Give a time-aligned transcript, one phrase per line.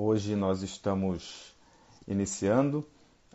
[0.00, 1.52] Hoje nós estamos
[2.06, 2.86] iniciando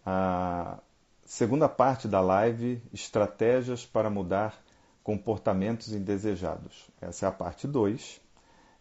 [0.05, 0.79] a
[1.25, 4.57] segunda parte da live Estratégias para mudar
[5.03, 6.89] comportamentos indesejados.
[7.01, 8.21] Essa é a parte 2.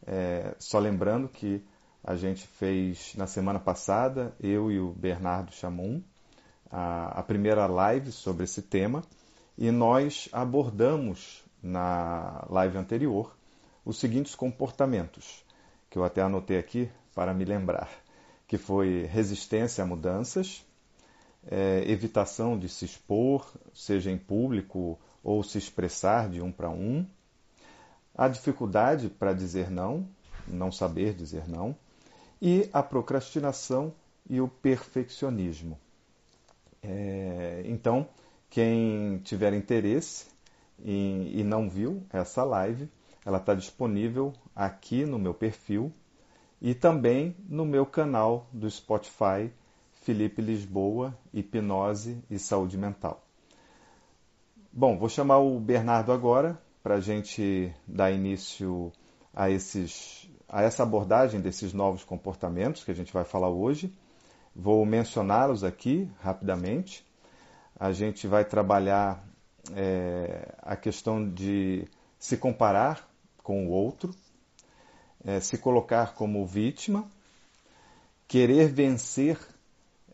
[0.06, 1.60] É, só lembrando que
[2.04, 6.00] a gente fez na semana passada, eu e o Bernardo Chamum,
[6.70, 9.02] a, a primeira live sobre esse tema
[9.58, 13.36] e nós abordamos na live anterior
[13.84, 15.44] os seguintes comportamentos,
[15.90, 17.90] que eu até anotei aqui para me lembrar,
[18.46, 20.64] que foi resistência a mudanças,
[21.50, 27.06] é, evitação de se expor, seja em público ou se expressar de um para um,
[28.14, 30.06] a dificuldade para dizer não,
[30.46, 31.76] não saber dizer não,
[32.40, 33.92] e a procrastinação
[34.28, 35.78] e o perfeccionismo.
[36.82, 38.08] É, então,
[38.50, 40.26] quem tiver interesse
[40.84, 42.88] e não viu essa live,
[43.24, 45.92] ela está disponível aqui no meu perfil
[46.62, 49.50] e também no meu canal do Spotify,
[50.02, 53.20] Felipe Lisboa, Hipnose e Saúde Mental.
[54.72, 58.92] Bom, vou chamar o Bernardo agora para a gente dar início
[59.34, 63.92] a, esses, a essa abordagem desses novos comportamentos que a gente vai falar hoje.
[64.54, 67.04] Vou mencioná-los aqui rapidamente.
[67.78, 69.26] A gente vai trabalhar
[69.74, 71.88] é, a questão de
[72.20, 73.08] se comparar
[73.42, 74.14] com o outro,
[75.24, 77.08] é, se colocar como vítima,
[78.26, 79.38] querer vencer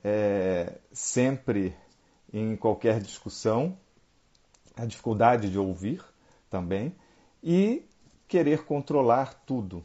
[0.04, 1.74] é, sempre
[2.32, 3.76] em qualquer discussão,
[4.76, 6.04] a dificuldade de ouvir
[6.50, 6.94] também,
[7.42, 7.84] e
[8.26, 9.84] querer controlar tudo,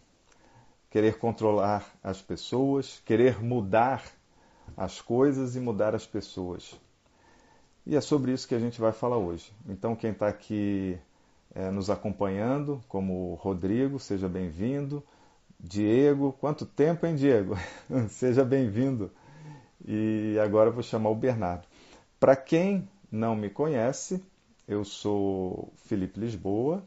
[0.89, 4.03] querer controlar as pessoas, querer mudar
[4.75, 6.79] as coisas e mudar as pessoas.
[7.85, 9.51] E é sobre isso que a gente vai falar hoje.
[9.67, 10.97] Então, quem está aqui
[11.53, 15.03] é, nos acompanhando, como Rodrigo, seja bem-vindo.
[15.63, 17.55] Diego, quanto tempo, hein, Diego?
[18.09, 19.09] seja bem-vindo.
[19.85, 21.65] E agora vou chamar o Bernardo.
[22.19, 24.21] Para quem não me conhece,
[24.67, 26.83] eu sou Felipe Lisboa,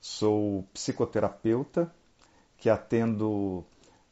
[0.00, 1.92] sou psicoterapeuta
[2.56, 3.62] que atendo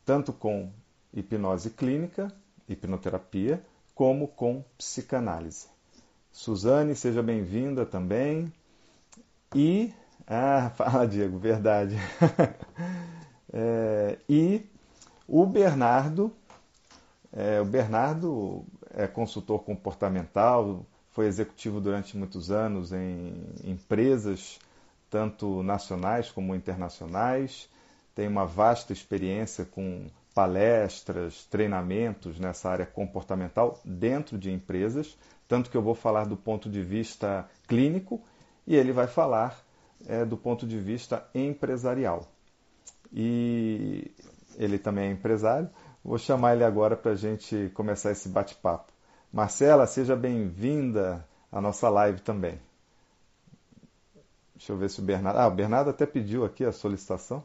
[0.05, 0.71] tanto com
[1.13, 2.31] hipnose clínica
[2.69, 3.65] hipnoterapia,
[3.95, 5.69] como com psicanálise.
[6.31, 8.53] Suzane, seja bem-vinda também.
[9.55, 9.95] E.
[10.27, 11.97] Ah, fala, Diego, verdade.
[13.53, 14.65] é, e
[15.27, 16.33] o Bernardo.
[17.33, 24.59] É, o Bernardo é consultor comportamental, foi executivo durante muitos anos em empresas,
[25.11, 27.69] tanto nacionais como internacionais,
[28.15, 35.17] tem uma vasta experiência com palestras, treinamentos nessa área comportamental dentro de empresas,
[35.49, 38.23] tanto que eu vou falar do ponto de vista clínico
[38.67, 39.59] e ele vai falar
[40.07, 42.29] é, do ponto de vista empresarial.
[43.13, 44.11] E
[44.57, 45.71] ele também é empresário.
[46.05, 48.93] Vou chamar ele agora para a gente começar esse bate-papo.
[49.33, 52.61] Marcela, seja bem-vinda à nossa live também.
[54.55, 55.39] Deixa eu ver se o Bernardo.
[55.39, 57.45] Ah, o Bernardo até pediu aqui a solicitação.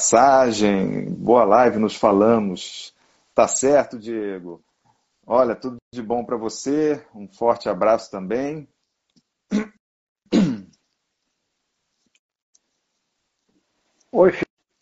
[0.00, 2.92] mensagem, boa live, nos falamos.
[3.34, 4.60] Tá certo, Diego?
[5.26, 7.06] Olha, tudo de bom para você.
[7.14, 8.66] Um forte abraço também.
[14.20, 14.34] Oi,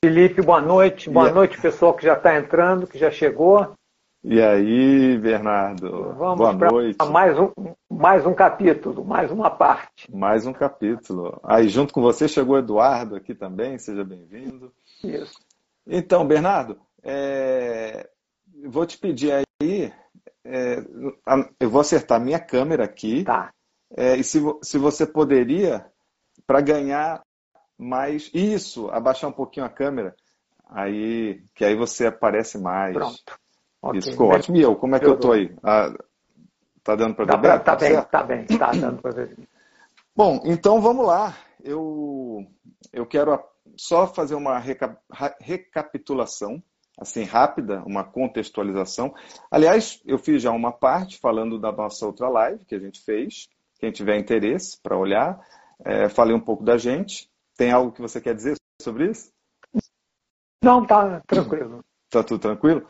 [0.05, 1.09] Felipe, boa noite.
[1.09, 3.73] Boa noite, pessoal que já está entrando, que já chegou.
[4.25, 6.13] E aí, Bernardo?
[6.15, 6.97] Vamos Boa noite.
[7.09, 7.53] Mais um,
[7.89, 10.13] mais um capítulo, mais uma parte.
[10.13, 11.39] Mais um capítulo.
[11.45, 13.79] Aí, junto com você, chegou o Eduardo aqui também.
[13.79, 14.73] Seja bem-vindo.
[15.05, 15.39] Isso.
[15.87, 18.11] Então, Bernardo, é...
[18.67, 19.31] vou te pedir
[19.63, 19.93] aí.
[20.45, 20.83] É...
[21.61, 23.23] Eu vou acertar minha câmera aqui.
[23.23, 23.53] Tá.
[23.97, 24.17] É...
[24.17, 25.87] E se, se você poderia,
[26.45, 27.23] para ganhar
[27.79, 28.31] mais.
[28.35, 30.15] Isso, abaixar um pouquinho a câmera.
[30.69, 32.95] Aí, que aí você aparece mais.
[32.95, 33.39] Pronto.
[33.81, 33.99] Okay.
[34.01, 34.57] Isso ficou ótimo.
[34.57, 35.55] E eu, como é que eu tô aí?
[35.63, 35.95] Ah,
[36.83, 37.59] tá dando para ver bem?
[37.61, 39.37] Tá, bem, tá bem, tá dando para ver.
[40.15, 41.37] Bom, então vamos lá.
[41.63, 42.45] Eu,
[42.93, 43.39] eu quero
[43.77, 44.99] só fazer uma reca,
[45.41, 46.63] recapitulação,
[46.99, 49.15] assim, rápida, uma contextualização.
[49.51, 53.49] Aliás, eu fiz já uma parte falando da nossa outra live que a gente fez.
[53.79, 55.39] Quem tiver interesse para olhar,
[55.85, 57.31] é, falei um pouco da gente.
[57.59, 59.33] Tem algo que você quer dizer sobre isso?
[60.63, 61.85] Não, tá tranquilo.
[62.09, 62.87] Tá tudo tranquilo?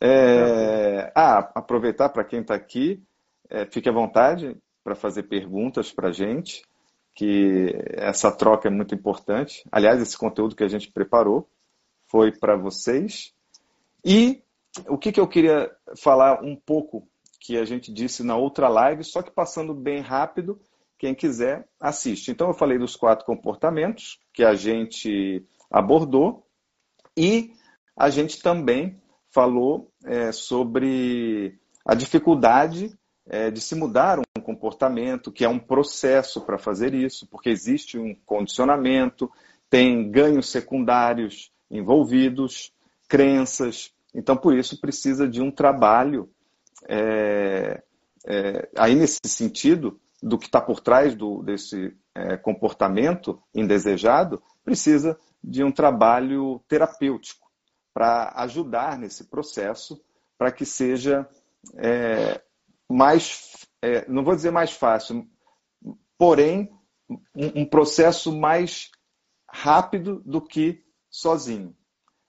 [0.00, 3.02] É, ah, aproveitar para quem está aqui,
[3.50, 6.62] é, fique à vontade para fazer perguntas para a gente,
[7.12, 9.64] que essa troca é muito importante.
[9.72, 11.50] Aliás, esse conteúdo que a gente preparou
[12.06, 13.34] foi para vocês.
[14.04, 14.44] E
[14.88, 17.08] o que, que eu queria falar um pouco
[17.40, 20.60] que a gente disse na outra live, só que passando bem rápido
[20.98, 22.30] quem quiser assiste.
[22.30, 26.46] Então eu falei dos quatro comportamentos que a gente abordou
[27.16, 27.52] e
[27.96, 29.00] a gente também
[29.30, 32.96] falou é, sobre a dificuldade
[33.26, 37.98] é, de se mudar um comportamento, que é um processo para fazer isso, porque existe
[37.98, 39.30] um condicionamento,
[39.70, 42.72] tem ganhos secundários envolvidos,
[43.08, 43.92] crenças.
[44.14, 46.30] Então, por isso, precisa de um trabalho
[46.88, 47.82] é,
[48.26, 55.18] é, aí nesse sentido do que está por trás do, desse é, comportamento indesejado, precisa
[55.42, 57.46] de um trabalho terapêutico
[57.92, 60.02] para ajudar nesse processo,
[60.38, 61.28] para que seja
[61.76, 62.40] é,
[62.90, 65.28] mais, é, não vou dizer mais fácil,
[66.16, 66.72] porém
[67.36, 68.90] um, um processo mais
[69.48, 71.76] rápido do que sozinho.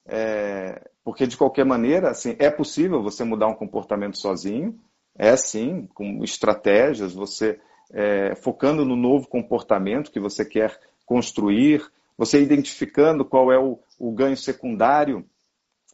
[0.06, 4.78] É, porque de qualquer maneira, assim, é possível você mudar um comportamento sozinho,
[5.18, 7.60] é sim, com estratégias, você
[7.92, 11.86] é, focando no novo comportamento que você quer construir,
[12.18, 15.26] você identificando qual é o, o ganho secundário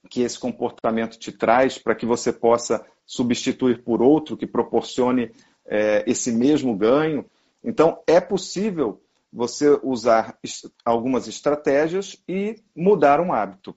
[0.10, 5.32] que esse comportamento te traz para que você possa substituir por outro que proporcione
[5.66, 7.26] é, esse mesmo ganho.
[7.64, 9.02] Então, é possível
[9.32, 10.38] você usar
[10.84, 13.76] algumas estratégias e mudar um hábito.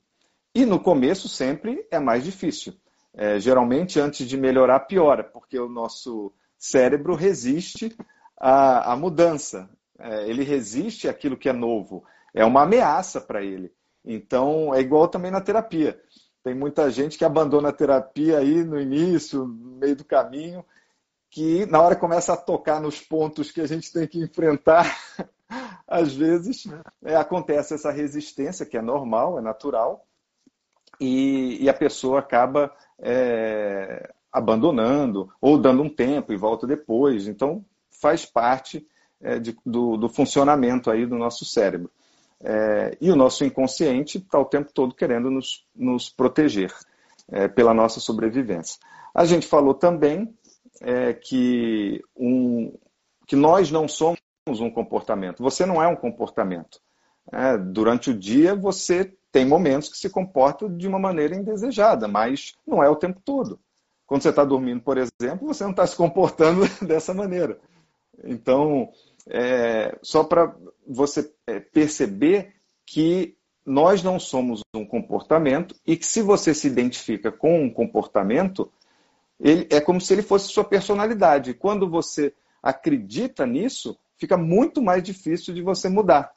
[0.54, 2.74] E no começo sempre é mais difícil.
[3.12, 6.32] É, geralmente, antes de melhorar, piora, porque o nosso
[6.70, 7.96] cérebro resiste
[8.38, 9.68] à, à mudança.
[9.98, 12.04] É, ele resiste àquilo que é novo.
[12.34, 13.72] É uma ameaça para ele.
[14.04, 16.00] Então, é igual também na terapia.
[16.42, 20.64] Tem muita gente que abandona a terapia aí no início, no meio do caminho,
[21.30, 24.84] que na hora começa a tocar nos pontos que a gente tem que enfrentar,
[25.88, 26.64] às vezes
[27.02, 30.06] é, acontece essa resistência, que é normal, é natural,
[31.00, 37.28] e, e a pessoa acaba é, abandonando ou dando um tempo e volta depois.
[37.28, 38.84] Então, faz parte
[39.22, 41.88] é, de, do, do, funcionamento aí do nosso cérebro.
[42.40, 46.74] É, e o nosso inconsciente está o tempo todo querendo nos, nos proteger
[47.30, 48.80] é, pela nossa sobrevivência.
[49.14, 50.34] A gente falou também
[50.82, 52.76] é, que, um,
[53.28, 55.44] que nós não somos um comportamento.
[55.44, 56.80] Você não é um comportamento.
[57.32, 62.54] É, durante o dia você tem momentos que se comporta de uma maneira indesejada, mas
[62.66, 63.58] não é o tempo todo.
[64.06, 67.58] Quando você está dormindo, por exemplo, você não está se comportando dessa maneira.
[68.22, 68.90] Então,
[69.26, 70.54] é, só para
[70.86, 72.54] você é, perceber
[72.86, 78.70] que nós não somos um comportamento e que se você se identifica com um comportamento,
[79.40, 81.54] ele é como se ele fosse sua personalidade.
[81.54, 86.32] Quando você acredita nisso, fica muito mais difícil de você mudar,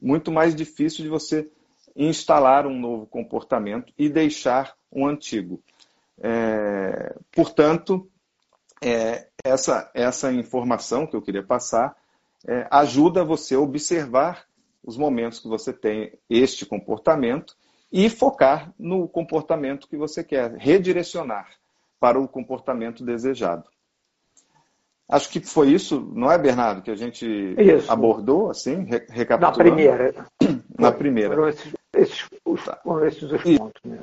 [0.00, 1.48] muito mais difícil de você
[1.94, 5.62] instalar um novo comportamento e deixar um antigo.
[6.22, 8.08] É, portanto,
[8.80, 11.96] é, essa, essa informação que eu queria passar
[12.46, 14.46] é, ajuda você a observar
[14.84, 17.56] os momentos que você tem este comportamento
[17.90, 21.48] e focar no comportamento que você quer, redirecionar
[22.00, 23.68] para o comportamento desejado.
[25.08, 27.26] Acho que foi isso, não é, Bernardo, que a gente
[27.58, 27.92] isso.
[27.92, 29.40] abordou, assim, recapitulando?
[29.40, 30.26] Na primeira.
[30.78, 31.34] Na primeira.
[31.34, 33.82] Foram esses, esses, os, foram esses os pontos.
[33.84, 33.98] Né?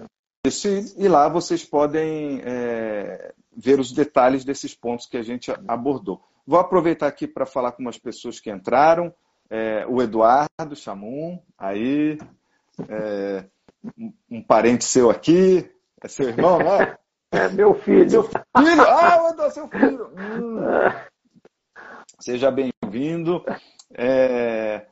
[0.47, 6.23] Isso, e lá vocês podem é, ver os detalhes desses pontos que a gente abordou.
[6.47, 9.13] Vou aproveitar aqui para falar com umas pessoas que entraram.
[9.49, 12.17] É, o Eduardo Chamum, aí,
[12.87, 13.45] é,
[14.29, 15.69] um parente seu aqui,
[16.01, 16.95] é seu irmão, né?
[17.31, 18.09] É meu filho.
[18.09, 18.41] Seu filho?
[18.55, 20.11] Ah, eu seu filho.
[20.17, 20.57] Hum.
[22.19, 23.45] Seja bem-vindo.
[23.93, 24.87] É...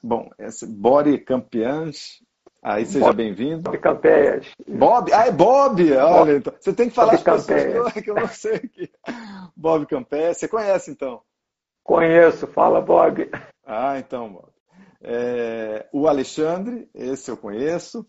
[0.00, 2.22] Bom, esse Body Campeãs.
[2.66, 3.62] Aí seja bem-vindo.
[3.62, 4.48] Bob Campeias.
[4.66, 5.12] Bob?
[5.12, 5.92] Ah, é Bob!
[5.92, 8.90] Olha, então, você tem que falar Bob as pessoas que eu não sei aqui.
[9.54, 10.38] Bob Campeias.
[10.38, 11.22] Você conhece, então?
[11.84, 12.48] Conheço.
[12.48, 13.30] Fala, Bob.
[13.64, 14.48] Ah, então, Bob.
[15.00, 15.86] É...
[15.92, 18.04] o Alexandre, esse eu conheço.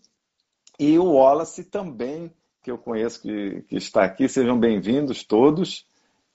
[0.76, 4.28] E o Wallace também que eu conheço que, que está aqui.
[4.28, 5.86] Sejam bem-vindos todos.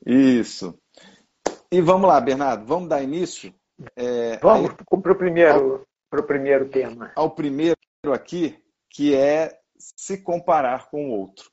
[0.06, 0.80] Isso.
[1.70, 3.54] E vamos lá, Bernardo, vamos dar início?
[3.98, 5.86] É, vamos para o primeiro,
[6.26, 7.12] primeiro tema.
[7.18, 7.73] Ao primeiro
[8.12, 8.58] aqui,
[8.90, 11.50] que é se comparar com o outro.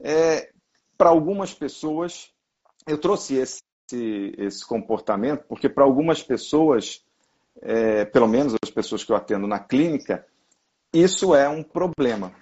[0.00, 0.50] É,
[0.96, 2.32] para algumas pessoas,
[2.86, 3.60] eu trouxe esse,
[4.38, 7.04] esse comportamento, porque para algumas pessoas,
[7.60, 10.26] é, pelo menos as pessoas que eu atendo na clínica,
[10.92, 12.32] isso é um problema.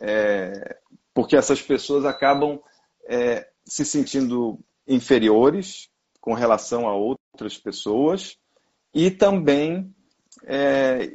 [0.00, 0.78] É,
[1.14, 2.60] porque essas pessoas acabam
[3.08, 5.88] é, se sentindo inferiores
[6.20, 8.36] com relação a outras pessoas
[8.92, 9.94] e também,
[10.44, 11.10] é,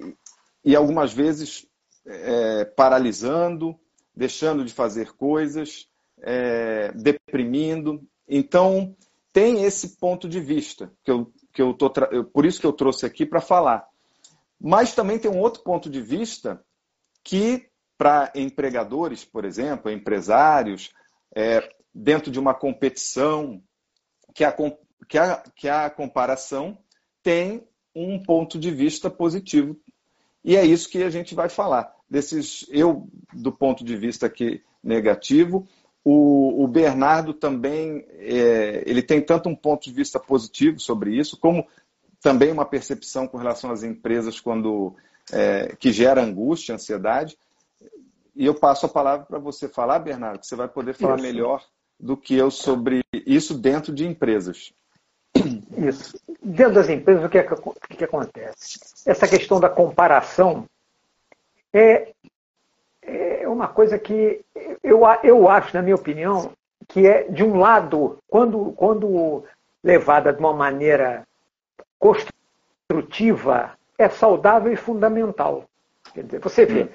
[0.63, 1.65] e algumas vezes,
[2.06, 3.80] é, paralisando,
[4.15, 5.88] deixando de fazer coisas,
[6.22, 8.01] é, deprimindo.
[8.27, 8.96] Então,
[9.34, 11.91] tem esse ponto de vista que eu que eu tô
[12.34, 13.86] por isso que eu trouxe aqui para falar.
[14.60, 16.63] Mas também tem um outro ponto de vista
[17.24, 20.91] que para empregadores, por exemplo, empresários,
[21.36, 23.62] é, dentro de uma competição,
[24.34, 24.56] que a,
[25.08, 26.77] que, a, que a comparação
[27.22, 29.77] tem um ponto de vista positivo.
[30.43, 31.93] E é isso que a gente vai falar.
[32.10, 35.67] Desses, eu, do ponto de vista aqui negativo,
[36.03, 41.38] o, o Bernardo também é, ele tem tanto um ponto de vista positivo sobre isso,
[41.38, 41.67] como
[42.21, 44.95] também uma percepção com relação às empresas quando
[45.31, 47.38] é, que gera angústia, ansiedade.
[48.36, 51.24] E eu passo a palavra para você falar, Bernardo, que você vai poder falar isso.
[51.24, 51.63] melhor
[52.00, 54.74] do que eu sobre isso dentro de empresas.
[55.78, 56.20] Isso.
[56.42, 58.80] Dentro das empresas, o que, é que, o que acontece?
[59.06, 60.66] Essa questão da comparação
[61.74, 62.12] é,
[63.01, 64.44] é uma coisa que
[64.84, 66.51] eu, eu acho, na minha opinião,
[66.88, 69.44] que é, de um lado, quando, quando
[69.84, 71.24] levada de uma maneira
[71.98, 75.66] construtiva, é saudável e fundamental.
[76.13, 76.90] Quer dizer, você vê,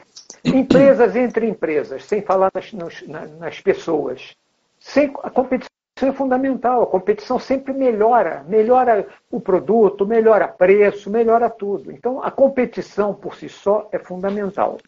[0.44, 4.36] empresas entre empresas, sem falar nas, nas, nas pessoas,
[4.78, 6.82] sem, a competição é fundamental.
[6.82, 11.90] A competição sempre melhora, melhora o produto, melhora preço, melhora tudo.
[11.90, 14.78] Então, a competição por si só é fundamental.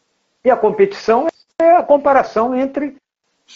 [0.45, 2.97] E a competição é a comparação entre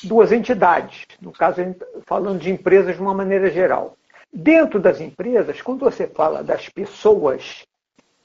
[0.04, 1.61] duas entidades, no caso,
[2.06, 3.97] falando de empresas de uma maneira geral.
[4.32, 7.66] Dentro das empresas, quando você fala das pessoas,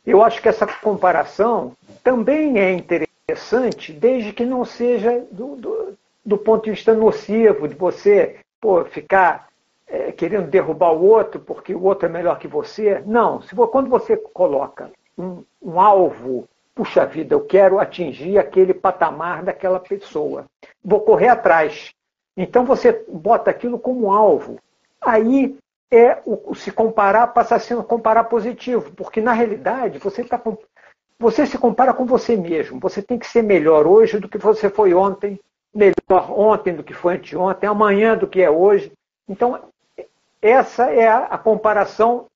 [0.06, 6.38] eu acho que essa comparação também é interessante, desde que não seja do, do, do
[6.38, 9.48] ponto de vista nocivo, de você pô, ficar
[9.88, 13.02] é, querendo derrubar o outro porque o outro é melhor que você.
[13.06, 19.44] Não, se quando você coloca um, um alvo, puxa vida, eu quero atingir aquele patamar
[19.44, 20.46] daquela pessoa,
[20.84, 21.94] vou correr atrás.
[22.36, 24.60] Então você bota aquilo como alvo.
[25.02, 25.58] Aí
[25.90, 30.42] é o, se comparar passa a ser comparar positivo, porque na realidade você está
[31.20, 32.80] você se compara com você mesmo.
[32.80, 35.40] Você tem que ser melhor hoje do que você foi ontem,
[35.74, 38.92] melhor ontem do que foi anteontem, amanhã do que é hoje.
[39.28, 39.62] Então
[40.42, 42.28] essa é a, comparação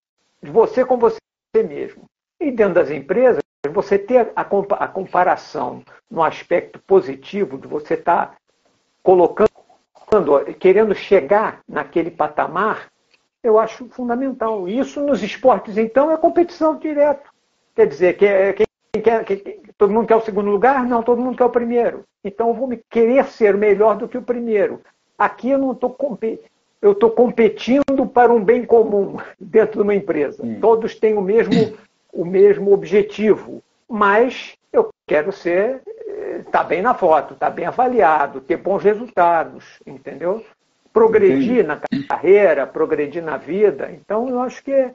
[0.41, 1.19] de você com você
[1.55, 2.03] mesmo.
[2.39, 8.35] E dentro das empresas você ter a, comparação no aspecto positivo de você estar tá
[9.03, 9.49] colocando,
[10.59, 12.91] querendo chegar naquele patamar
[13.43, 14.67] eu acho fundamental.
[14.67, 17.29] Isso nos esportes, então, é competição direto.
[17.75, 18.53] Quer dizer, que, é,
[18.93, 20.85] quem quer, que, todo mundo quer o segundo lugar?
[20.85, 22.03] Não, todo mundo quer o primeiro.
[22.23, 24.81] Então eu vou me querer ser melhor do que o primeiro.
[25.17, 25.95] Aqui eu não estou
[26.81, 30.43] eu estou competindo para um bem comum dentro de uma empresa.
[30.45, 30.59] Hum.
[30.59, 31.77] Todos têm o mesmo,
[32.11, 35.81] o mesmo objetivo, mas eu quero ser,
[36.39, 40.43] estar tá bem na foto, estar tá bem avaliado, ter bons resultados, entendeu?
[40.93, 41.63] progredir Entendi.
[41.63, 43.91] na carreira, progredir na vida.
[43.91, 44.91] Então, eu acho que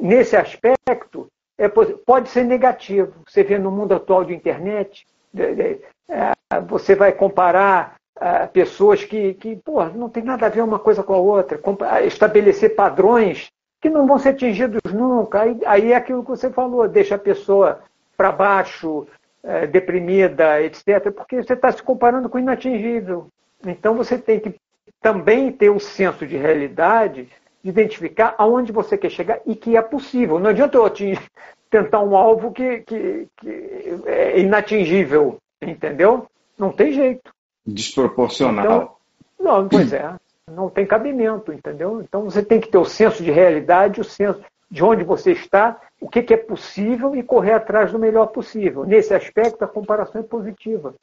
[0.00, 1.28] nesse aspecto
[1.60, 3.12] é, pode ser negativo.
[3.28, 6.32] Você vê no mundo atual de internet, é,
[6.66, 11.02] você vai comparar é, pessoas que, que pô, não tem nada a ver uma coisa
[11.02, 11.60] com a outra,
[12.06, 15.42] estabelecer padrões que não vão ser atingidos nunca.
[15.42, 17.80] Aí, aí é aquilo que você falou, deixa a pessoa
[18.16, 19.06] para baixo,
[19.42, 23.28] é, deprimida, etc., porque você está se comparando com o inatingível.
[23.66, 24.54] Então você tem que
[25.02, 27.30] também ter um senso de realidade, de
[27.62, 30.38] identificar aonde você quer chegar e que é possível.
[30.38, 30.90] Não adianta eu
[31.70, 36.26] tentar um alvo que, que, que, é inatingível, entendeu?
[36.58, 37.32] Não tem jeito.
[37.66, 38.64] Desproporcional.
[38.64, 38.90] Então,
[39.38, 40.14] não, pois é,
[40.50, 42.02] não tem cabimento, entendeu?
[42.02, 44.40] Então você tem que ter o senso de realidade, o senso
[44.70, 48.84] de onde você está, o que, que é possível e correr atrás do melhor possível.
[48.84, 50.94] Nesse aspecto, a comparação é positiva.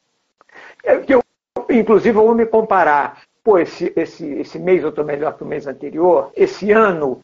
[0.84, 1.22] Eu,
[1.70, 5.48] inclusive, eu vou me comparar pô, esse, esse, esse mês eu estou melhor que o
[5.48, 7.24] mês anterior, esse ano,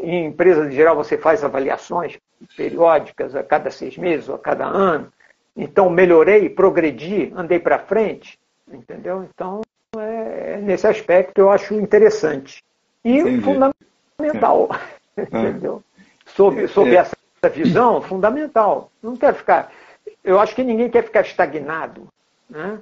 [0.00, 2.16] em empresas em geral, você faz avaliações
[2.56, 5.12] periódicas a cada seis meses ou a cada ano.
[5.56, 8.38] Então, melhorei, progredi, andei para frente,
[8.72, 9.28] entendeu?
[9.34, 9.62] Então,
[9.96, 12.62] é, nesse aspecto, eu acho interessante.
[13.04, 13.42] E Entendi.
[13.42, 14.68] fundamental,
[15.16, 15.22] é.
[15.26, 15.82] entendeu?
[16.24, 16.98] Sob, sob é.
[16.98, 18.92] essa visão, fundamental.
[19.02, 19.72] Não quero ficar...
[20.22, 22.06] Eu acho que ninguém quer ficar estagnado,
[22.48, 22.78] né?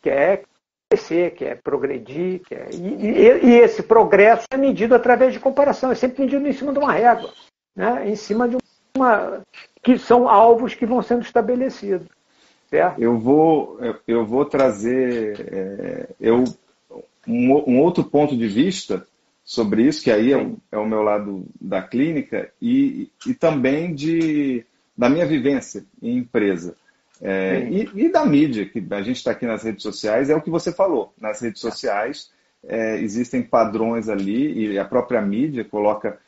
[0.00, 0.44] Quer
[0.88, 2.68] crescer, quer é progredir, quer...
[2.68, 6.52] É, e, e, e, esse progresso é medido através de comparação, é sempre medido em
[6.52, 7.32] cima de uma régua,
[7.74, 8.08] né?
[8.08, 8.56] em cima de
[8.96, 9.42] uma.
[9.82, 12.08] que são alvos que vão sendo estabelecidos.
[12.70, 13.00] Certo?
[13.00, 13.78] Eu vou,
[14.08, 16.44] eu vou trazer é, eu,
[17.26, 19.06] um, um, outro ponto de vista
[19.44, 23.94] sobre isso, que aí é o, é o meu lado da clínica, e, e também
[23.94, 24.64] de,
[24.98, 26.76] da minha vivência em empresa.
[27.20, 30.42] É, e, e, da mídia, que a gente está aqui nas redes sociais, é o
[30.42, 31.14] que você falou.
[31.18, 32.30] Nas redes sociais
[32.64, 36.18] é, existem padrões ali, e a própria mídia coloca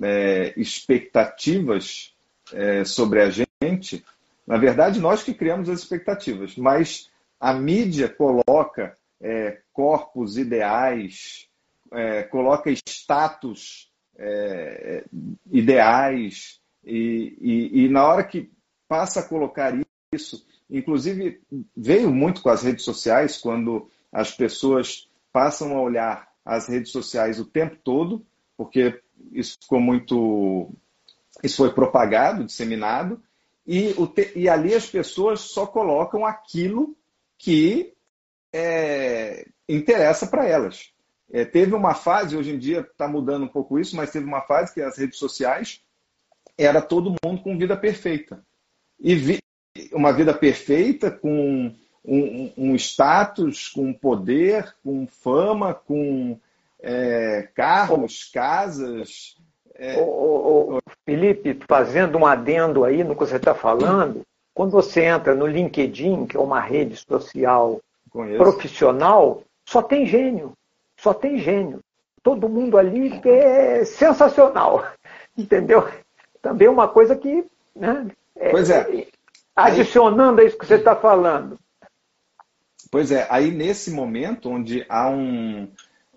[0.00, 2.14] é, expectativas
[2.52, 4.04] é, sobre a gente.
[4.46, 11.46] Na verdade, nós que criamos as expectativas, mas a mídia coloca é, corpos ideais,
[11.92, 15.04] é, coloca status é,
[15.50, 18.50] ideais, e, e, e na hora que
[18.88, 19.74] passa a colocar
[20.12, 21.40] isso, inclusive
[21.76, 27.38] veio muito com as redes sociais, quando as pessoas passam a olhar as redes sociais
[27.38, 28.24] o tempo todo,
[28.56, 29.00] porque
[29.32, 30.72] isso ficou muito.
[31.42, 33.22] Isso foi propagado, disseminado,
[33.66, 36.96] e, te, e ali as pessoas só colocam aquilo
[37.36, 37.94] que
[38.52, 40.90] é, interessa para elas.
[41.30, 44.40] É, teve uma fase, hoje em dia está mudando um pouco isso, mas teve uma
[44.40, 45.80] fase que as redes sociais
[46.56, 48.44] era todo mundo com vida perfeita.
[48.98, 49.38] E vi,
[49.92, 51.72] uma vida perfeita com
[52.04, 56.38] um, um, status, com poder, com fama, com
[56.80, 59.36] é, carros, casas.
[59.74, 60.00] É...
[60.00, 64.22] Ô, ô, Felipe, fazendo um adendo aí no que você está falando,
[64.54, 67.80] quando você entra no LinkedIn, que é uma rede social
[68.10, 68.38] Conheço.
[68.38, 70.52] profissional, só tem gênio.
[70.96, 71.80] Só tem gênio.
[72.22, 74.84] Todo mundo ali é sensacional.
[75.38, 75.88] Entendeu?
[76.42, 77.44] Também é uma coisa que.
[77.76, 79.06] Né, é, pois é.
[79.58, 81.58] Adicionando a isso que você está falando.
[82.92, 85.68] Pois é, aí nesse momento onde há um.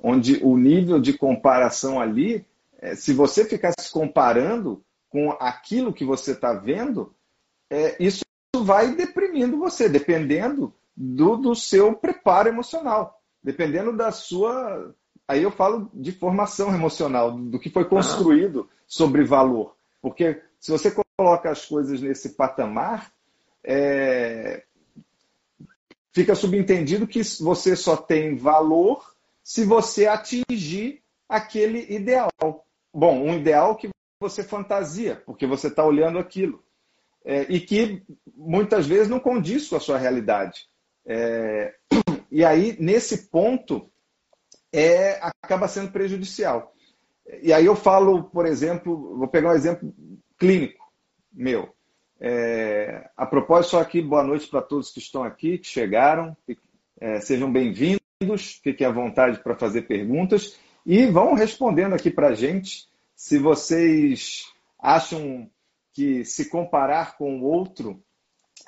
[0.01, 2.45] onde o nível de comparação ali,
[2.79, 7.13] é, se você ficar se comparando com aquilo que você está vendo,
[7.67, 8.24] é, isso
[8.63, 14.93] vai deprimindo você, dependendo do, do seu preparo emocional, dependendo da sua.
[15.27, 19.75] Aí eu falo de formação emocional, do que foi construído sobre valor.
[20.00, 23.12] Porque se você coloca as coisas nesse patamar,
[23.63, 24.63] é,
[26.13, 29.13] fica subentendido que você só tem valor
[29.43, 32.29] se você atingir aquele ideal.
[32.93, 33.89] Bom, um ideal que
[34.19, 36.63] você fantasia, porque você está olhando aquilo.
[37.23, 38.03] É, e que
[38.35, 40.67] muitas vezes não condiz com a sua realidade.
[41.05, 41.74] É,
[42.31, 43.91] e aí, nesse ponto,
[44.74, 46.74] é, acaba sendo prejudicial.
[47.41, 49.93] E aí eu falo, por exemplo, vou pegar um exemplo
[50.37, 50.81] clínico
[51.31, 51.74] meu.
[52.24, 56.38] É, a propósito, só aqui, boa noite para todos que estão aqui, que chegaram.
[57.00, 60.55] É, sejam bem-vindos, fiquem à vontade para fazer perguntas
[60.86, 65.50] e vão respondendo aqui para a gente se vocês acham
[65.94, 68.03] que se comparar com o outro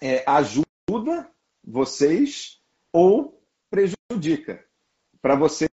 [0.02, 1.30] é, ajuda
[1.64, 2.60] vocês
[2.92, 3.40] ou
[3.70, 4.66] prejudica.
[5.22, 5.70] Para vocês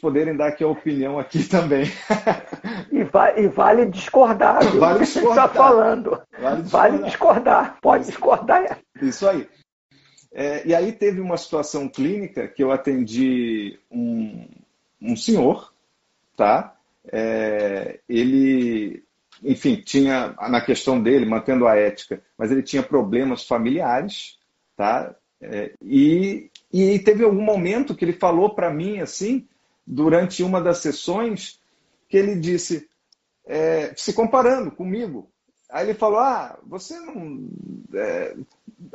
[0.00, 1.84] poderem dar aqui a opinião aqui também.
[2.90, 6.20] E, vai, e vale discordar do vale que está falando.
[6.38, 6.70] Vale discordar.
[6.70, 7.78] vale discordar.
[7.80, 8.78] Pode discordar.
[9.00, 9.48] Isso aí.
[10.32, 14.46] É, e aí teve uma situação clínica que eu atendi um,
[15.00, 15.72] um senhor,
[16.36, 16.76] tá?
[17.10, 19.02] É, ele,
[19.42, 24.38] enfim, tinha na questão dele, mantendo a ética, mas ele tinha problemas familiares,
[24.76, 25.14] tá?
[25.40, 29.46] É, e, e teve algum momento que ele falou para mim assim,
[29.86, 31.60] durante uma das sessões,
[32.08, 32.88] que ele disse,
[33.46, 35.30] é, se comparando comigo.
[35.70, 37.48] Aí ele falou: Ah, você não.
[37.94, 38.36] É,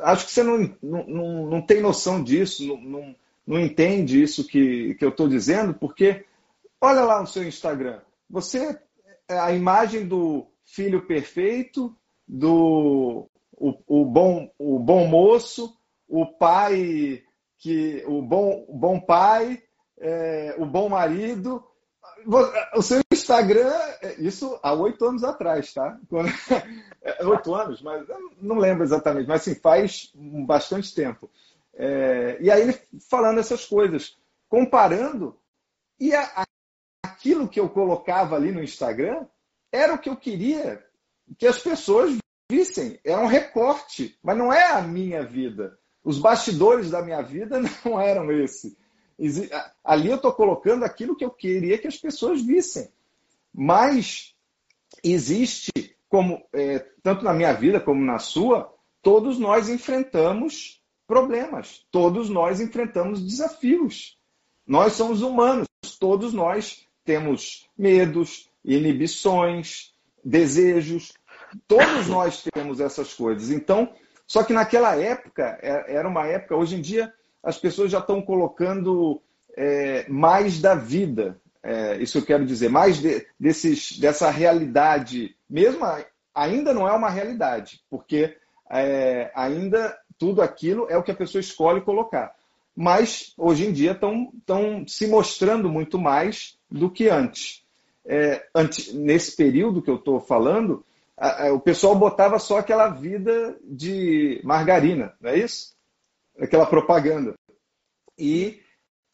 [0.00, 4.94] acho que você não, não, não tem noção disso, não, não, não entende isso que,
[4.94, 6.24] que eu estou dizendo, porque
[6.80, 8.00] olha lá no seu Instagram.
[8.28, 8.78] Você
[9.28, 11.94] é a imagem do filho perfeito,
[12.26, 15.76] do o, o, bom, o bom moço,
[16.08, 17.22] o pai
[17.64, 19.62] que o bom, o bom pai,
[19.98, 21.64] é, o bom marido,
[22.74, 23.72] o seu Instagram,
[24.02, 25.98] é, isso há oito anos atrás, tá?
[27.06, 28.06] É, oito anos, mas
[28.40, 30.10] não lembro exatamente, mas assim, faz
[30.46, 31.30] bastante tempo.
[31.74, 34.16] É, e aí ele falando essas coisas,
[34.48, 35.38] comparando,
[36.00, 36.44] e a,
[37.02, 39.26] aquilo que eu colocava ali no Instagram
[39.70, 40.82] era o que eu queria
[41.38, 42.16] que as pessoas
[42.50, 42.98] vissem.
[43.04, 45.78] Era um recorte, mas não é a minha vida.
[46.04, 48.76] Os bastidores da minha vida não eram esse.
[49.82, 52.92] Ali eu estou colocando aquilo que eu queria que as pessoas vissem.
[53.52, 54.34] Mas
[55.02, 55.70] existe,
[56.08, 62.60] como é, tanto na minha vida como na sua, todos nós enfrentamos problemas, todos nós
[62.60, 64.18] enfrentamos desafios.
[64.66, 65.68] Nós somos humanos,
[66.00, 69.92] todos nós temos medos, inibições,
[70.24, 71.12] desejos,
[71.68, 73.50] todos nós temos essas coisas.
[73.50, 73.94] Então,
[74.26, 78.22] só que naquela época, é, era uma época, hoje em dia, as pessoas já estão
[78.22, 79.20] colocando
[79.56, 81.38] é, mais da vida.
[81.62, 85.84] É, isso eu quero dizer, mais de, desses, dessa realidade, mesmo
[86.34, 88.36] ainda não é uma realidade, porque
[88.70, 92.34] é, ainda tudo aquilo é o que a pessoa escolhe colocar.
[92.76, 94.32] Mas hoje em dia estão
[94.86, 97.62] se mostrando muito mais do que antes.
[98.04, 98.44] é,
[98.92, 100.84] nesse período que eu estou falando,
[101.52, 105.74] o pessoal botava só aquela vida de margarina, não é isso?
[106.38, 107.34] Aquela propaganda.
[108.18, 108.60] E,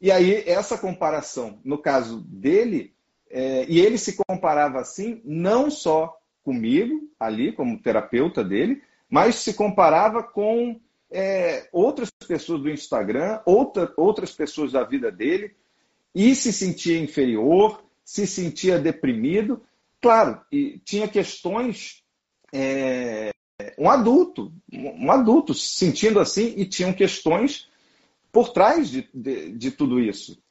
[0.00, 2.94] e aí, essa comparação, no caso dele,
[3.30, 9.54] é, e ele se comparava assim, não só comigo, ali, como terapeuta dele, mas se
[9.54, 15.54] comparava com é, outras pessoas do Instagram, outra, outras pessoas da vida dele,
[16.14, 19.62] e se sentia inferior, se sentia deprimido.
[20.00, 22.02] Claro, e tinha questões.
[22.52, 23.30] É,
[23.78, 27.68] um adulto, um adulto se sentindo assim, e tinham questões
[28.32, 30.42] por trás de, de, de tudo isso.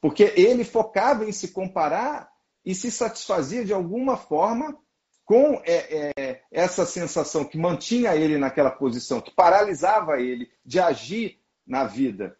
[0.00, 2.30] Porque ele focava em se comparar
[2.64, 4.78] e se satisfazia de alguma forma
[5.24, 11.38] com é, é, essa sensação que mantinha ele naquela posição, que paralisava ele de agir
[11.66, 12.36] na vida,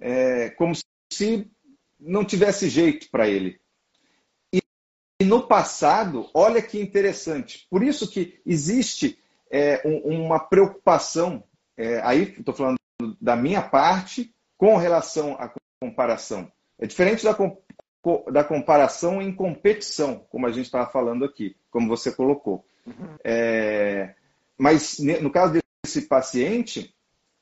[0.00, 0.74] é, como
[1.12, 1.48] se
[2.00, 3.60] não tivesse jeito para ele.
[5.24, 9.18] No passado, olha que interessante, por isso que existe
[9.50, 11.44] é, um, uma preocupação,
[11.76, 12.78] é, aí estou falando
[13.20, 16.50] da minha parte, com relação à comparação.
[16.78, 17.36] É diferente da,
[18.30, 22.64] da comparação em competição, como a gente estava falando aqui, como você colocou.
[22.86, 23.16] Uhum.
[23.24, 24.14] É,
[24.56, 26.94] mas no caso desse paciente,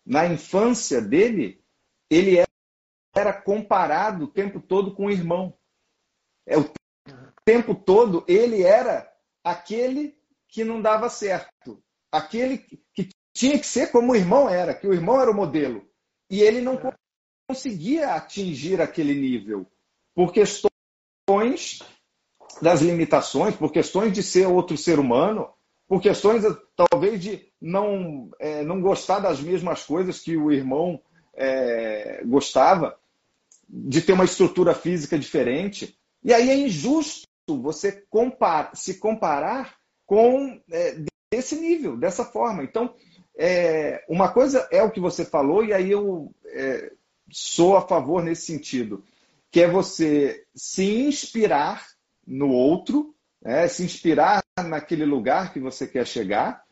[0.05, 1.63] na infância dele,
[2.11, 2.43] ele
[3.15, 5.55] era comparado o tempo todo com o irmão.
[6.47, 6.65] É, o
[7.45, 9.11] tempo todo ele era
[9.43, 10.15] aquele
[10.49, 12.59] que não dava certo, aquele
[12.95, 15.89] que tinha que ser como o irmão era, que o irmão era o modelo.
[16.29, 16.93] E ele não é.
[17.49, 19.67] conseguia atingir aquele nível
[20.15, 21.81] por questões
[22.61, 25.49] das limitações, por questões de ser outro ser humano,
[25.89, 26.45] por questões
[26.77, 31.01] talvez de não, é, não gostar das mesmas coisas que o irmão
[31.35, 32.99] é, gostava,
[33.69, 35.97] de ter uma estrutura física diferente.
[36.23, 38.05] E aí é injusto você
[38.75, 40.97] se comparar com é,
[41.33, 42.63] desse nível, dessa forma.
[42.63, 42.95] Então,
[43.39, 46.93] é, uma coisa é o que você falou, e aí eu é,
[47.31, 49.03] sou a favor nesse sentido
[49.51, 51.87] que é você se inspirar
[52.27, 53.67] no outro, né?
[53.67, 56.63] se inspirar naquele lugar que você quer chegar.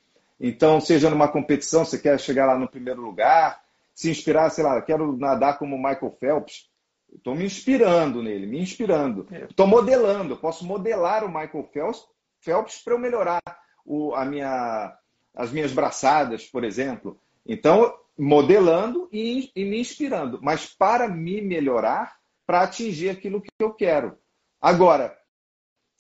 [0.41, 3.61] Então, seja numa competição, você quer chegar lá no primeiro lugar,
[3.93, 6.68] se inspirar, sei lá, quero nadar como Michael Phelps.
[7.15, 9.27] Estou me inspirando nele, me inspirando.
[9.49, 9.71] Estou é.
[9.71, 12.05] modelando, posso modelar o Michael Phelps,
[12.41, 13.43] Phelps para eu melhorar
[13.85, 14.97] o, a minha,
[15.35, 17.21] as minhas braçadas, por exemplo.
[17.47, 20.39] Então, modelando e, e me inspirando.
[20.43, 22.17] Mas para me melhorar,
[22.47, 24.19] para atingir aquilo que eu quero.
[24.61, 25.17] Agora,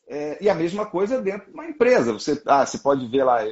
[0.08, 2.12] é, e a mesma coisa dentro de uma empresa.
[2.12, 3.46] Você, ah, você pode ver lá,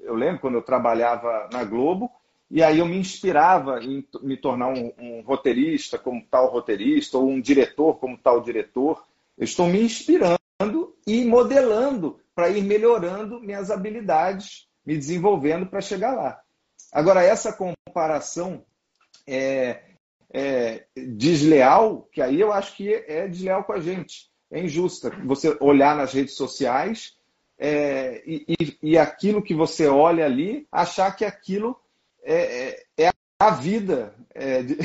[0.00, 2.10] eu lembro quando eu trabalhava na Globo,
[2.50, 7.28] e aí eu me inspirava em me tornar um, um roteirista como tal roteirista, ou
[7.28, 9.04] um diretor como tal diretor.
[9.38, 10.38] Eu estou me inspirando
[11.06, 16.40] e modelando para ir melhorando minhas habilidades, me desenvolvendo para chegar lá.
[16.92, 18.64] Agora, essa comparação
[19.26, 19.82] é,
[20.32, 25.10] é, desleal, que aí eu acho que é desleal com a gente, é injusta.
[25.24, 27.16] Você olhar nas redes sociais
[27.56, 31.78] é, e, e, aquilo que você olha ali, achar que aquilo
[32.22, 34.14] é, é, é a vida.
[34.34, 34.76] É, de,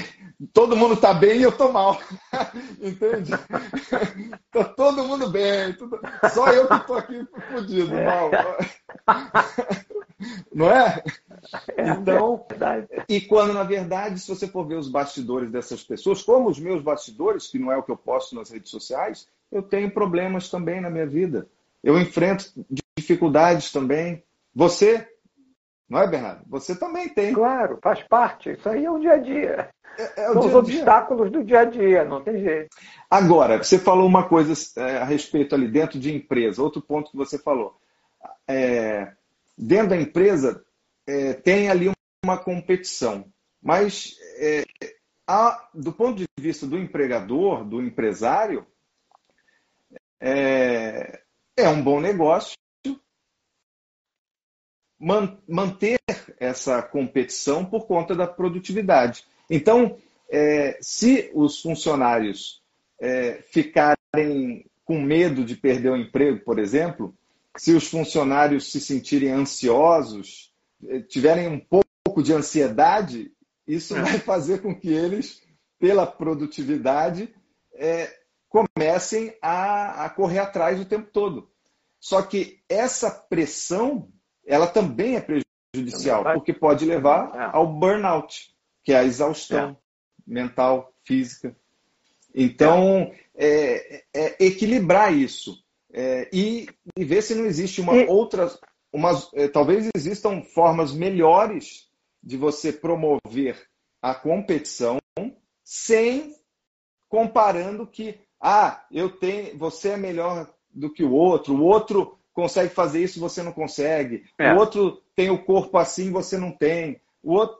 [0.53, 1.99] todo mundo está bem e eu estou mal.
[2.81, 3.31] Entende?
[3.33, 5.73] Está todo mundo bem.
[5.73, 5.99] Tudo,
[6.33, 8.31] só eu que estou aqui fodido, mal.
[10.53, 11.03] Não é?
[11.75, 12.45] é então,
[13.07, 16.81] e quando na verdade, se você for ver os bastidores dessas pessoas, como os meus
[16.81, 20.79] bastidores, que não é o que eu posto nas redes sociais, eu tenho problemas também
[20.79, 21.47] na minha vida.
[21.83, 22.51] Eu enfrento
[22.97, 24.23] dificuldades também.
[24.55, 25.07] Você,
[25.89, 26.43] não é, Bernardo?
[26.47, 27.33] Você também tem.
[27.33, 28.51] Claro, faz parte.
[28.51, 29.69] Isso aí é o dia a dia.
[29.97, 30.47] É, é São dia -dia.
[30.47, 32.75] os obstáculos do dia a dia, não tem jeito.
[33.09, 37.17] Agora, você falou uma coisa é, a respeito ali dentro de empresa, outro ponto que
[37.17, 37.77] você falou.
[38.47, 39.13] É,
[39.57, 40.63] dentro da empresa
[41.07, 41.91] é, tem ali
[42.23, 43.25] uma competição,
[43.61, 44.63] mas é,
[45.27, 48.65] a, do ponto de vista do empregador, do empresário,
[50.19, 51.21] é,
[51.55, 52.55] é um bom negócio
[54.99, 55.99] man, manter
[56.39, 59.23] essa competição por conta da produtividade.
[59.49, 59.97] Então,
[60.29, 62.61] é, se os funcionários
[62.99, 67.15] é, ficarem com medo de perder o emprego, por exemplo,
[67.57, 70.53] se os funcionários se sentirem ansiosos,
[70.87, 73.31] eh, tiverem um pouco de ansiedade,
[73.67, 74.01] isso é.
[74.01, 75.41] vai fazer com que eles,
[75.79, 77.33] pela produtividade,
[77.73, 78.13] é,
[78.49, 81.49] comecem a, a, correr atrás o tempo todo.
[81.99, 84.09] Só que essa pressão,
[84.45, 85.21] ela também é
[85.73, 87.49] prejudicial, porque pode levar é.
[87.53, 88.53] ao burnout,
[88.83, 89.75] que é a exaustão é.
[90.25, 91.55] mental, física.
[92.33, 95.63] Então, é, é equilibrar isso.
[95.93, 98.05] é, e, e, ver se não existe uma e...
[98.07, 98.51] outra,
[98.91, 101.89] umas, é, talvez existam formas melhores
[102.21, 103.65] de você promover
[104.01, 104.99] a competição
[105.63, 106.35] sem
[107.07, 112.73] comparando que ah, eu tenho, você é melhor do que o outro, o outro consegue
[112.73, 114.53] fazer isso, você não consegue, é.
[114.53, 117.57] o outro tem o corpo assim, você não tem, o outro,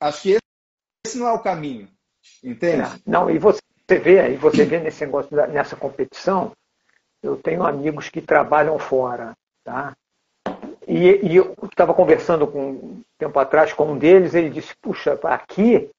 [0.00, 0.38] acho que
[1.06, 1.88] esse, não é o caminho,
[2.42, 2.82] entende?
[2.82, 3.00] É.
[3.06, 6.52] Não, e você vê, e você vê nesse negócio nessa competição,
[7.22, 9.96] eu tenho amigos que trabalham fora, tá?
[10.86, 15.18] E, e eu estava conversando com um tempo atrás com um deles, ele disse, puxa,
[15.24, 15.90] aqui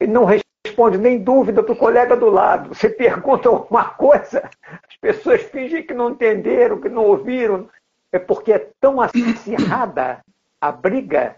[0.00, 0.24] não
[0.66, 2.74] responde nem dúvida para o colega do lado.
[2.74, 4.48] Você pergunta uma coisa,
[4.88, 7.68] as pessoas fingem que não entenderam, que não ouviram.
[8.12, 10.20] É porque é tão acirrada
[10.60, 11.36] a briga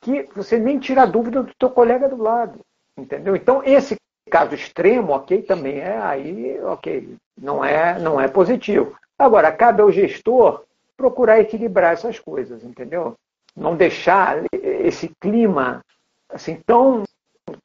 [0.00, 2.60] que você nem tira a dúvida do teu colega do lado.
[2.96, 3.36] Entendeu?
[3.36, 3.96] Então, esse
[4.30, 8.96] caso extremo, ok, também é aí, ok, não é, não é positivo.
[9.18, 10.64] Agora, cabe ao gestor
[10.96, 13.16] procurar equilibrar essas coisas, entendeu?
[13.56, 15.84] Não deixar esse clima
[16.28, 17.02] assim tão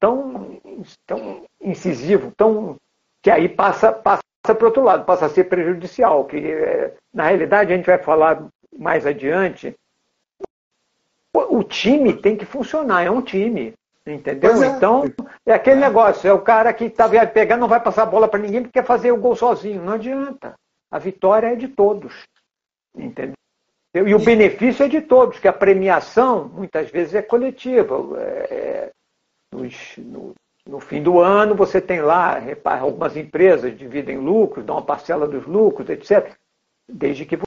[0.06, 0.62] tão,
[1.08, 2.78] tão incisivo, tão
[3.24, 7.74] que aí passa passa para outro lado, passa a ser prejudicial, que é, na realidade
[7.74, 8.46] a gente vai falar
[8.78, 9.74] mais adiante.
[11.34, 13.74] O time tem que funcionar, é um time,
[14.06, 14.64] entendeu?
[14.64, 14.68] É.
[14.68, 15.04] Então
[15.46, 18.40] é aquele negócio, é o cara que está pegando, não vai passar a bola para
[18.40, 20.54] ninguém porque quer fazer o gol sozinho, não adianta.
[20.92, 22.14] A vitória é de todos,
[22.96, 23.34] entendeu?
[23.96, 27.96] E o benefício é de todos, que a premiação muitas vezes é coletiva.
[28.20, 28.92] É,
[29.56, 34.82] nos, no, no, fim do ano, você tem lá, algumas empresas dividem lucros, dão uma
[34.82, 36.34] parcela dos lucros, etc.
[36.88, 37.38] Desde que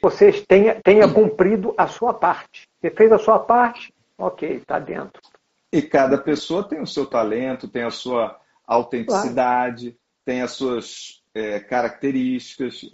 [0.00, 2.68] você tenha, tenha cumprido a sua parte.
[2.80, 5.20] Você fez a sua parte, ok, está dentro.
[5.72, 9.98] E cada pessoa tem o seu talento, tem a sua autenticidade, claro.
[10.24, 12.90] tem as suas é, características.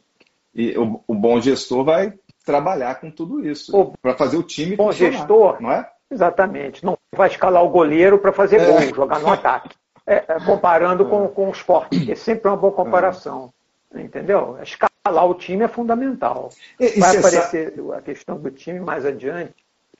[0.55, 4.93] E o, o, bom gestor vai trabalhar com tudo isso para fazer o time bom
[4.93, 5.91] gestor, não é?
[6.11, 6.85] Exatamente.
[6.85, 8.66] Não vai escalar o goleiro para fazer é.
[8.66, 9.75] gol, jogar no ataque.
[10.07, 11.11] É, é, comparando é.
[11.11, 13.53] com, com o esporte, que é sempre uma boa comparação.
[13.92, 14.59] Entendeu?
[14.62, 16.51] Escalar o time é fundamental.
[16.79, 17.92] E, vai aparecer sabe...
[17.92, 19.55] a questão do time mais adiante.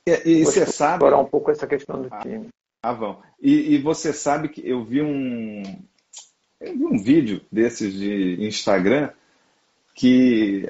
[0.05, 0.93] E, e você sabe.
[0.93, 2.47] explorar um pouco essa questão do ah, time.
[2.81, 3.19] Ah, vão.
[3.41, 5.63] E, e, você sabe que eu vi um.
[6.61, 9.09] Eu vi um vídeo desses de Instagram
[9.93, 10.69] que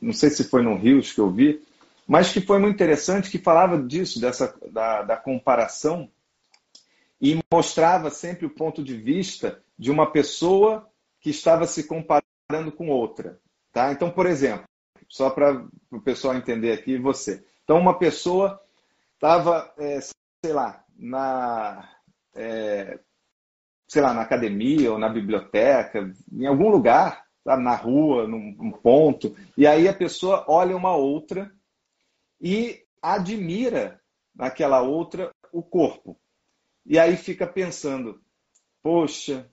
[0.00, 1.62] não sei se foi no Rios que eu vi,
[2.06, 6.08] mas que foi muito interessante, que falava disso, dessa, da, da comparação,
[7.20, 10.88] e mostrava sempre o ponto de vista de uma pessoa
[11.20, 13.40] que estava se comparando com outra.
[13.72, 13.90] Tá?
[13.90, 14.64] Então, por exemplo,
[15.08, 17.44] só para o pessoal entender aqui, você.
[17.64, 18.60] Então, uma pessoa
[19.14, 21.88] estava, é, sei lá, na,
[22.34, 23.00] é,
[23.88, 27.56] sei lá, na academia ou na biblioteca, em algum lugar, tá?
[27.56, 31.50] na rua, num, num ponto, e aí a pessoa olha uma outra
[32.40, 34.00] e admira
[34.34, 36.18] naquela outra o corpo.
[36.84, 38.20] E aí fica pensando,
[38.82, 39.50] poxa,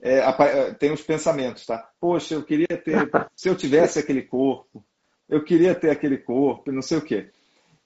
[0.00, 1.90] é, é, tem os pensamentos, tá?
[2.00, 4.84] Poxa, eu queria ter, se eu tivesse aquele corpo,
[5.28, 7.30] eu queria ter aquele corpo, não sei o quê.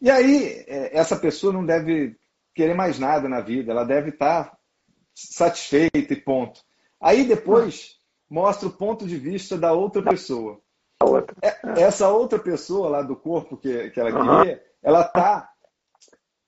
[0.01, 2.17] E aí, é, essa pessoa não deve
[2.55, 4.57] querer mais nada na vida, ela deve estar
[5.15, 6.63] satisfeita e ponto.
[7.01, 10.61] Aí depois mostra o ponto de vista da outra pessoa
[11.05, 11.37] outra.
[11.43, 14.39] É, essa outra pessoa lá do corpo que, que ela uhum.
[14.41, 15.51] queria, ela está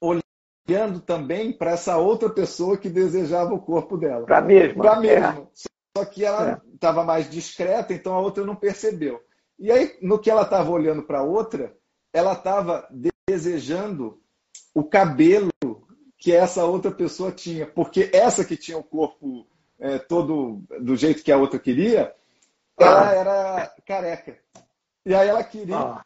[0.00, 4.24] olhando também para essa outra pessoa que desejava o corpo dela.
[4.24, 4.82] Para a mesma.
[4.82, 5.28] Para a mesma.
[5.28, 5.46] É.
[5.96, 7.04] Só que ela estava é.
[7.04, 9.20] mais discreta, então a outra não percebeu.
[9.58, 11.72] E aí, no que ela estava olhando para a outra,
[12.12, 12.88] ela estava
[13.28, 14.20] desejando
[14.74, 15.50] o cabelo
[16.18, 17.66] que essa outra pessoa tinha.
[17.66, 19.46] Porque essa que tinha o corpo
[19.78, 22.12] é, todo do jeito que a outra queria,
[22.78, 24.38] ela era careca.
[25.06, 26.02] E aí ela queria ah.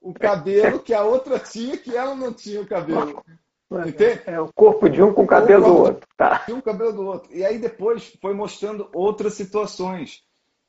[0.00, 3.22] o cabelo que a outra tinha, que ela não tinha o cabelo.
[3.86, 4.22] Entende?
[4.26, 6.08] É o corpo de um com o cabelo do outro.
[6.16, 6.44] Tá.
[6.46, 7.32] De um cabelo do outro.
[7.32, 10.22] E aí depois foi mostrando outras situações.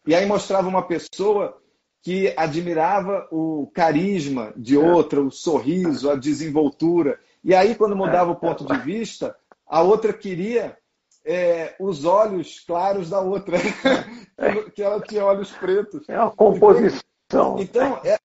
[0.05, 1.57] E aí mostrava uma pessoa
[2.01, 4.79] que admirava o carisma de é.
[4.79, 7.17] outra, o sorriso, a desenvoltura.
[7.43, 10.77] E aí, quando mudava o ponto de vista, a outra queria
[11.25, 13.57] é, os olhos claros da outra,
[14.73, 16.07] que ela tinha olhos pretos.
[16.09, 17.01] É uma composição.
[17.27, 18.17] Então, então é,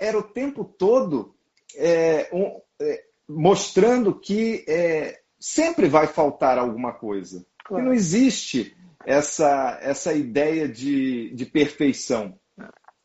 [0.00, 1.34] era o tempo todo
[1.76, 7.44] é, um, é, mostrando que é, sempre vai faltar alguma coisa.
[7.64, 7.82] Claro.
[7.82, 12.38] Que não existe essa, essa ideia de, de perfeição.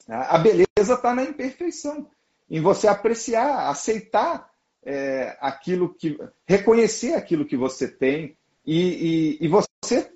[0.07, 2.09] A beleza está na imperfeição,
[2.49, 4.49] em você apreciar, aceitar
[4.83, 6.17] é, aquilo que.
[6.47, 10.11] reconhecer aquilo que você tem, e, e, e você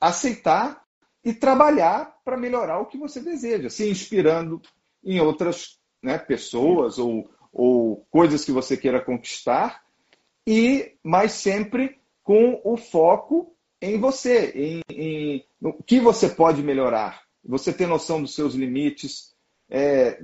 [0.00, 0.82] aceitar
[1.24, 4.60] e trabalhar para melhorar o que você deseja, se inspirando
[5.04, 9.82] em outras né, pessoas ou, ou coisas que você queira conquistar,
[10.46, 17.22] e mas sempre com o foco em você, em, em no que você pode melhorar.
[17.44, 19.34] Você ter noção dos seus limites.
[19.70, 20.22] É,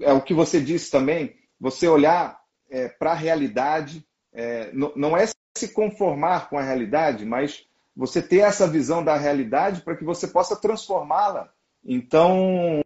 [0.00, 5.16] é o que você disse também, você olhar é, para a realidade, é, não, não
[5.16, 10.04] é se conformar com a realidade, mas você ter essa visão da realidade para que
[10.04, 11.52] você possa transformá-la.
[11.84, 12.80] Então,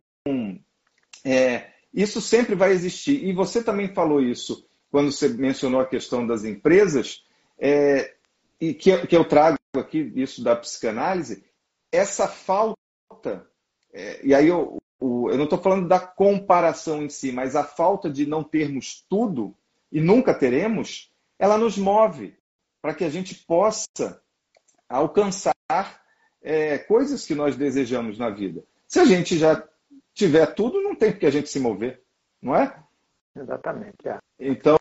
[1.25, 3.25] é, isso sempre vai existir.
[3.25, 7.25] E você também falou isso quando você mencionou a questão das empresas,
[7.59, 8.15] é,
[8.61, 11.45] e que, que, eu trago aqui isso da psicanálise,
[11.91, 12.77] essa falta,
[13.93, 18.09] é, e aí eu, eu não estou falando da comparação em si, mas a falta
[18.09, 19.53] de não termos tudo,
[19.91, 22.37] e nunca teremos, ela nos move
[22.85, 24.21] para que a gente possa
[24.87, 25.55] alcançar
[26.43, 28.63] é, coisas que nós desejamos na vida.
[28.87, 29.67] Se a gente já
[30.13, 32.03] tiver tudo, não tem porque a gente se mover,
[32.43, 32.79] não é?
[33.35, 34.07] Exatamente.
[34.07, 34.19] É.
[34.39, 34.77] Então,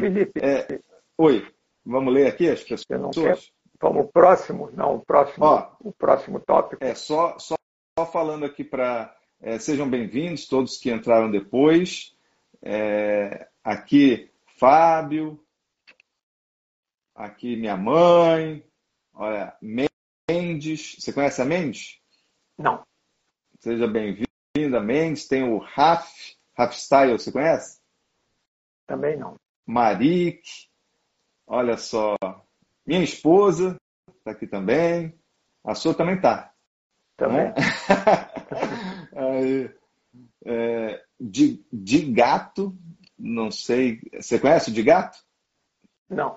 [0.00, 0.80] Felipe, é...
[1.18, 1.46] oi,
[1.84, 3.52] vamos ler aqui as pessoas.
[3.78, 6.82] Vamos próximo, não, o próximo, Ó, o próximo tópico.
[6.82, 7.54] É só, só,
[7.98, 12.16] só falando aqui para é, sejam bem-vindos todos que entraram depois.
[12.62, 15.38] É, aqui Fábio,
[17.16, 18.64] aqui minha mãe,
[19.14, 20.96] olha Mendes.
[20.98, 21.98] Você conhece a Mendes?
[22.58, 22.82] Não.
[23.58, 25.26] Seja bem-vinda, Mendes.
[25.26, 27.80] Tem o Raf, Raf Style, você conhece?
[28.86, 29.34] Também não.
[29.66, 30.42] Marik,
[31.46, 32.16] olha só.
[32.86, 33.76] Minha esposa
[34.18, 35.18] está aqui também.
[35.64, 36.54] A sua também está.
[37.16, 37.46] Também.
[37.46, 37.54] Né?
[39.16, 39.74] Aí,
[40.44, 42.76] é, de, de gato,
[43.18, 44.00] não sei.
[44.14, 45.18] Você conhece o de gato?
[46.08, 46.36] Não.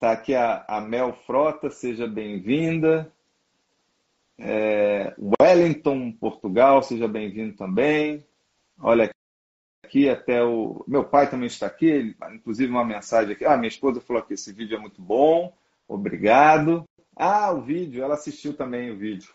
[0.00, 3.12] Está aqui a, a, Mel Frota, seja bem-vinda.
[4.38, 8.24] É, Wellington, Portugal, seja bem-vindo também.
[8.80, 9.10] Olha
[9.84, 10.82] aqui, até o.
[10.88, 13.44] Meu pai também está aqui, inclusive uma mensagem aqui.
[13.44, 15.54] Ah, minha esposa falou que esse vídeo é muito bom,
[15.86, 16.88] obrigado.
[17.14, 19.30] Ah, o vídeo, ela assistiu também o vídeo.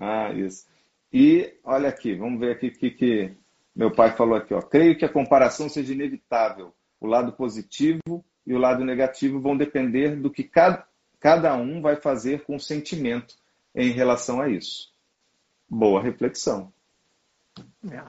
[0.00, 0.66] Ah, isso.
[1.12, 3.36] E olha aqui, vamos ver aqui o que, que
[3.74, 4.54] meu pai falou aqui.
[4.54, 4.62] Ó.
[4.62, 6.72] Creio que a comparação seja inevitável.
[6.98, 10.86] O lado positivo e o lado negativo vão depender do que cada,
[11.18, 13.34] cada um vai fazer com o sentimento
[13.74, 14.92] em relação a isso.
[15.68, 16.72] Boa reflexão.
[17.90, 18.04] É.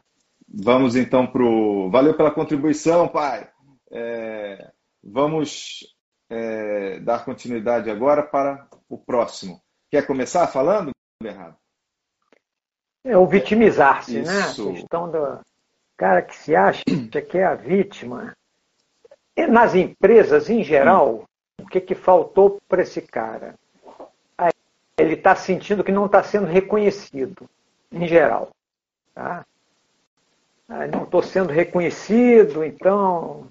[0.47, 1.89] Vamos então para o.
[1.89, 3.49] Valeu pela contribuição, pai.
[3.91, 4.71] É...
[5.03, 5.95] Vamos
[6.29, 6.99] é...
[6.99, 9.61] dar continuidade agora para o próximo.
[9.89, 11.57] Quer começar falando, Bernardo?
[13.03, 14.41] É o vitimizar-se, né?
[14.41, 15.39] A questão do
[15.95, 16.83] cara que se acha
[17.29, 18.36] que é a vítima.
[19.37, 21.23] E nas empresas, em geral,
[21.61, 23.53] o que, que faltou para esse cara?
[24.97, 27.47] Ele está sentindo que não está sendo reconhecido,
[27.91, 28.49] em geral.
[29.13, 29.45] Tá?
[30.91, 33.47] Não estou sendo reconhecido, então.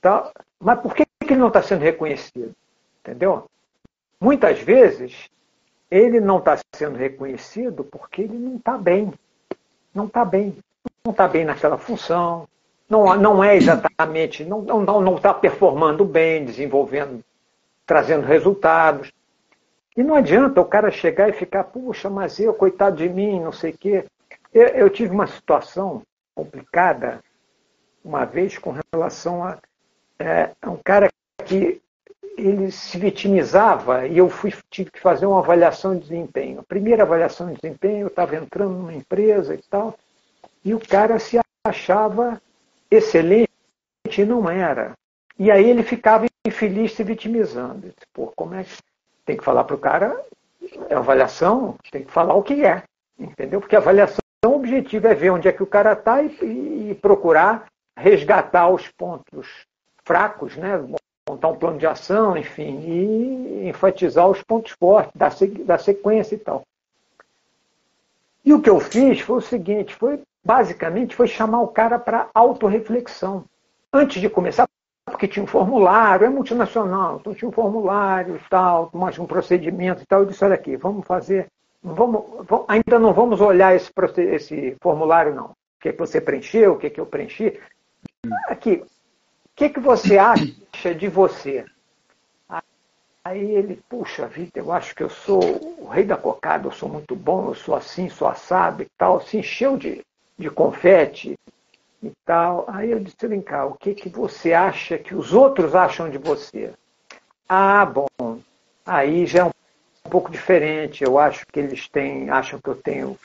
[0.00, 0.32] Tá.
[0.58, 2.54] Mas por que, que ele não está sendo reconhecido?
[3.00, 3.44] Entendeu?
[4.18, 5.28] Muitas vezes
[5.90, 9.12] ele não está sendo reconhecido porque ele não está bem.
[9.94, 10.56] Não está bem.
[11.04, 12.48] Não está bem naquela função.
[12.88, 17.22] Não, não é exatamente, não está não, não tá performando bem, desenvolvendo,
[17.84, 19.12] trazendo resultados.
[19.96, 23.52] E não adianta o cara chegar e ficar, puxa, mas eu, coitado de mim, não
[23.52, 24.04] sei o quê.
[24.54, 26.02] Eu, eu tive uma situação
[26.34, 27.20] complicada
[28.02, 29.58] uma vez com relação a,
[30.18, 31.10] é, um cara
[31.44, 31.82] que
[32.38, 36.60] ele se vitimizava e eu fui, tive que fazer uma avaliação de desempenho.
[36.60, 39.98] A primeira avaliação de desempenho, eu estava entrando numa empresa e tal,
[40.64, 42.40] e o cara se achava
[42.90, 43.48] excelente
[44.26, 44.92] não era.
[45.38, 47.92] E aí ele ficava infeliz se vitimizando.
[48.12, 48.76] Pô, como é que.
[49.24, 50.18] Tem que falar para o cara,
[50.88, 52.82] é avaliação, tem que falar o que é,
[53.18, 53.60] entendeu?
[53.60, 57.66] Porque a avaliação objetiva é ver onde é que o cara está e, e procurar
[57.94, 59.66] resgatar os pontos
[60.02, 60.82] fracos, né?
[61.28, 65.28] montar um plano de ação, enfim, e enfatizar os pontos fortes da,
[65.64, 66.62] da sequência e tal.
[68.44, 72.30] E o que eu fiz foi o seguinte, foi basicamente foi chamar o cara para
[72.32, 73.44] autorreflexão.
[73.92, 74.66] Antes de começar,
[75.04, 80.02] porque tinha um formulário, é multinacional, então tinha um formulário e tal, mais um procedimento
[80.02, 81.48] e tal, eu disse, olha aqui, vamos fazer,
[81.82, 83.92] vamos, vamos ainda não vamos olhar esse,
[84.22, 85.50] esse formulário não.
[85.50, 87.60] O que, é que você preencheu, o que, é que eu preenchi.
[88.48, 88.82] Aqui,
[89.58, 91.66] que, que você acha de você?
[93.24, 95.40] Aí ele, puxa vida, eu acho que eu sou
[95.78, 99.20] o rei da cocada, eu sou muito bom, eu sou assim, sou assado e tal.
[99.20, 100.00] Se encheu de,
[100.38, 101.36] de confete
[102.02, 102.64] e tal.
[102.68, 106.18] Aí eu disse, vem cá, o que, que você acha que os outros acham de
[106.18, 106.72] você?
[107.48, 108.40] Ah, bom,
[108.86, 109.50] aí já é um,
[110.06, 111.02] um pouco diferente.
[111.02, 113.18] Eu acho que eles têm, acham que eu tenho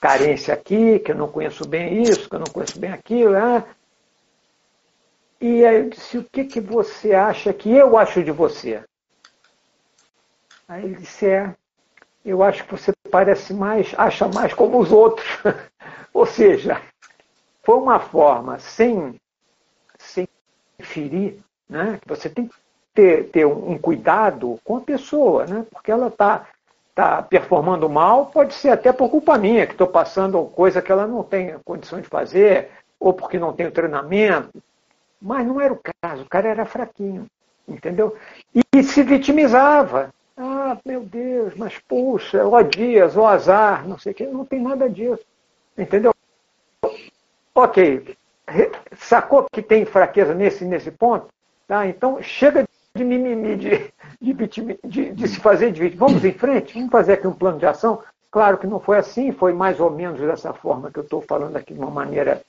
[0.00, 3.32] carência aqui, que eu não conheço bem isso, que eu não conheço bem aquilo.
[3.32, 3.64] Né?
[5.40, 8.82] E aí eu disse, o que, que você acha que eu acho de você?
[10.66, 11.54] Aí ele disse, é,
[12.24, 15.26] eu acho que você parece mais, acha mais como os outros.
[16.14, 16.80] Ou seja,
[17.64, 19.20] foi uma forma sem,
[19.98, 20.28] sem
[20.78, 21.98] ferir, né?
[22.06, 22.54] Você tem que
[22.94, 25.66] ter, ter um cuidado com a pessoa, né?
[25.72, 26.46] Porque ela está
[26.94, 31.04] tá performando mal, pode ser até por culpa minha, que estou passando coisa que ela
[31.08, 34.62] não tem condição de fazer, ou porque não tem treinamento.
[35.20, 37.26] Mas não era o caso, o cara era fraquinho,
[37.66, 38.16] entendeu?
[38.54, 40.14] E se vitimizava.
[40.36, 44.60] Ah, meu Deus, mas puxa, ó dias, ó azar, não sei o que, não tem
[44.60, 45.24] nada disso.
[45.76, 46.12] Entendeu?
[47.54, 48.16] Ok,
[48.96, 51.28] sacou que tem fraqueza nesse, nesse ponto?
[51.66, 51.86] Tá?
[51.86, 54.34] Então chega de mimimi, de, de,
[54.84, 56.06] de, de se fazer de vítima.
[56.06, 58.02] Vamos em frente, vamos fazer aqui um plano de ação.
[58.30, 61.56] Claro que não foi assim, foi mais ou menos dessa forma que eu estou falando
[61.56, 62.42] aqui de uma maneira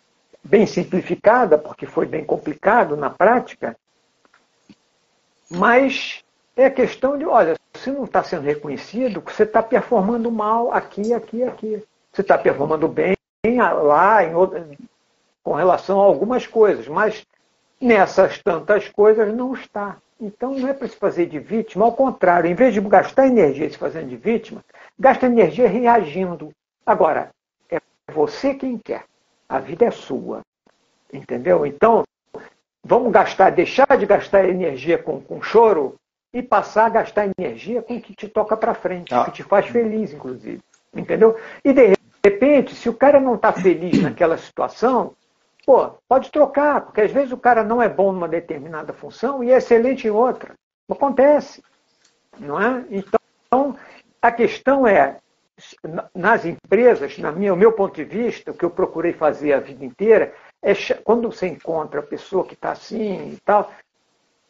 [0.44, 3.76] bem simplificada, porque foi bem complicado na prática.
[5.50, 6.24] Mas
[6.56, 11.44] é questão de, olha, se não está sendo reconhecido, você está performando mal aqui, aqui,
[11.44, 11.84] aqui.
[12.16, 13.14] Você está performando bem
[13.60, 14.66] lá em outro,
[15.44, 17.26] com relação a algumas coisas, mas
[17.80, 19.98] nessas tantas coisas não está.
[20.20, 23.70] Então não é para se fazer de vítima, ao contrário, em vez de gastar energia
[23.70, 24.64] se fazendo de vítima,
[24.98, 26.54] gasta energia reagindo.
[26.86, 27.32] Agora,
[27.70, 27.82] é
[28.14, 29.04] você quem quer.
[29.50, 30.40] A vida é sua.
[31.12, 31.66] Entendeu?
[31.66, 32.04] Então,
[32.82, 35.96] vamos gastar, deixar de gastar energia com, com choro
[36.34, 39.26] e passar a gastar energia com o que te toca para frente, ah.
[39.26, 40.62] que te faz feliz, inclusive.
[40.94, 41.38] Entendeu?
[41.62, 45.14] E de repente, se o cara não está feliz naquela situação,
[45.66, 49.52] pô, pode trocar, porque às vezes o cara não é bom numa determinada função e
[49.52, 50.54] é excelente em outra.
[50.90, 51.64] Acontece.
[52.40, 52.86] Não é?
[52.90, 53.76] Então,
[54.22, 55.18] a questão é,
[56.14, 59.60] nas empresas, na minha, o meu ponto de vista, o que eu procurei fazer a
[59.60, 60.74] vida inteira, é
[61.04, 63.72] quando você encontra a pessoa que está assim e tal,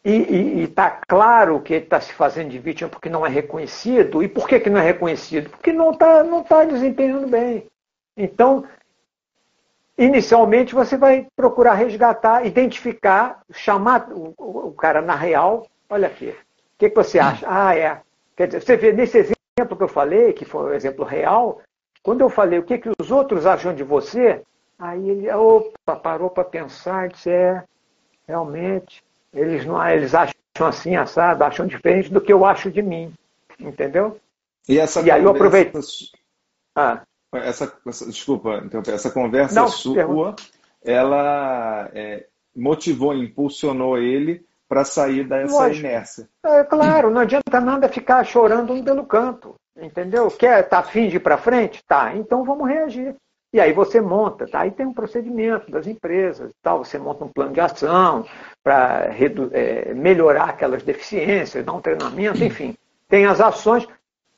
[0.08, 4.22] e está claro que ele está se fazendo de vítima porque não é reconhecido.
[4.22, 5.50] E por que, que não é reconhecido?
[5.50, 7.66] Porque não está não tá desempenhando bem.
[8.16, 8.64] Então,
[9.98, 15.66] inicialmente você vai procurar resgatar, identificar, chamar o, o cara na real.
[15.90, 17.44] Olha aqui, o que, que você acha?
[17.48, 18.00] Ah, é.
[18.36, 21.60] Quer dizer, você vê nesse exemplo que eu falei, que foi um exemplo real,
[22.00, 24.42] quando eu falei o que, que os outros acham de você,
[24.78, 27.64] aí ele opa, parou para pensar e disse, é,
[28.28, 29.02] realmente,
[29.36, 33.12] eles, não, eles acham assim, assado, acham diferente do que eu acho de mim.
[33.60, 34.18] Entendeu?
[34.68, 35.78] E, essa e aí eu aproveito.
[36.74, 37.02] Ah.
[37.34, 40.42] Essa, essa, desculpa, essa conversa não, sua, pergunta.
[40.82, 45.86] ela é, motivou, impulsionou ele para sair dessa Lógico.
[45.86, 46.28] inércia.
[46.44, 50.28] É claro, não adianta nada ficar chorando um pelo canto, entendeu?
[50.30, 51.84] Quer tá afim de ir para frente?
[51.86, 53.14] Tá, então vamos reagir.
[53.56, 54.60] E aí você monta, tá?
[54.60, 56.84] Aí tem um procedimento das empresas, tal.
[56.84, 58.26] Você monta um plano de ação
[58.62, 59.08] para
[59.52, 62.76] é, melhorar aquelas deficiências, dar um treinamento, enfim.
[63.08, 63.88] Tem as ações.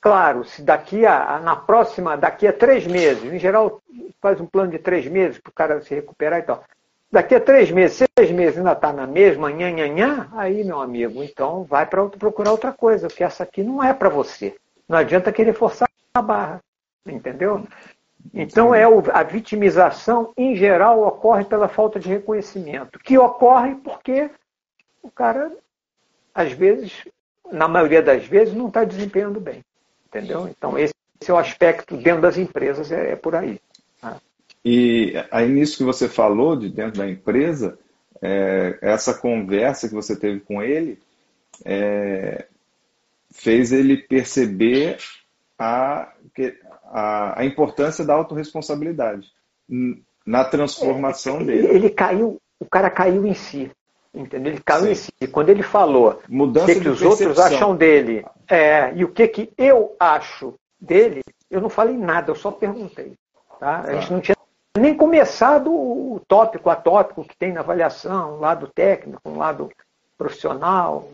[0.01, 3.83] Claro, se daqui a, na próxima, daqui a três meses, em geral
[4.23, 6.63] faz um plano de três meses para o cara se recuperar e tal.
[7.11, 10.81] Daqui a três meses, seis meses ainda está na mesma, nha, nha, nha, aí, meu
[10.81, 14.55] amigo, então vai para procurar outra coisa, porque essa aqui não é para você.
[14.89, 16.61] Não adianta querer forçar a barra,
[17.05, 17.67] entendeu?
[18.33, 24.31] Então, é a vitimização, em geral, ocorre pela falta de reconhecimento, que ocorre porque
[25.03, 25.51] o cara,
[26.35, 27.05] às vezes,
[27.51, 29.65] na maioria das vezes, não está desempenhando bem.
[30.07, 30.49] Entendeu?
[30.49, 30.95] Então, esse,
[31.27, 33.61] é o aspecto dentro das empresas, é, é por aí.
[34.01, 34.17] Tá?
[34.65, 37.79] E aí, nisso que você falou, de dentro da empresa,
[38.21, 40.99] é, essa conversa que você teve com ele
[41.65, 42.47] é,
[43.31, 44.99] fez ele perceber
[45.59, 46.13] a,
[46.85, 49.29] a, a importância da autorresponsabilidade
[50.25, 51.69] na transformação é, dele.
[51.69, 53.71] Ele caiu, o cara caiu em si.
[54.15, 54.53] Entendeu?
[54.53, 54.91] Ele caiu Sim.
[54.91, 55.13] em si.
[55.31, 59.29] Quando ele falou Mudança o que, que os outros acham dele é, e o que,
[59.29, 63.15] que eu acho dele, eu não falei nada, eu só perguntei.
[63.61, 63.81] Tá?
[63.81, 64.15] A gente tá.
[64.15, 64.37] não tinha
[64.79, 69.71] nem começado o tópico atópico que tem na avaliação, um lado técnico, um lado
[70.17, 71.09] profissional,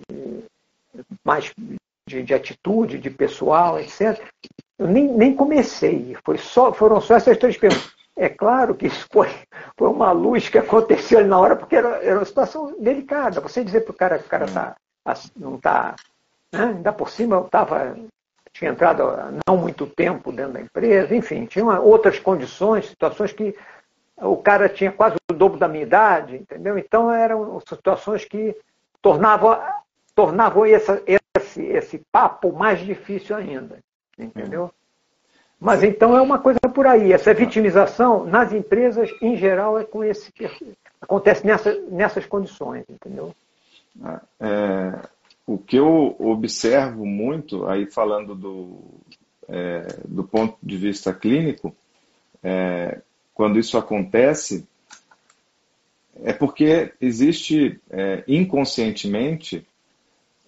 [1.25, 1.53] mais
[2.07, 4.21] de, de atitude, de pessoal, etc.
[4.79, 7.93] Eu nem, nem comecei, foi só, foram só essas três perguntas.
[8.17, 9.29] É claro que isso foi,
[9.77, 13.41] foi uma luz que aconteceu ali na hora, porque era, era uma situação delicada.
[13.41, 14.77] Você dizer para o cara que o cara tá,
[15.37, 15.97] não está.
[16.53, 16.65] Né?
[16.77, 17.97] Ainda por cima eu estava.
[18.53, 23.53] Tinha entrado há não muito tempo dentro da empresa, enfim, tinha outras condições, situações que
[24.17, 26.79] o cara tinha quase o dobro da minha idade, entendeu?
[26.79, 28.57] Então eram situações que
[29.03, 29.59] tornavam,
[30.15, 31.03] tornavam essa,
[31.55, 33.79] esse, esse papo mais difícil ainda,
[34.19, 34.71] entendeu?
[35.61, 37.13] Mas então é uma coisa por aí.
[37.13, 40.33] Essa vitimização nas empresas, em geral, é com esse
[41.01, 43.35] acontece nessa, nessas condições, entendeu?
[44.41, 45.09] É,
[45.47, 48.79] o que eu observo muito, aí falando do,
[49.49, 51.75] é, do ponto de vista clínico,
[52.43, 53.01] é,
[53.33, 54.67] quando isso acontece,
[56.23, 59.67] é porque existe é, inconscientemente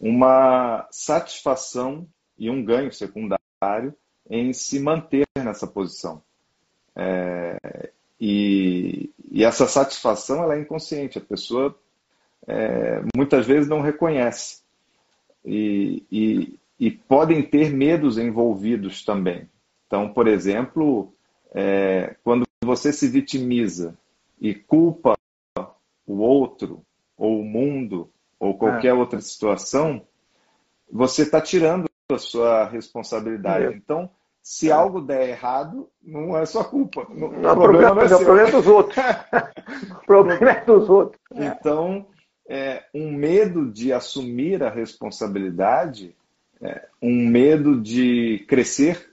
[0.01, 2.07] uma satisfação
[2.39, 3.95] e um ganho secundário
[4.29, 6.23] em se manter nessa posição.
[6.95, 7.91] É,
[8.21, 11.79] e, e, essa satisfação ela é inconsciente, a pessoa
[12.47, 14.63] é, muitas vezes não reconhece.
[15.45, 19.49] E, e, e, podem ter medos envolvidos também.
[19.87, 21.13] Então, por exemplo,
[21.55, 23.97] é, quando você se vitimiza
[24.41, 25.17] e culpa
[26.07, 26.83] o outro,
[27.17, 28.95] ou o mundo, ou qualquer é.
[28.95, 30.07] outra situação,
[30.91, 33.67] você está tirando a sua responsabilidade.
[33.67, 33.77] É.
[33.77, 34.11] Então,
[34.43, 34.73] se é.
[34.73, 37.07] algo der errado, não é sua culpa.
[37.11, 38.97] Não, o problema, não é, o problema é dos outros.
[39.91, 41.21] o problema é dos outros.
[41.35, 42.07] Então,
[42.49, 46.15] é, um medo de assumir a responsabilidade,
[46.61, 49.13] é, um medo de crescer,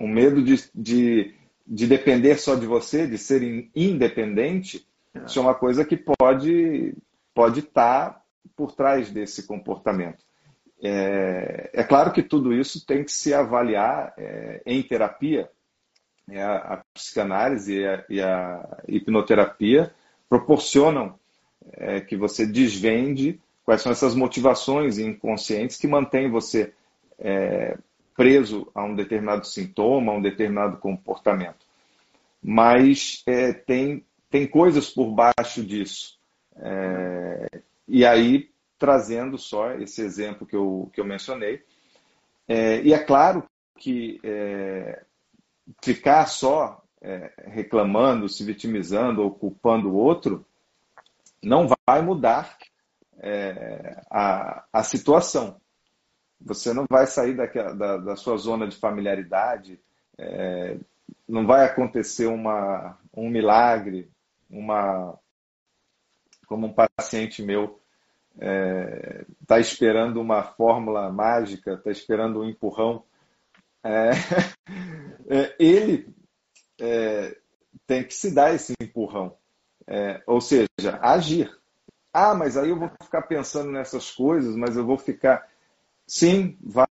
[0.00, 1.34] um medo de, de,
[1.64, 4.84] de, depender só de você, de ser independente,
[5.14, 5.24] é.
[5.24, 6.96] isso é uma coisa que pode
[7.34, 8.22] pode estar
[8.56, 10.24] por trás desse comportamento.
[10.82, 15.50] É, é, claro que tudo isso tem que se avaliar é, em terapia.
[16.30, 19.94] É, a, psicanálise e a, e a, hipnoterapia
[20.28, 21.18] proporcionam
[21.72, 26.72] é, que você desvende quais são essas motivações inconscientes que mantêm você
[27.18, 27.76] é,
[28.16, 31.66] preso a um determinado sintoma, a um determinado comportamento.
[32.42, 36.18] Mas é, tem, tem coisas por baixo disso.
[37.88, 41.64] E aí trazendo só esse exemplo que eu, que eu mencionei.
[42.46, 43.48] É, e é claro
[43.78, 45.02] que é,
[45.82, 50.44] ficar só é, reclamando, se vitimizando ou culpando o outro
[51.42, 52.56] não vai mudar
[53.18, 55.60] é, a, a situação.
[56.40, 59.80] Você não vai sair daquela, da, da sua zona de familiaridade,
[60.18, 60.78] é,
[61.28, 64.10] não vai acontecer uma, um milagre,
[64.50, 65.18] uma
[66.44, 67.80] como um paciente meu
[68.34, 73.04] está é, tá esperando uma fórmula mágica, está esperando um empurrão.
[73.82, 74.10] É,
[75.28, 76.14] é, ele
[76.80, 77.36] é,
[77.86, 79.36] tem que se dar esse empurrão,
[79.86, 81.54] é, ou seja, agir.
[82.12, 85.48] Ah, mas aí eu vou ficar pensando nessas coisas, mas eu vou ficar.
[86.06, 86.86] Sim, vai.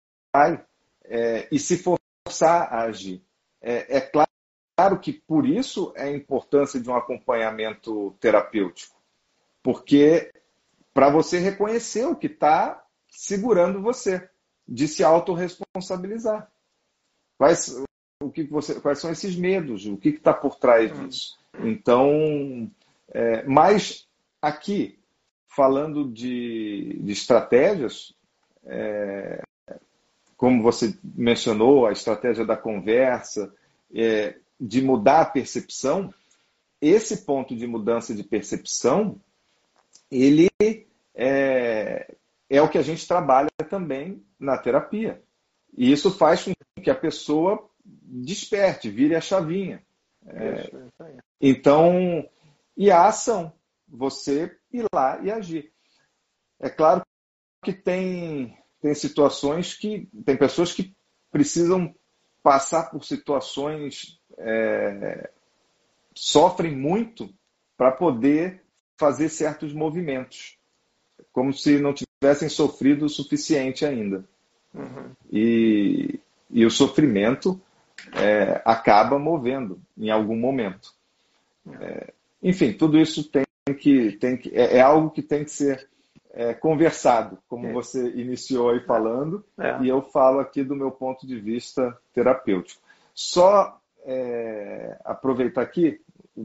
[1.06, 3.22] É, e se forçar a agir.
[3.62, 4.32] É, claro,
[4.76, 9.01] claro que por isso é a importância de um acompanhamento terapêutico,
[9.64, 10.32] porque
[10.94, 14.30] para você reconhecer o que está segurando você,
[14.68, 16.50] de se autorresponsabilizar.
[17.38, 17.84] Quais,
[18.22, 19.86] o que você, quais são esses medos?
[19.86, 21.08] O que está por trás hum.
[21.08, 21.38] disso?
[21.60, 22.72] Então,
[23.10, 24.08] é, mas
[24.42, 24.98] aqui,
[25.48, 28.14] falando de, de estratégias,
[28.64, 29.44] é,
[30.38, 33.54] como você mencionou, a estratégia da conversa,
[33.94, 36.14] é, de mudar a percepção,
[36.80, 39.20] esse ponto de mudança de percepção
[40.12, 40.50] ele
[41.16, 42.16] é,
[42.50, 45.22] é o que a gente trabalha também na terapia.
[45.76, 46.52] E isso faz com
[46.82, 49.84] que a pessoa desperte, vire a chavinha.
[50.28, 50.70] É,
[51.40, 52.28] então,
[52.76, 53.54] e a ação,
[53.88, 55.72] você ir lá e agir.
[56.60, 57.02] É claro
[57.64, 60.96] que tem, tem situações que tem pessoas que
[61.32, 61.94] precisam
[62.44, 65.32] passar por situações é,
[66.16, 67.34] sofrem muito
[67.78, 68.64] para poder
[69.02, 70.60] fazer certos movimentos,
[71.34, 74.24] como se não tivessem sofrido o suficiente ainda.
[74.76, 75.10] Uhum.
[75.32, 76.20] E,
[76.52, 77.60] e o sofrimento
[78.14, 80.94] é, acaba movendo em algum momento.
[81.80, 83.44] É, enfim, tudo isso tem
[83.76, 85.90] que, tem que é, é algo que tem que ser
[86.32, 87.74] é, conversado, como é.
[87.74, 89.82] você iniciou aí falando, é.
[89.82, 92.80] e eu falo aqui do meu ponto de vista terapêutico.
[93.16, 93.80] Só
[95.04, 96.02] aproveitar aqui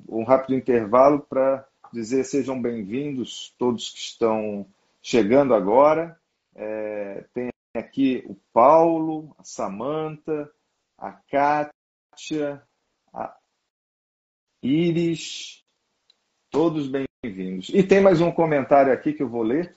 [0.09, 1.67] um rápido intervalo para
[1.97, 4.67] dizer sejam bem-vindos todos que estão
[5.01, 6.21] chegando agora.
[6.55, 10.51] É, tem aqui o Paulo, a Samanta,
[10.99, 12.63] a Kátia,
[13.15, 13.35] a
[14.63, 15.65] Iris,
[16.51, 17.71] todos bem-vindos.
[17.71, 19.75] E tem mais um comentário aqui que eu vou ler.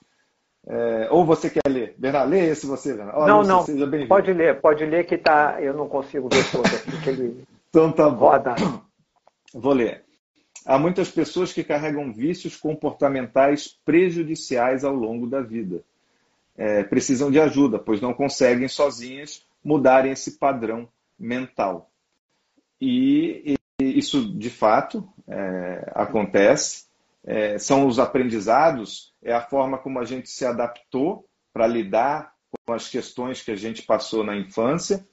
[0.67, 1.95] É, ou você quer ler?
[1.97, 3.27] Bernardo, lê esse você, Bernardo.
[3.27, 7.01] não, não, seja pode ler, pode ler que tá, eu não consigo ver todo aqui.
[7.01, 8.27] Que ele então tá bom.
[8.27, 8.55] Roda.
[9.53, 10.08] Vou ler.
[10.69, 15.81] Há muitas pessoas que carregam vícios comportamentais prejudiciais ao longo da vida.
[16.55, 21.89] É, precisam de ajuda, pois não conseguem sozinhas mudarem esse padrão mental.
[22.79, 26.85] E, e isso, de fato, é, acontece.
[27.23, 32.31] É, são os aprendizados, é a forma como a gente se adaptou para lidar
[32.67, 35.03] com as questões que a gente passou na infância.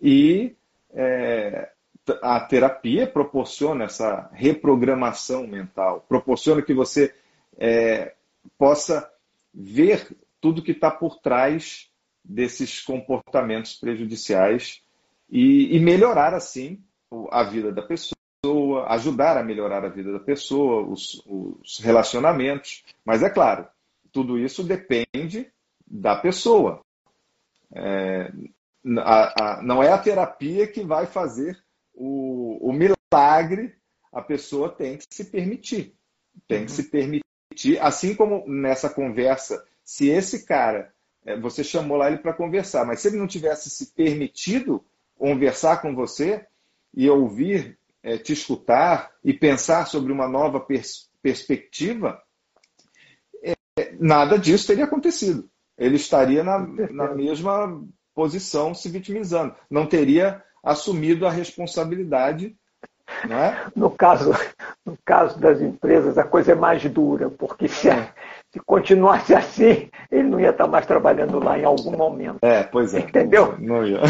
[0.00, 0.54] E
[0.94, 1.71] é,
[2.22, 7.14] a terapia proporciona essa reprogramação mental, proporciona que você
[7.56, 8.14] é,
[8.58, 9.08] possa
[9.54, 11.88] ver tudo que está por trás
[12.24, 14.82] desses comportamentos prejudiciais
[15.30, 16.82] e, e, melhorar assim
[17.30, 22.84] a vida da pessoa, ajudar a melhorar a vida da pessoa, os, os relacionamentos.
[23.04, 23.66] Mas é claro,
[24.10, 25.50] tudo isso depende
[25.86, 26.80] da pessoa.
[27.74, 28.32] É,
[28.98, 31.62] a, a, não é a terapia que vai fazer
[31.94, 33.74] o, o milagre,
[34.12, 35.94] a pessoa tem que se permitir.
[36.48, 36.76] Tem que uhum.
[36.76, 40.92] se permitir, assim como nessa conversa, se esse cara,
[41.24, 44.84] é, você chamou lá ele para conversar, mas se ele não tivesse se permitido
[45.16, 46.46] conversar com você
[46.94, 52.20] e ouvir, é, te escutar e pensar sobre uma nova pers perspectiva,
[53.44, 55.48] é, nada disso teria acontecido.
[55.78, 56.58] Ele estaria na,
[56.90, 57.80] na mesma
[58.14, 59.54] posição se vitimizando.
[59.70, 62.56] Não teria assumido a responsabilidade.
[63.28, 63.70] É?
[63.76, 64.32] no, caso,
[64.86, 67.88] no caso das empresas, a coisa é mais dura, porque se,
[68.50, 72.38] se continuasse assim, ele não ia estar mais trabalhando lá em algum momento.
[72.42, 73.00] É, pois é.
[73.00, 73.56] Entendeu?
[73.58, 74.00] Não ia.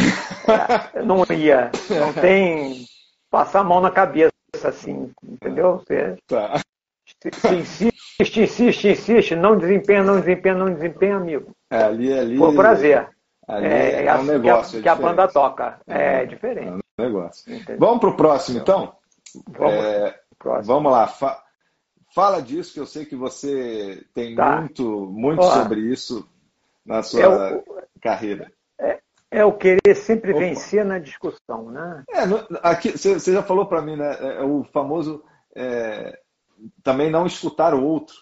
[0.94, 1.70] É, não ia.
[1.90, 2.84] Não tem
[3.30, 4.32] passar a mão na cabeça
[4.62, 5.78] assim, entendeu?
[5.78, 6.60] Você, tá.
[7.32, 11.50] se, insiste, insiste, insiste, não desempenha, não desempenha, não desempenha, amigo.
[11.70, 12.36] É, ali, ali.
[12.36, 13.08] Foi um prazer.
[13.46, 14.82] Ali é, é um negócio.
[14.82, 15.80] Que, a, que a banda toca.
[15.86, 16.68] É, é diferente.
[16.98, 17.52] É um negócio.
[17.52, 17.78] Entendeu?
[17.78, 18.94] Vamos para o próximo, então?
[19.48, 20.74] Vamos, é, próximo.
[20.74, 21.06] vamos lá.
[21.08, 21.42] Fa
[22.14, 24.60] fala disso, que eu sei que você tem tá.
[24.60, 26.28] muito, muito sobre isso
[26.84, 27.64] na sua é o,
[28.02, 28.52] carreira.
[28.78, 30.40] É, é, o querer sempre Opa.
[30.40, 32.04] vencer na discussão, né?
[32.10, 32.18] É,
[32.62, 34.14] aqui, você já falou para mim, né?
[34.20, 35.24] É, é o famoso
[36.82, 38.14] também não escutar o outro.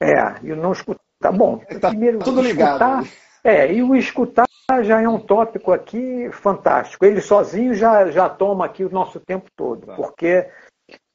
[0.00, 1.00] É, e não escutar.
[1.20, 1.58] Tá bom.
[1.80, 3.08] Tá primeiro, tudo escutar, ligado.
[3.44, 4.46] É, e o escutar
[4.82, 7.04] já é um tópico aqui fantástico.
[7.04, 10.48] Ele sozinho já, já toma aqui o nosso tempo todo, porque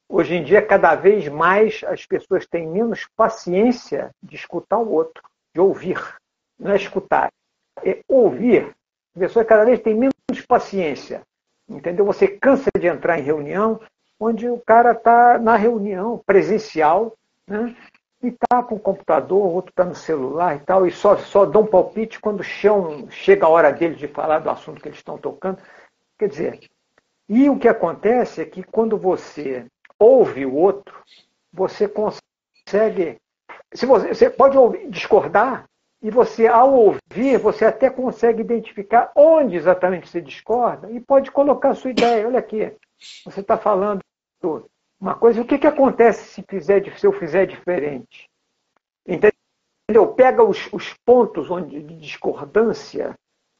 [0.08, 5.22] hoje em dia, cada vez mais, as pessoas têm menos paciência de escutar o outro,
[5.54, 5.98] de ouvir.
[6.58, 7.30] Não é escutar,
[7.84, 8.74] é ouvir.
[9.16, 10.14] A pessoa cada vez tem menos
[10.46, 11.22] paciência.
[11.68, 12.04] Entendeu?
[12.04, 13.80] Você cansa de entrar em reunião
[14.18, 17.14] onde o cara está na reunião presencial,
[17.46, 17.74] né?
[18.22, 21.66] E está com o computador, outro está no celular e tal, e só, só dão
[21.66, 25.58] palpite quando chão, chega a hora deles de falar do assunto que eles estão tocando.
[26.18, 26.60] Quer dizer,
[27.28, 29.66] e o que acontece é que quando você
[29.98, 31.00] ouve o outro,
[31.52, 33.18] você consegue.
[33.72, 35.68] Se você, você pode ouvir, discordar,
[36.00, 41.70] e você, ao ouvir, você até consegue identificar onde exatamente você discorda e pode colocar
[41.70, 42.26] a sua ideia.
[42.26, 42.72] Olha aqui,
[43.24, 44.00] você está falando
[45.00, 48.28] uma coisa, o que, que acontece se, fizer, se eu fizer diferente?
[49.06, 50.12] Entendeu?
[50.14, 53.14] Pega os, os pontos onde, de discordância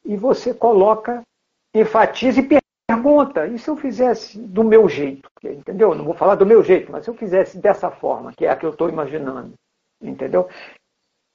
[0.05, 1.23] e você coloca,
[1.75, 3.47] enfatiza e pergunta.
[3.47, 5.29] E se eu fizesse do meu jeito?
[5.45, 5.95] Entendeu?
[5.95, 8.57] Não vou falar do meu jeito, mas se eu fizesse dessa forma, que é a
[8.57, 9.55] que eu estou imaginando.
[10.03, 10.49] Entendeu?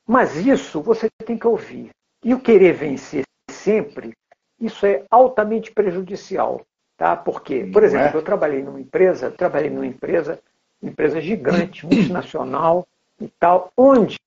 [0.06, 1.90] Mas isso você tem que ouvir.
[2.24, 4.12] E o querer vencer sempre,
[4.60, 6.62] isso é altamente prejudicial.
[6.98, 7.16] Tá?
[7.16, 8.16] Porque, por exemplo, é?
[8.16, 10.40] eu trabalhei numa empresa, trabalhei numa empresa,
[10.82, 12.88] empresa gigante, multinacional
[13.20, 14.20] e tal, onde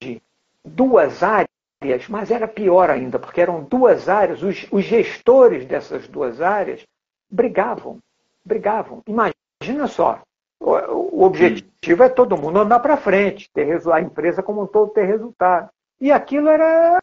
[0.64, 6.40] duas áreas, mas era pior ainda, porque eram duas áreas, os, os gestores dessas duas
[6.40, 6.84] áreas
[7.30, 7.98] brigavam,
[8.44, 9.02] brigavam.
[9.06, 10.22] Imagina só,
[10.58, 14.92] o, o objetivo é todo mundo andar para frente, ter a empresa como um todo
[14.92, 15.70] ter resultado.
[16.00, 17.02] E aquilo era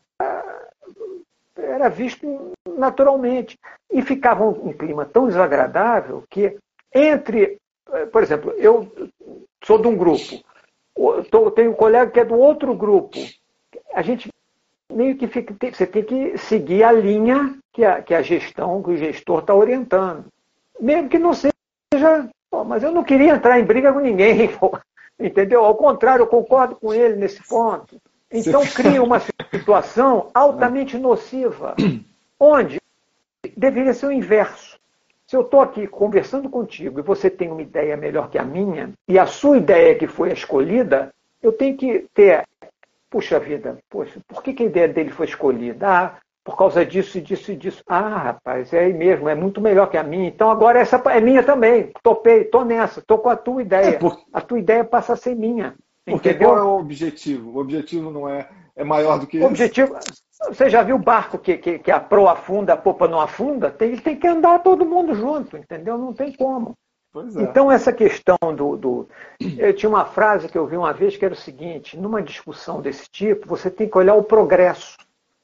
[1.57, 3.57] era visto naturalmente.
[3.91, 6.57] E ficava um, um clima tão desagradável que
[6.93, 7.57] entre,
[7.91, 8.91] eh, por exemplo, eu
[9.63, 10.43] sou de um grupo,
[11.55, 13.17] tenho um colega que é do outro grupo.
[13.93, 14.29] A gente
[14.91, 18.91] meio que fica, você tem que seguir a linha que a, que a gestão, que
[18.91, 20.25] o gestor está orientando.
[20.79, 24.77] Mesmo que não seja, pô, mas eu não queria entrar em briga com ninguém, pô,
[25.19, 25.65] entendeu?
[25.65, 27.99] Ao contrário, eu concordo com ele nesse ponto.
[28.33, 29.21] Então cria uma
[29.53, 31.75] situação altamente nociva,
[32.39, 32.81] onde
[33.55, 34.79] deveria ser o inverso.
[35.27, 38.91] Se eu estou aqui conversando contigo e você tem uma ideia melhor que a minha,
[39.07, 42.43] e a sua ideia que foi a escolhida, eu tenho que ter,
[43.09, 45.87] puxa vida, poxa, por que, que a ideia dele foi escolhida?
[45.87, 47.81] Ah, por causa disso e disso e disso.
[47.87, 50.27] Ah, rapaz, é aí mesmo, é muito melhor que a minha.
[50.27, 51.91] Então agora essa é minha também.
[52.01, 53.89] Topei, tô nessa, tô com a tua ideia.
[53.89, 54.19] É por...
[54.33, 55.75] A tua ideia passa a ser minha.
[56.05, 56.49] Porque Entendeu?
[56.49, 57.51] qual é o objetivo?
[57.51, 59.95] O objetivo não é, é maior do que o objetivo,
[60.49, 63.71] você já viu o barco que, que, que a proa afunda, a popa não afunda?
[63.71, 65.97] Tem, ele tem que andar todo mundo junto, entendeu?
[65.97, 66.75] Não tem como.
[67.15, 67.43] É.
[67.43, 69.07] Então, essa questão do, do.
[69.39, 72.81] Eu tinha uma frase que eu vi uma vez que era o seguinte: numa discussão
[72.81, 74.97] desse tipo, você tem que olhar o progresso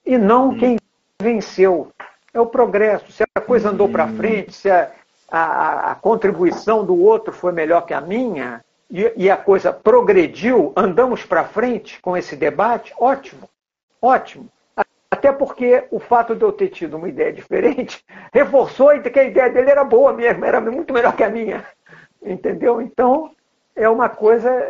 [0.06, 0.58] e não hum.
[0.58, 0.78] quem
[1.22, 1.92] venceu.
[2.34, 3.12] É o progresso.
[3.12, 4.16] Se a coisa andou para hum.
[4.18, 4.92] frente, se a,
[5.30, 10.74] a, a, contribuição do outro foi melhor que a minha, e, e a coisa progrediu,
[10.76, 13.48] andamos para frente com esse debate, ótimo.
[14.02, 14.50] Ótimo.
[15.12, 19.50] Até porque o fato de eu ter tido uma ideia diferente reforçou que a ideia
[19.50, 21.66] dele era boa mesmo, era muito melhor que a minha.
[22.24, 22.82] Entendeu?
[22.82, 23.32] Então,
[23.76, 24.70] é uma coisa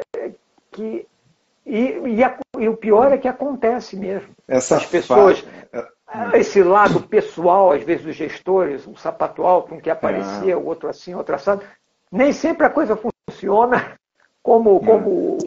[0.72, 1.06] que.
[1.66, 4.30] E, e, a, e o pior é que acontece mesmo.
[4.48, 5.40] Essa As pessoas.
[5.72, 5.90] Fa...
[6.34, 10.90] Esse lado pessoal, às vezes, dos gestores, um sapato alto, um que aparecia, o outro
[10.90, 11.64] assim, outro assado.
[12.12, 13.99] Nem sempre a coisa funciona
[14.50, 15.38] como, como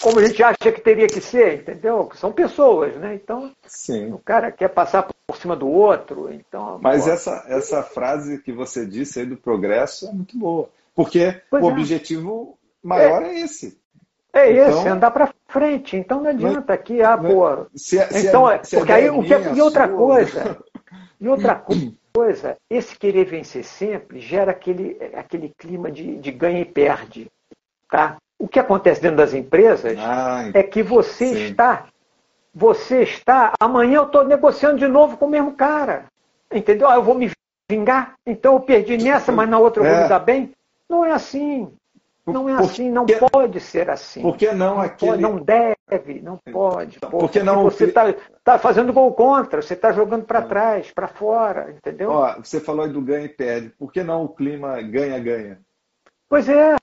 [0.00, 2.08] como a gente acha que teria que ser, entendeu?
[2.14, 3.14] São pessoas, né?
[3.14, 4.12] Então, Sim.
[4.12, 6.78] o cara quer passar por cima do outro, então...
[6.80, 11.62] Mas essa, essa frase que você disse aí do progresso é muito boa, porque pois
[11.62, 11.72] o é.
[11.72, 13.78] objetivo maior é, é esse.
[14.32, 15.96] É então, esse, andar para frente.
[15.96, 17.66] Então não adianta aqui, ah, pô.
[17.74, 19.96] Se, é, se então, é, porque aí o que, e outra sua...
[19.96, 20.58] coisa,
[21.20, 21.54] e outra
[22.14, 27.30] coisa, esse querer vencer sempre gera aquele, aquele clima de, de ganha e perde,
[27.90, 28.16] tá?
[28.38, 31.44] O que acontece dentro das empresas ah, é que você sim.
[31.46, 31.86] está,
[32.54, 36.04] você está, amanhã eu estou negociando de novo com o mesmo cara.
[36.52, 36.88] Entendeu?
[36.88, 37.30] Ah, eu vou me
[37.70, 40.02] vingar, então eu perdi nessa, mas na outra eu vou é.
[40.02, 40.52] me dar bem.
[40.88, 41.72] Não é assim.
[42.26, 44.20] Não é assim, não pode ser assim.
[44.20, 45.12] Por que não, não aquele...
[45.12, 46.96] Pode, não deve, não pode.
[46.96, 48.12] Então, por que não você está
[48.42, 50.42] tá fazendo gol contra, você está jogando para é.
[50.42, 52.10] trás, para fora, entendeu?
[52.10, 53.68] Ó, você falou aí do ganha e perde.
[53.78, 55.60] Por que não o clima ganha-ganha?
[56.28, 56.74] Pois é,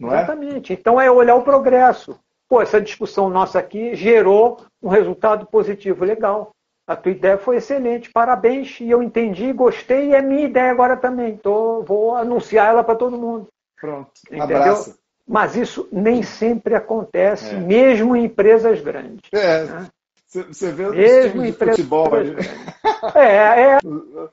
[0.00, 0.22] não é?
[0.22, 0.72] Exatamente.
[0.72, 0.76] É?
[0.76, 2.18] Então é olhar o progresso.
[2.48, 6.50] Pô, essa discussão nossa aqui gerou um resultado positivo legal.
[6.86, 8.80] A tua ideia foi excelente, parabéns.
[8.80, 11.36] E eu entendi, gostei, e é minha ideia agora também.
[11.36, 13.46] Tô, vou anunciar ela para todo mundo.
[13.80, 14.10] Pronto.
[14.26, 14.56] Entendeu?
[14.56, 14.98] Abraço.
[15.28, 17.58] Mas isso nem sempre acontece, é.
[17.58, 19.30] mesmo em empresas grandes.
[19.32, 19.64] É.
[19.64, 19.86] Né?
[20.26, 22.36] Você vê mesmo em futebol ali.
[23.14, 23.78] É, é.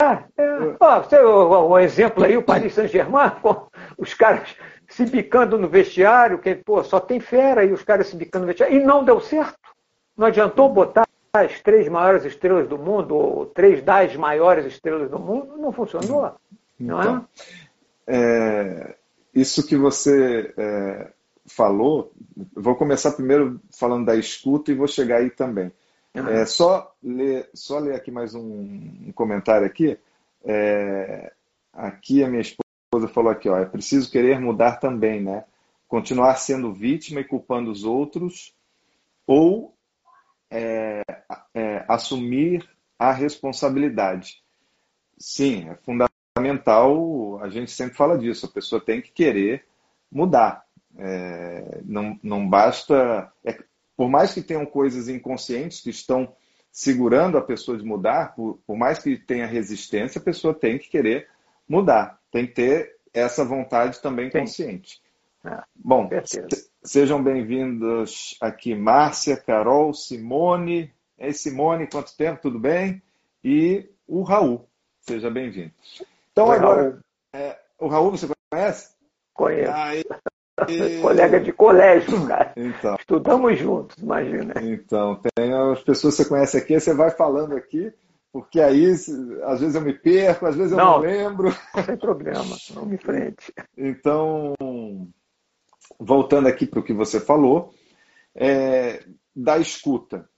[0.01, 0.76] é, é.
[0.80, 3.32] Ó, você, o, o, exemplo aí, o Paris Saint-Germain,
[3.97, 4.55] os caras
[4.97, 8.47] se bicando no vestiário, que pô, só tem fera e os caras se bicando no
[8.47, 8.75] vestiário.
[8.75, 9.55] E não deu certo.
[10.17, 15.19] Não adiantou botar as três maiores estrelas do mundo, ou três das maiores estrelas do
[15.19, 16.33] mundo, não funcionou.
[16.79, 17.03] Não é?
[17.03, 17.27] então,
[18.07, 18.17] é?
[18.17, 18.95] é?
[19.35, 21.11] Isso que você é,
[21.45, 22.11] falou,
[22.55, 25.71] vou começar primeiro falando da escuta e vou chegar aí também.
[26.15, 26.27] Uhum.
[26.27, 29.95] É, só, ler, só ler aqui mais um, um comentário aqui.
[30.43, 31.31] É,
[31.71, 35.43] aqui a minha esposa esposa falou aqui, ó, é preciso querer mudar também, né?
[35.88, 38.53] Continuar sendo vítima e culpando os outros
[39.25, 39.75] ou
[40.49, 41.01] é,
[41.53, 42.67] é, assumir
[42.97, 44.41] a responsabilidade.
[45.17, 49.65] Sim, é fundamental, a gente sempre fala disso, a pessoa tem que querer
[50.09, 50.65] mudar.
[50.97, 53.31] É, não, não basta.
[53.43, 53.61] É,
[53.97, 56.33] por mais que tenham coisas inconscientes que estão
[56.71, 60.89] segurando a pessoa de mudar, por, por mais que tenha resistência, a pessoa tem que
[60.89, 61.27] querer
[61.67, 65.01] mudar tem que ter essa vontade também consciente.
[65.43, 66.09] É, Bom,
[66.84, 70.93] sejam bem-vindos aqui, Márcia, Carol, Simone.
[71.17, 72.41] Ei, Simone, quanto tempo?
[72.41, 73.01] Tudo bem?
[73.43, 74.67] E o Raul,
[75.01, 75.71] seja bem-vindo.
[76.32, 76.99] Então, Oi, agora.
[77.34, 78.95] É, o Raul você conhece?
[79.34, 79.71] Conheço.
[79.73, 80.03] Aí,
[80.67, 80.99] e...
[81.01, 82.53] Colega de colégio, cara.
[82.57, 84.53] Então, Estudamos juntos, imagina.
[84.61, 87.93] Então, tem as pessoas que você conhece aqui, você vai falando aqui
[88.38, 91.49] porque aí às vezes eu me perco, às vezes eu não, não lembro.
[91.83, 93.51] Sem problema, não me frente.
[93.75, 94.53] Então,
[95.99, 97.73] voltando aqui para o que você falou,
[98.35, 99.03] é,
[99.35, 100.29] da escuta.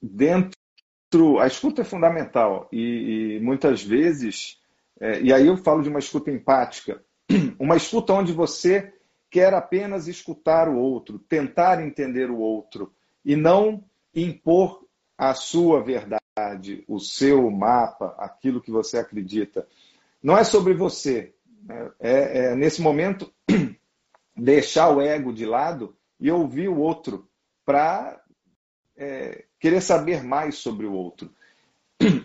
[0.00, 4.58] Dentro, a escuta é fundamental e, e muitas vezes,
[4.98, 7.04] é, e aí eu falo de uma escuta empática,
[7.60, 8.90] uma escuta onde você
[9.30, 12.90] quer apenas escutar o outro, tentar entender o outro
[13.22, 14.82] e não impor
[15.18, 16.17] a sua verdade
[16.86, 19.66] o seu mapa, aquilo que você acredita.
[20.22, 21.34] Não é sobre você.
[21.62, 21.90] Né?
[22.00, 23.32] É, é, nesse momento
[24.36, 27.28] deixar o ego de lado e ouvir o outro
[27.64, 28.20] para
[28.96, 31.32] é, querer saber mais sobre o outro.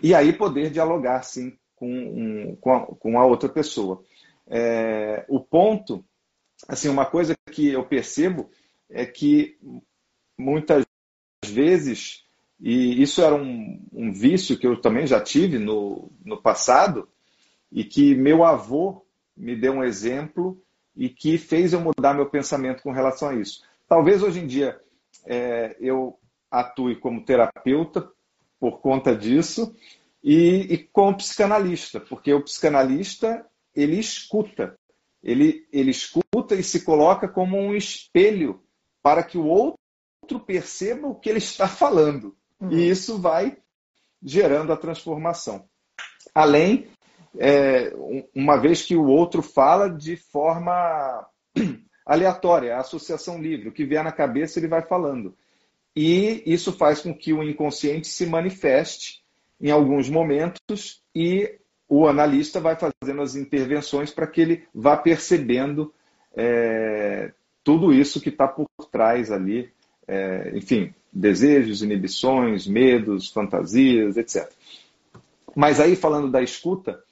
[0.02, 4.02] E aí poder dialogar, sim, com, um, com, a, com a outra pessoa.
[4.46, 6.04] É, o ponto,
[6.68, 8.50] assim, uma coisa que eu percebo
[8.88, 9.58] é que
[10.38, 10.84] muitas
[11.44, 12.24] vezes
[12.66, 17.06] e isso era um, um vício que eu também já tive no, no passado
[17.70, 19.04] e que meu avô
[19.36, 20.58] me deu um exemplo
[20.96, 23.62] e que fez eu mudar meu pensamento com relação a isso.
[23.86, 24.80] Talvez hoje em dia
[25.26, 26.18] é, eu
[26.50, 28.10] atue como terapeuta
[28.58, 29.76] por conta disso,
[30.22, 33.44] e, e com o psicanalista, porque o psicanalista
[33.76, 34.74] ele escuta,
[35.22, 38.62] ele, ele escuta e se coloca como um espelho
[39.02, 42.34] para que o outro perceba o que ele está falando.
[42.60, 42.72] Uhum.
[42.72, 43.56] E isso vai
[44.22, 45.64] gerando a transformação.
[46.34, 46.88] Além,
[47.38, 47.92] é,
[48.34, 51.26] uma vez que o outro fala de forma
[52.06, 55.36] aleatória, a associação livre, o que vier na cabeça ele vai falando.
[55.96, 59.22] E isso faz com que o inconsciente se manifeste
[59.60, 65.94] em alguns momentos e o analista vai fazendo as intervenções para que ele vá percebendo
[66.36, 67.32] é,
[67.62, 69.72] tudo isso que está por trás ali,
[70.06, 74.50] é, enfim, desejos, inibições, medos, fantasias, etc.
[75.54, 77.02] Mas aí, falando da escuta,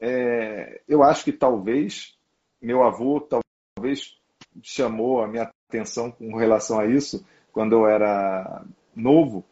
[0.00, 2.16] é, eu acho que talvez
[2.60, 4.16] meu avô talvez
[4.62, 9.44] chamou a minha atenção com relação a isso quando eu era novo,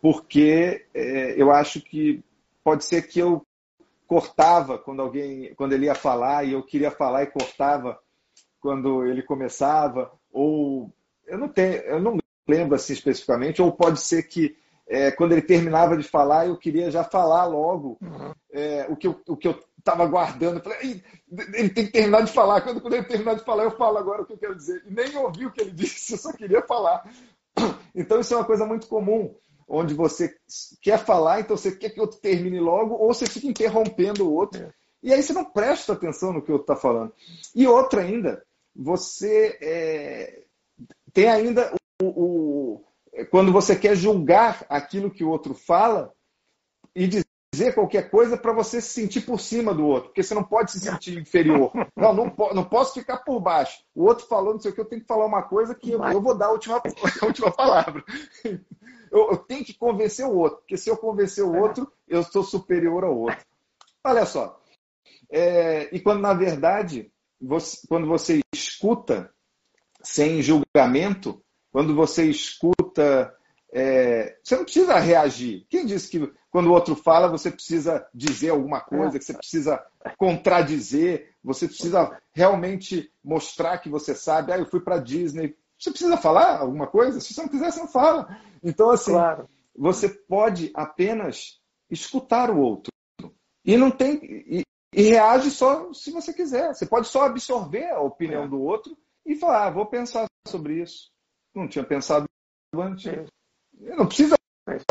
[0.00, 2.22] porque é, eu acho que
[2.62, 3.44] pode ser que eu
[4.06, 7.98] cortava quando alguém, quando ele ia falar e eu queria falar e cortava
[8.60, 10.90] quando ele começava, ou
[11.26, 15.42] eu não tenho, eu não lembro assim especificamente, ou pode ser que é, quando ele
[15.42, 18.32] terminava de falar, eu queria já falar logo uhum.
[18.52, 20.62] é, o que eu, o que eu estava guardando.
[20.62, 21.02] Falei,
[21.54, 22.60] ele tem que terminar de falar.
[22.60, 24.82] Quando, quando ele terminar de falar, eu falo agora o que eu quero dizer.
[24.86, 27.04] E nem ouvi o que ele disse, eu só queria falar.
[27.96, 29.32] Então, isso é uma coisa muito comum,
[29.68, 30.34] onde você
[30.82, 34.34] quer falar, então você quer que o outro termine logo, ou você fica interrompendo o
[34.34, 34.60] outro.
[34.60, 34.72] É.
[35.00, 37.12] E aí você não presta atenção no que o outro está falando.
[37.54, 40.42] E outra ainda, você é,
[41.12, 41.72] tem ainda
[42.08, 42.84] o,
[43.16, 46.12] o, quando você quer julgar aquilo que o outro fala
[46.94, 47.08] e
[47.54, 50.72] dizer qualquer coisa para você se sentir por cima do outro, porque você não pode
[50.72, 51.72] se sentir inferior.
[51.96, 53.82] Não, não, não posso ficar por baixo.
[53.94, 56.04] O outro falou, não sei o que, eu tenho que falar uma coisa que eu,
[56.04, 56.76] eu vou dar a última,
[57.22, 58.04] a última palavra.
[58.44, 62.42] Eu, eu, tenho que convencer o outro, porque se eu convencer o outro, eu sou
[62.42, 63.38] superior ao outro.
[64.04, 64.60] Olha só.
[65.30, 69.32] É, e quando, na verdade, você, quando você escuta
[70.02, 71.42] sem julgamento,
[71.74, 73.34] quando você escuta,
[73.72, 75.66] é, você não precisa reagir.
[75.68, 79.84] Quem disse que quando o outro fala você precisa dizer alguma coisa, que você precisa
[80.16, 84.52] contradizer, você precisa realmente mostrar que você sabe?
[84.52, 85.56] Ah, eu fui para Disney.
[85.76, 87.20] Você precisa falar alguma coisa?
[87.20, 88.38] Se você não quiser, você não fala.
[88.62, 89.48] Então, assim, claro.
[89.76, 91.60] você pode apenas
[91.90, 92.92] escutar o outro.
[93.64, 94.20] E não tem.
[94.22, 94.62] E,
[94.92, 96.72] e reage só se você quiser.
[96.72, 98.48] Você pode só absorver a opinião é.
[98.48, 98.96] do outro
[99.26, 101.12] e falar, ah, vou pensar sobre isso.
[101.54, 102.26] Não tinha pensado
[102.74, 103.12] antes.
[103.72, 104.36] Não precisa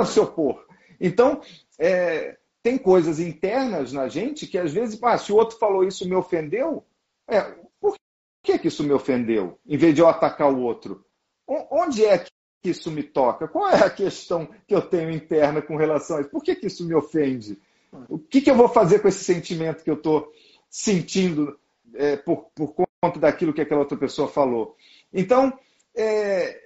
[0.05, 0.66] se opor.
[0.99, 1.41] Então,
[1.78, 6.07] é, tem coisas internas na gente que às vezes, ah, se o outro falou isso
[6.07, 6.86] me ofendeu,
[7.28, 7.41] é,
[7.80, 7.95] por
[8.41, 9.59] que, que isso me ofendeu?
[9.66, 11.05] Em vez de eu atacar o outro.
[11.47, 12.30] Onde é que
[12.70, 13.47] isso me toca?
[13.47, 16.30] Qual é a questão que eu tenho interna com relação a isso?
[16.30, 17.59] Por que, que isso me ofende?
[18.09, 20.32] O que, que eu vou fazer com esse sentimento que eu estou
[20.70, 21.59] sentindo
[21.93, 24.76] é, por, por conta daquilo que aquela outra pessoa falou?
[25.14, 25.57] Então,
[25.96, 26.60] é,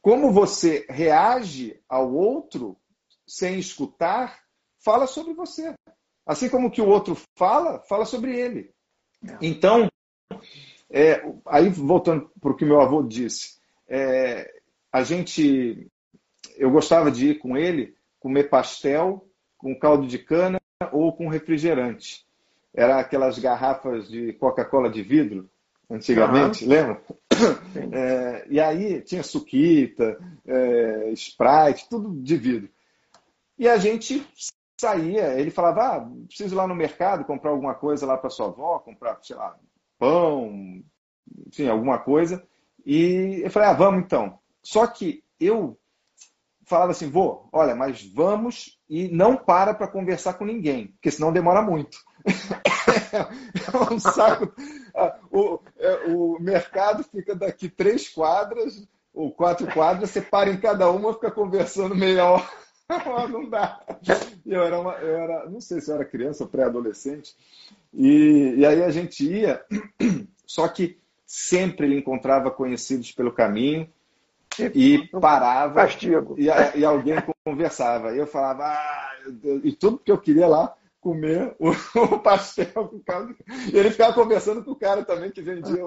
[0.00, 2.76] como você reage ao outro
[3.26, 4.40] sem escutar,
[4.82, 5.74] fala sobre você.
[6.26, 8.70] Assim como que o outro fala, fala sobre ele.
[9.26, 9.38] É.
[9.42, 9.88] Então,
[10.90, 13.58] é, aí voltando para o que meu avô disse,
[13.88, 14.50] é,
[14.92, 15.90] a gente,
[16.56, 20.60] eu gostava de ir com ele comer pastel com caldo de cana
[20.92, 22.24] ou com refrigerante.
[22.72, 25.48] Era aquelas garrafas de Coca-Cola de vidro
[25.94, 26.70] antigamente, uhum.
[26.70, 27.02] lembra?
[27.92, 32.68] É, e aí tinha suquita, é, Sprite, tudo de vidro.
[33.58, 34.26] E a gente
[34.80, 38.46] saía, ele falava, ah, preciso ir lá no mercado comprar alguma coisa lá para sua
[38.46, 39.56] avó, comprar, sei lá,
[39.98, 40.82] pão,
[41.46, 42.42] enfim, alguma coisa.
[42.84, 44.38] E eu falei, ah, vamos então.
[44.62, 45.78] Só que eu
[46.66, 51.32] falava assim, vô, olha, mas vamos e não para para conversar com ninguém, porque senão
[51.32, 51.98] demora muito.
[52.94, 54.52] é um saco.
[54.94, 60.56] Ah, o, é, o mercado fica daqui três quadras ou quatro quadras, você para em
[60.56, 62.48] cada uma e fica conversando meia hora.
[63.30, 63.80] não dá.
[64.44, 67.34] Eu era, uma, eu era, não sei se eu era criança ou pré-adolescente,
[67.92, 69.64] e, e aí a gente ia,
[70.44, 73.88] só que sempre ele encontrava conhecidos pelo caminho,
[74.74, 76.36] e parava Castigo.
[76.38, 76.46] E,
[76.78, 78.14] e, alguém conversava.
[78.14, 79.12] Eu falava, ah,
[79.64, 80.74] e tudo que eu queria lá
[81.04, 81.68] comer o,
[82.00, 83.36] o pastel com caldo.
[83.70, 85.84] E ele ficava conversando com o cara também que vendia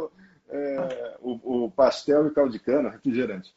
[0.47, 3.53] é, o, o, pastel e caldo de cana, refrigerante.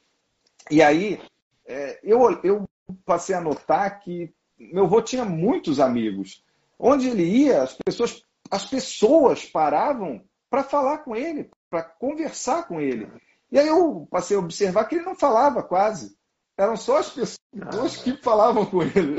[0.71, 1.21] E aí
[1.67, 2.69] é, eu, eu
[3.05, 6.43] passei a notar que meu avô tinha muitos amigos.
[6.79, 12.81] Onde ele ia, as pessoas, as pessoas paravam para falar com ele, para conversar com
[12.81, 13.07] ele.
[13.53, 16.17] E aí eu passei a observar que ele não falava quase.
[16.57, 19.17] Eram só as pessoas que falavam com ele.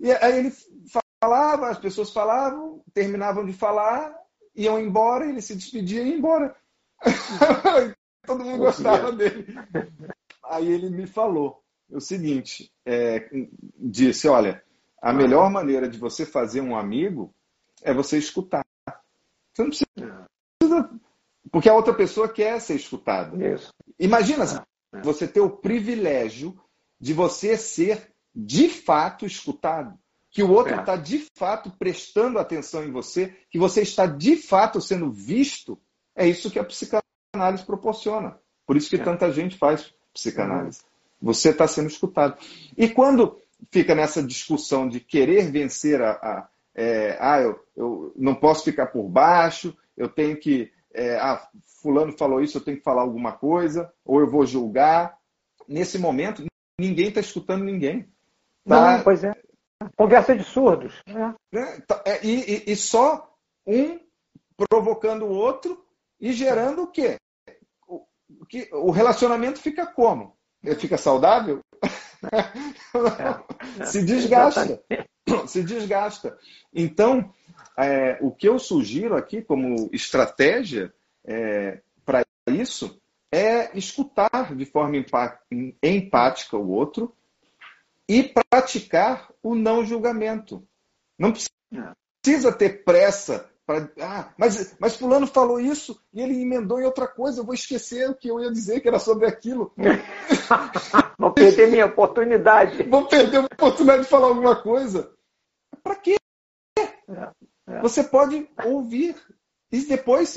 [0.00, 0.52] E aí ele
[1.22, 4.12] falava, as pessoas falavam, terminavam de falar,
[4.56, 6.56] iam embora, ele se despedia e ia embora.
[8.26, 9.46] Todo mundo gostava dele.
[10.44, 13.28] Aí ele me falou o seguinte: é,
[13.78, 14.64] disse, olha,
[15.00, 17.32] a melhor maneira de você fazer um amigo
[17.82, 18.64] é você escutar.
[19.54, 21.00] Você não precisa.
[21.52, 23.36] Porque a outra pessoa quer ser escutada.
[23.98, 25.02] Imagina é, é.
[25.02, 26.58] você ter o privilégio
[26.98, 30.01] de você ser de fato escutado.
[30.32, 34.80] Que o outro está de fato prestando atenção em você, que você está de fato
[34.80, 35.78] sendo visto.
[36.16, 38.38] É isso que a psicanálise proporciona.
[38.66, 40.80] Por isso que tanta gente faz psicanálise.
[41.20, 42.36] Você está sendo escutado.
[42.76, 43.38] E quando
[43.70, 48.86] fica nessa discussão de querer vencer a, a é, ah, eu, eu, não posso ficar
[48.86, 50.72] por baixo, eu tenho que.
[50.94, 51.46] É, ah,
[51.82, 55.18] fulano falou isso, eu tenho que falar alguma coisa, ou eu vou julgar.
[55.68, 56.44] Nesse momento,
[56.78, 58.08] ninguém está escutando ninguém.
[58.66, 58.96] Tá?
[58.96, 59.32] Não, pois é.
[59.96, 60.94] Conversa de surdos.
[61.06, 61.58] É.
[61.58, 63.32] é tá, é, e, e, e, só
[63.66, 63.98] um
[64.56, 65.84] provocando o outro
[66.20, 67.16] e gerando o quê?
[67.86, 70.36] O, que, o relacionamento fica como?
[70.78, 71.60] Fica saudável?
[72.32, 74.80] É, Se desgasta
[75.46, 76.36] se desgasta.
[76.72, 77.32] Então,
[77.78, 80.92] é, o que eu sugiro aqui como estratégia
[81.24, 84.96] é, para isso é escutar de forma
[85.82, 87.14] empática o outro
[88.12, 90.68] e praticar o não julgamento.
[91.18, 91.32] Não
[92.22, 93.90] precisa ter pressa para.
[94.02, 98.10] Ah, mas, mas Fulano falou isso e ele emendou em outra coisa, eu vou esquecer
[98.10, 99.72] o que eu ia dizer, que era sobre aquilo.
[101.18, 102.82] vou perder minha oportunidade.
[102.82, 105.10] Vou perder a oportunidade de falar alguma coisa.
[105.82, 106.16] Para quê?
[106.78, 106.82] É,
[107.66, 107.80] é.
[107.80, 109.16] Você pode ouvir.
[109.70, 110.34] E depois,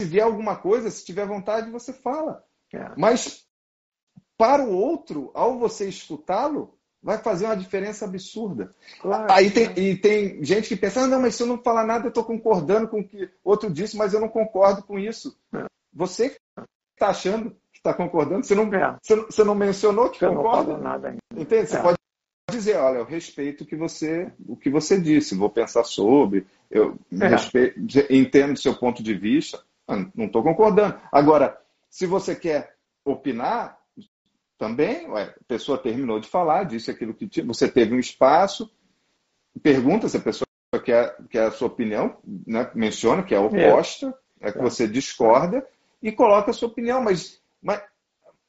[0.00, 2.42] se vier alguma coisa, se tiver vontade, você fala.
[2.72, 2.94] É.
[2.96, 3.46] Mas
[4.38, 8.74] para o outro, ao você escutá-lo, vai fazer uma diferença absurda.
[9.00, 11.86] Claro, Aí tem, e tem gente que pensa, ah, não, mas se eu não falar
[11.86, 15.36] nada, eu estou concordando com o que outro disse, mas eu não concordo com isso.
[15.54, 15.64] É.
[15.92, 16.36] Você
[16.92, 18.44] está achando que está concordando?
[18.44, 18.96] Você não, é.
[19.02, 20.74] você, você, não mencionou que concorda?
[20.74, 21.20] Não nada ainda.
[21.34, 21.70] Entende?
[21.70, 21.82] Você é.
[21.82, 21.96] pode
[22.50, 26.98] dizer, olha, eu respeito o que você, o que você disse, vou pensar sobre, eu
[27.12, 27.28] é.
[27.28, 27.80] respeito,
[28.10, 31.00] entendo o seu ponto de vista, ah, não estou concordando.
[31.10, 32.74] Agora, se você quer
[33.04, 33.79] opinar,
[34.60, 38.70] também, ué, a pessoa terminou de falar, disse aquilo que tinha, você teve um espaço,
[39.62, 40.46] pergunta se a pessoa
[40.84, 45.66] quer, quer a sua opinião, né, menciona que é oposta, é, é que você discorda,
[46.02, 47.82] e coloca a sua opinião, mas, mas,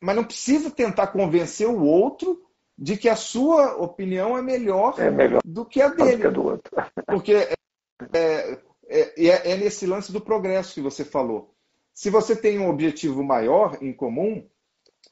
[0.02, 2.44] mas não precisa tentar convencer o outro
[2.78, 6.24] de que a sua opinião é melhor, é melhor do que a dele.
[6.24, 7.02] Que.
[7.08, 7.56] Porque é,
[8.14, 8.60] é,
[8.90, 11.54] é, é, nesse lance do progresso que você falou.
[11.94, 14.46] Se você tem um objetivo maior em comum,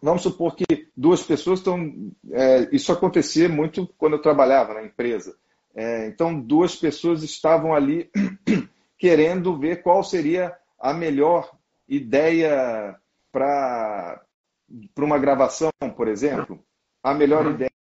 [0.02, 2.12] vamos supor que duas pessoas estão.
[2.32, 5.36] É, isso acontecia muito quando eu trabalhava na empresa.
[5.76, 8.10] É, então, duas pessoas estavam ali
[8.98, 11.50] querendo ver qual seria a melhor
[11.88, 12.96] ideia
[13.32, 14.22] para
[14.98, 16.64] uma gravação, por exemplo
[17.04, 17.54] a melhor uhum.
[17.54, 17.72] ideia.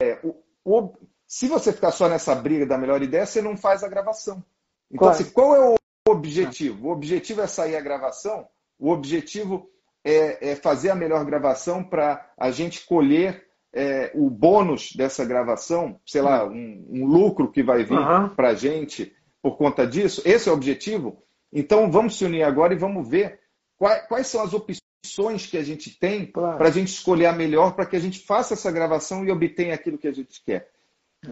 [0.00, 0.94] É, o, o,
[1.26, 4.42] se você ficar só nessa briga da melhor ideia, você não faz a gravação.
[4.90, 5.14] Então, claro.
[5.14, 5.76] assim, qual é o
[6.08, 6.88] objetivo?
[6.88, 8.48] O objetivo é sair a gravação,
[8.78, 9.70] o objetivo
[10.08, 16.00] é, é fazer a melhor gravação para a gente colher é, o bônus dessa gravação,
[16.06, 18.30] sei lá, um, um lucro que vai vir uhum.
[18.30, 20.22] para a gente por conta disso.
[20.24, 21.22] Esse é o objetivo.
[21.52, 23.38] Então, vamos se unir agora e vamos ver
[23.76, 26.56] quais, quais são as opções que a gente tem claro.
[26.56, 29.74] para a gente escolher a melhor para que a gente faça essa gravação e obtenha
[29.74, 30.70] aquilo que a gente quer.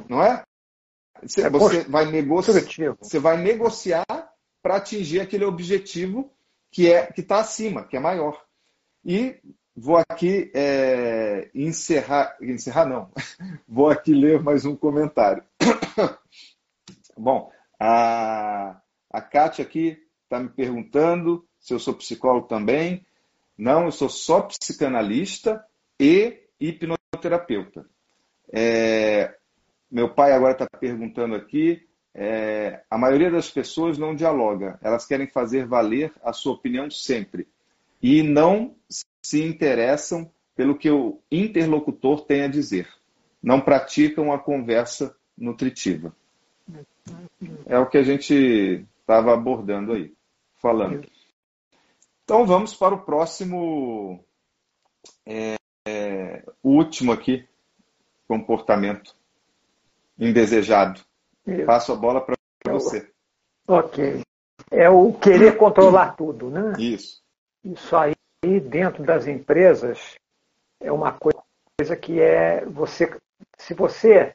[0.09, 0.43] Não é?
[1.23, 4.05] Você, é você vai, negociar, você vai negociar
[4.63, 6.31] para atingir aquele objetivo
[6.71, 8.46] que é que está acima, que é maior.
[9.09, 9.37] E
[9.77, 13.13] vou aqui é, encerrar, encerrar não,
[13.69, 15.45] vou aqui ler mais um comentário.
[17.17, 23.07] Bom, a, a Kátia aqui está me perguntando se eu sou psicólogo também.
[23.57, 25.65] Não, eu sou só psicanalista
[26.01, 27.89] e hipnoterapeuta.
[28.53, 29.37] É,
[29.89, 31.81] meu pai agora está perguntando aqui.
[32.13, 37.47] É, a maioria das pessoas não dialoga, elas querem fazer valer a sua opinião sempre
[38.03, 38.75] e não
[39.23, 42.89] se interessam pelo que o interlocutor tem a dizer.
[43.43, 46.15] Não praticam a conversa nutritiva.
[47.67, 50.13] É o que a gente estava abordando aí,
[50.57, 51.07] falando.
[52.25, 54.25] Então vamos para o próximo,
[55.25, 55.55] é,
[55.87, 57.47] é, último aqui,
[58.27, 59.15] comportamento
[60.19, 61.01] indesejado.
[61.47, 61.67] Isso.
[61.67, 62.37] Passo a bola para
[62.73, 63.09] você.
[63.69, 64.23] Ok.
[64.71, 66.73] É o querer controlar tudo, né?
[66.79, 67.23] Isso.
[67.67, 68.15] Isso aí,
[68.61, 70.15] dentro das empresas,
[70.81, 73.13] é uma coisa que é você,
[73.59, 74.33] se você,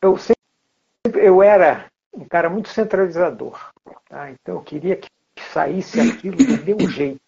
[0.00, 3.60] eu sempre, eu era um cara muito centralizador,
[4.08, 4.30] tá?
[4.30, 5.10] então eu queria que
[5.52, 7.20] saísse aquilo do meu jeito.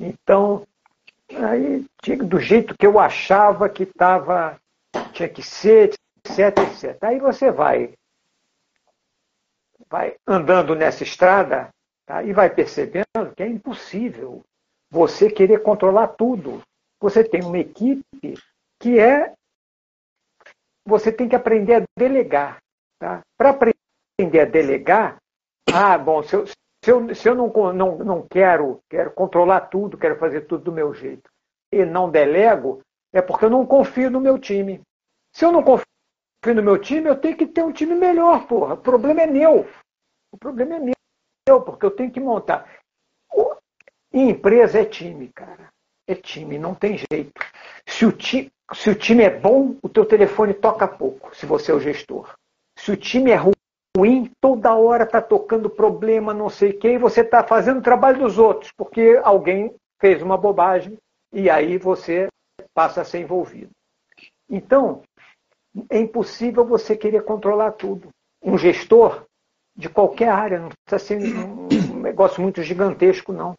[0.00, 0.66] Então,
[1.30, 1.86] aí
[2.24, 4.60] do jeito que eu achava que estava,
[5.12, 5.94] tinha que ser,
[6.24, 7.04] etc, etc.
[7.04, 7.94] Aí você vai,
[9.88, 11.72] vai andando nessa estrada
[12.04, 12.24] tá?
[12.24, 14.44] e vai percebendo que é impossível
[14.96, 16.62] você querer controlar tudo.
[17.02, 18.34] Você tem uma equipe
[18.80, 19.34] que é.
[20.88, 22.56] Você tem que aprender a delegar.
[22.98, 23.20] Tá?
[23.36, 25.18] Para aprender a delegar,
[25.70, 29.98] ah, bom, se eu, se eu, se eu não, não, não quero, quero controlar tudo,
[29.98, 31.28] quero fazer tudo do meu jeito,
[31.70, 32.80] e não delego,
[33.12, 34.80] é porque eu não confio no meu time.
[35.34, 35.84] Se eu não confio
[36.54, 38.74] no meu time, eu tenho que ter um time melhor, porra.
[38.74, 39.66] O problema é meu.
[40.32, 42.66] O problema é meu, porque eu tenho que montar.
[44.16, 45.68] E empresa é time, cara.
[46.08, 47.38] É time, não tem jeito.
[47.86, 51.70] Se o, ti, se o time é bom, o teu telefone toca pouco, se você
[51.70, 52.32] é o gestor.
[52.78, 53.38] Se o time é
[53.94, 57.82] ruim, toda hora está tocando problema, não sei o quê, e você está fazendo o
[57.82, 60.96] trabalho dos outros, porque alguém fez uma bobagem
[61.30, 62.28] e aí você
[62.72, 63.70] passa a ser envolvido.
[64.48, 65.02] Então,
[65.90, 68.08] é impossível você querer controlar tudo.
[68.42, 69.26] Um gestor
[69.76, 73.54] de qualquer área, não precisa ser um negócio muito gigantesco, não.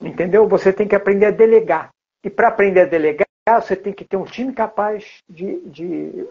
[0.00, 0.46] Entendeu?
[0.48, 1.90] Você tem que aprender a delegar.
[2.22, 3.26] E para aprender a delegar,
[3.60, 6.26] você tem que ter um time capaz de, de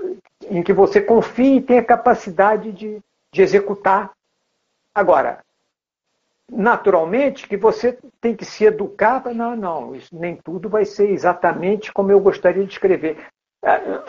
[0.50, 3.00] em que você confie e tenha capacidade de,
[3.32, 4.12] de executar.
[4.94, 5.40] Agora,
[6.52, 11.92] naturalmente que você tem que se educar não, não, isso, nem tudo vai ser exatamente
[11.94, 13.18] como eu gostaria de escrever.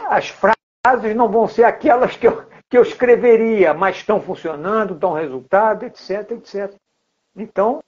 [0.08, 5.12] As frases não vão ser aquelas que eu, que eu escreveria, mas estão funcionando, dão
[5.12, 6.74] resultado, etc, etc.
[7.34, 7.82] Então,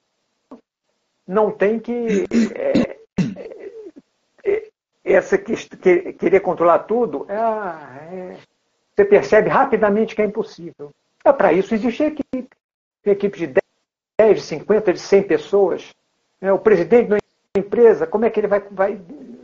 [1.28, 2.24] não tem que.
[2.56, 2.98] É,
[4.42, 4.68] é,
[5.04, 8.36] essa que, que, querer controlar tudo, é, é,
[8.96, 10.90] você percebe rapidamente que é impossível.
[11.22, 12.48] É, Para isso existe equipe.
[13.02, 13.54] Tem equipe de
[14.18, 15.94] 10, de 50, de 100 pessoas.
[16.40, 17.18] É, o presidente da
[17.56, 19.00] empresa, como é que ele vai, vai,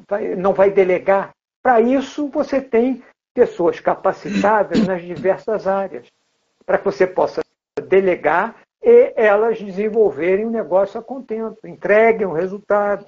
[0.09, 1.31] vai não vai delegar?
[1.63, 3.03] Para isso, você tem
[3.35, 6.07] pessoas capacitadas nas diversas áreas,
[6.65, 7.43] para que você possa
[7.89, 13.07] delegar e elas desenvolverem o um negócio a contento, entreguem o um resultado.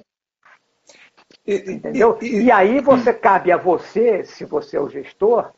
[1.46, 2.18] Entendeu?
[2.20, 5.52] E, e, e, aí você cabe a você, se você é o gestor,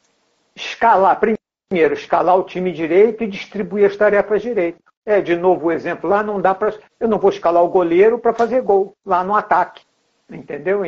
[0.55, 4.83] escalar, primeiro, escalar o time direito e distribuir as tarefas direito.
[5.07, 6.75] É, de novo o exemplo lá, não dá para.
[7.01, 9.83] Eu não vou escalar o goleiro para fazer gol lá no ataque.
[10.29, 10.85] Entendeu?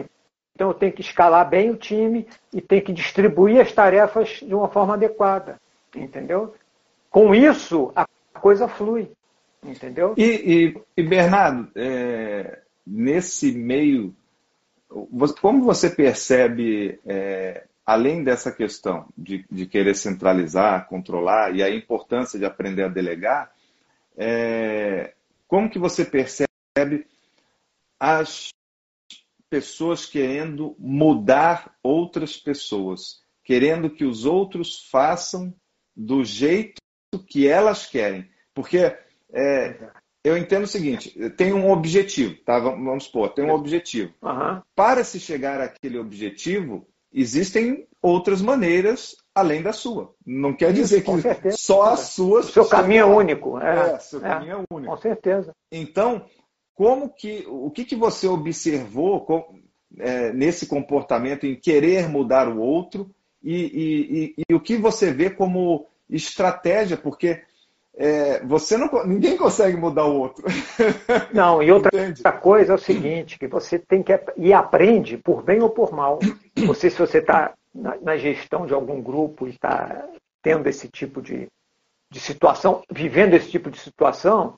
[0.54, 4.54] Então eu tenho que escalar bem o time e tenho que distribuir as tarefas de
[4.54, 5.58] uma forma adequada.
[5.96, 6.54] Entendeu?
[7.08, 8.06] Com isso, a
[8.38, 9.10] coisa flui.
[9.62, 10.14] Entendeu?
[10.16, 14.14] E, e, e Bernardo, é, nesse meio,
[15.40, 22.38] como você percebe, é, além dessa questão de, de, querer centralizar, controlar e a importância
[22.38, 23.52] de aprender a delegar,
[24.16, 25.12] é,
[25.46, 26.48] como que você percebe
[27.98, 28.50] as
[29.50, 35.52] pessoas querendo mudar outras pessoas, querendo que os outros façam
[35.94, 36.80] do jeito
[37.26, 38.30] que elas querem?
[38.54, 38.96] Porque
[39.32, 39.90] é,
[40.22, 42.58] eu entendo o seguinte: tem um objetivo, tá?
[42.58, 44.12] Vamos supor, tem um objetivo.
[44.22, 44.60] Uhum.
[44.74, 50.14] Para se chegar àquele objetivo, existem outras maneiras além da sua.
[50.26, 51.56] Não quer dizer que certeza.
[51.56, 52.40] só a sua.
[52.40, 53.58] O seu caminho é único.
[53.58, 54.94] É, é seu é, caminho é único.
[54.94, 55.54] Com certeza.
[55.72, 56.26] Então,
[56.74, 59.58] como que, o que, que você observou com,
[59.98, 63.10] é, nesse comportamento em querer mudar o outro
[63.42, 66.96] e, e, e, e o que você vê como estratégia?
[66.96, 67.42] Porque
[68.02, 70.42] é, você não, ninguém consegue mudar o outro.
[71.34, 72.22] Não, e outra Entende?
[72.40, 76.18] coisa é o seguinte, que você tem que e aprende por bem ou por mal.
[76.66, 80.08] Você se você está na, na, gestão de algum grupo e está
[80.42, 81.46] tendo esse tipo de,
[82.10, 84.54] de situação, vivendo esse tipo de situação,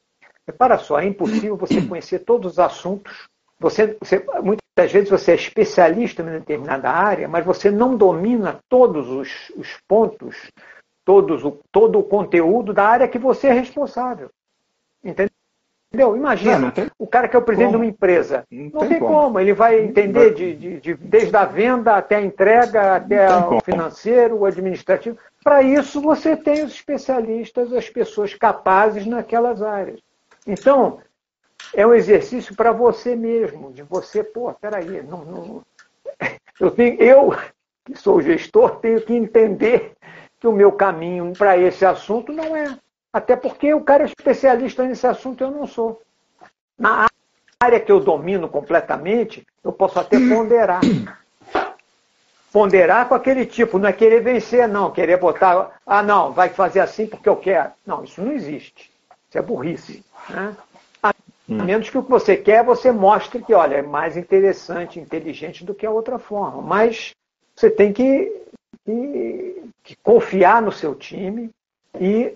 [0.46, 3.26] repara só, é impossível você conhecer todos os assuntos.
[3.58, 9.08] Você, você, muitas vezes você é especialista em determinada área, mas você não domina todos
[9.08, 10.36] os, os pontos
[11.04, 14.30] todos todo o conteúdo da área que você é responsável.
[15.02, 15.30] Entendeu?
[16.16, 17.78] Imagina, não, não o cara que é o presidente como.
[17.78, 18.44] de uma empresa.
[18.50, 19.12] Não, não tem, tem como.
[19.12, 19.40] como.
[19.40, 24.36] Ele vai entender de, de, de, desde a venda até a entrega, até o financeiro,
[24.36, 25.18] o administrativo.
[25.44, 30.00] Para isso, você tem os especialistas, as pessoas capazes naquelas áreas.
[30.46, 31.00] Então,
[31.74, 35.62] é um exercício para você mesmo, de você, pô, peraí, não, não,
[36.60, 37.34] eu, tenho, eu,
[37.84, 39.94] que sou gestor, tenho que entender
[40.42, 42.76] que o meu caminho para esse assunto não é.
[43.12, 46.02] Até porque o cara é especialista nesse assunto, eu não sou.
[46.76, 47.06] Na
[47.60, 50.80] área que eu domino completamente, eu posso até ponderar.
[52.52, 56.80] ponderar com aquele tipo, não é querer vencer, não, querer botar, ah, não, vai fazer
[56.80, 57.70] assim porque eu quero.
[57.86, 58.90] Não, isso não existe.
[59.28, 60.04] Isso é burrice.
[60.28, 60.56] Né?
[61.04, 61.14] A
[61.48, 61.62] hum.
[61.62, 65.72] menos que o que você quer, você mostre que, olha, é mais interessante, inteligente do
[65.72, 66.60] que a outra forma.
[66.60, 67.12] Mas
[67.54, 68.42] você tem que,
[68.84, 71.50] que, que confiar no seu time
[71.98, 72.34] e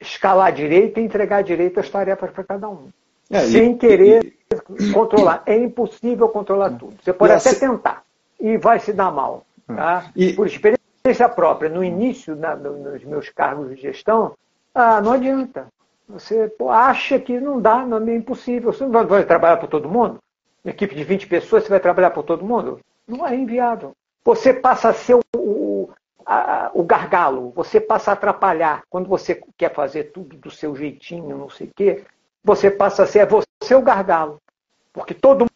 [0.00, 2.88] escalar direito e entregar direito as tarefas para cada um.
[3.30, 4.34] É, sem e, querer
[4.78, 5.42] e, controlar.
[5.46, 6.96] É impossível controlar tudo.
[7.02, 8.04] Você pode até assim, tentar
[8.38, 9.44] e vai se dar mal.
[9.66, 10.10] Tá?
[10.14, 14.34] E, Por experiência própria, no início, na, nos meus cargos de gestão,
[14.74, 15.66] ah, não adianta.
[16.08, 18.72] Você pô, acha que não dá, não é impossível.
[18.72, 20.18] Você não vai, vai trabalhar por todo mundo?
[20.64, 22.80] Uma equipe de 20 pessoas, você vai trabalhar por todo mundo?
[23.06, 23.92] Não é inviável.
[24.26, 25.88] Você passa a ser o, o,
[26.26, 28.82] a, o gargalo, você passa a atrapalhar.
[28.90, 32.02] Quando você quer fazer tudo do seu jeitinho, não sei o quê,
[32.42, 34.42] você passa a ser você o gargalo.
[34.92, 35.46] Porque todo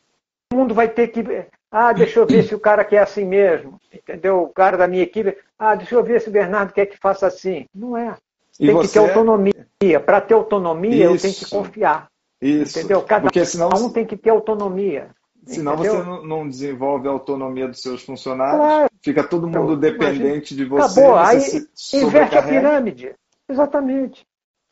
[0.55, 1.21] mundo vai ter que.
[1.69, 3.81] Ah, deixa eu ver se o cara quer assim mesmo.
[3.93, 4.45] Entendeu?
[4.45, 5.37] O cara da minha equipe.
[5.59, 7.67] Ah, deixa eu ver se o Bernardo quer que faça assim.
[7.75, 8.15] Não é.
[8.57, 8.87] Tem você...
[8.87, 10.01] que ter autonomia.
[10.07, 11.15] Para ter autonomia, Isso.
[11.15, 12.09] eu tenho que confiar.
[12.41, 12.79] Isso.
[12.79, 13.03] Entendeu?
[13.03, 13.69] Cada Porque senão...
[13.69, 15.11] um tem que ter autonomia.
[15.47, 16.05] Senão entendeu?
[16.05, 18.91] você não desenvolve a autonomia dos seus funcionários, claro.
[19.03, 21.01] fica todo mundo então, dependente de você.
[21.01, 23.15] Acabou, você aí inverte a pirâmide.
[23.49, 24.27] Exatamente.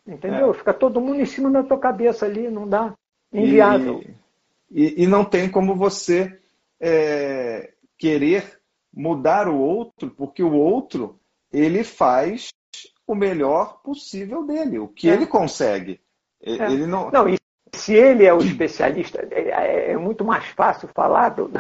[0.07, 0.51] Entendeu?
[0.51, 0.55] É.
[0.55, 2.95] Fica todo mundo em cima da tua cabeça ali, não dá.
[3.32, 4.03] Inviável.
[4.70, 6.39] E, e, e não tem como você
[6.81, 8.59] é, querer
[8.93, 11.19] mudar o outro, porque o outro
[11.53, 12.53] ele faz
[13.07, 15.15] o melhor possível dele, o que é.
[15.15, 16.01] ele consegue.
[16.43, 16.73] É.
[16.73, 17.11] Ele não...
[17.11, 17.39] não, e
[17.79, 21.51] se ele é o especialista, é, é, é muito mais fácil falar do,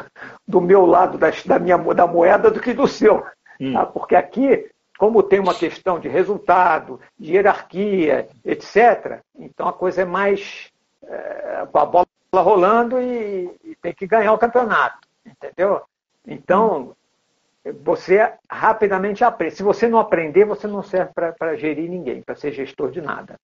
[0.46, 3.24] do meu lado da, da, minha, da moeda do que do seu.
[3.60, 3.72] Hum.
[3.72, 3.86] Tá?
[3.86, 4.68] Porque aqui
[4.98, 10.72] como tem uma questão de resultado, de hierarquia, etc., então a coisa é mais
[11.04, 15.80] é, com a bola rolando e, e, tem que ganhar o campeonato, entendeu?
[16.26, 16.94] Então,
[17.82, 19.54] você rapidamente aprende.
[19.54, 23.36] Se você não aprender, você não serve para gerir ninguém, para ser gestor de nada,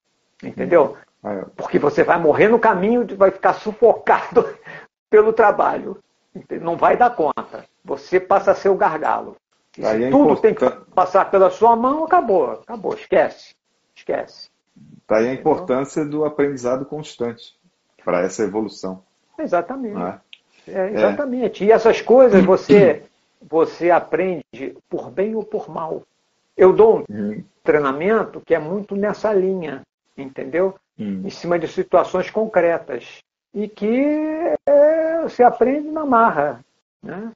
[0.43, 0.97] entendeu?
[1.25, 1.45] É.
[1.57, 4.47] Porque você vai morrer no caminho, vai ficar sufocado
[5.09, 5.99] pelo trabalho,
[6.61, 7.65] não vai dar conta.
[7.85, 9.37] Você passa a ser o gargalo.
[9.83, 13.55] Aí é tudo tem que passar pela sua mão, acabou, acabou, esquece,
[13.95, 14.49] esquece.
[15.09, 17.57] Daí a importância do aprendizado constante
[18.05, 19.03] para essa evolução.
[19.39, 20.01] Exatamente.
[20.01, 20.21] É?
[20.69, 21.65] É, exatamente.
[21.65, 21.67] É.
[21.67, 23.03] E essas coisas você,
[23.43, 26.03] você aprende por bem ou por mal.
[26.57, 27.45] Eu dou um hum.
[27.63, 29.83] treinamento que é muito nessa linha,
[30.17, 30.75] entendeu?
[30.99, 31.23] Hum.
[31.25, 33.19] Em cima de situações concretas.
[33.53, 34.05] E que
[34.67, 36.61] é, você aprende na marra.
[37.03, 37.31] Né?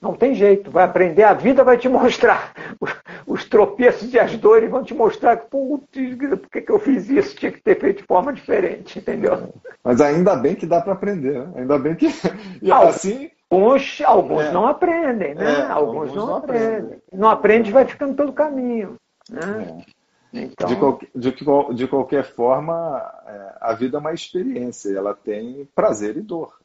[0.00, 2.52] Não tem jeito, vai aprender, a vida vai te mostrar.
[2.80, 2.94] Os,
[3.26, 7.34] os tropeços e as dores vão te mostrar que, por que, que eu fiz isso?
[7.36, 9.52] Tinha que ter feito de forma diferente, entendeu?
[9.82, 11.52] Mas ainda bem que dá para aprender, né?
[11.56, 12.06] ainda bem que.
[12.62, 13.30] E assim.
[13.48, 14.50] Alguns, alguns é.
[14.50, 15.60] não aprendem, né?
[15.60, 16.66] É, alguns, alguns, não, não aprendem.
[16.66, 16.98] aprendem.
[17.12, 18.96] Não aprende vai ficando pelo caminho.
[19.30, 19.40] Né?
[19.80, 19.96] É.
[20.32, 20.68] Então...
[20.68, 26.16] De, qual, de, de, qualquer forma, é, a vida é uma experiência, ela tem prazer
[26.16, 26.58] e dor.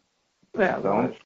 [0.54, 1.26] É, então, lógico.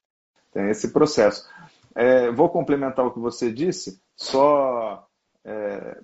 [0.52, 1.48] tem esse processo.
[1.94, 5.06] É, vou complementar o que você disse, só
[5.44, 5.98] é,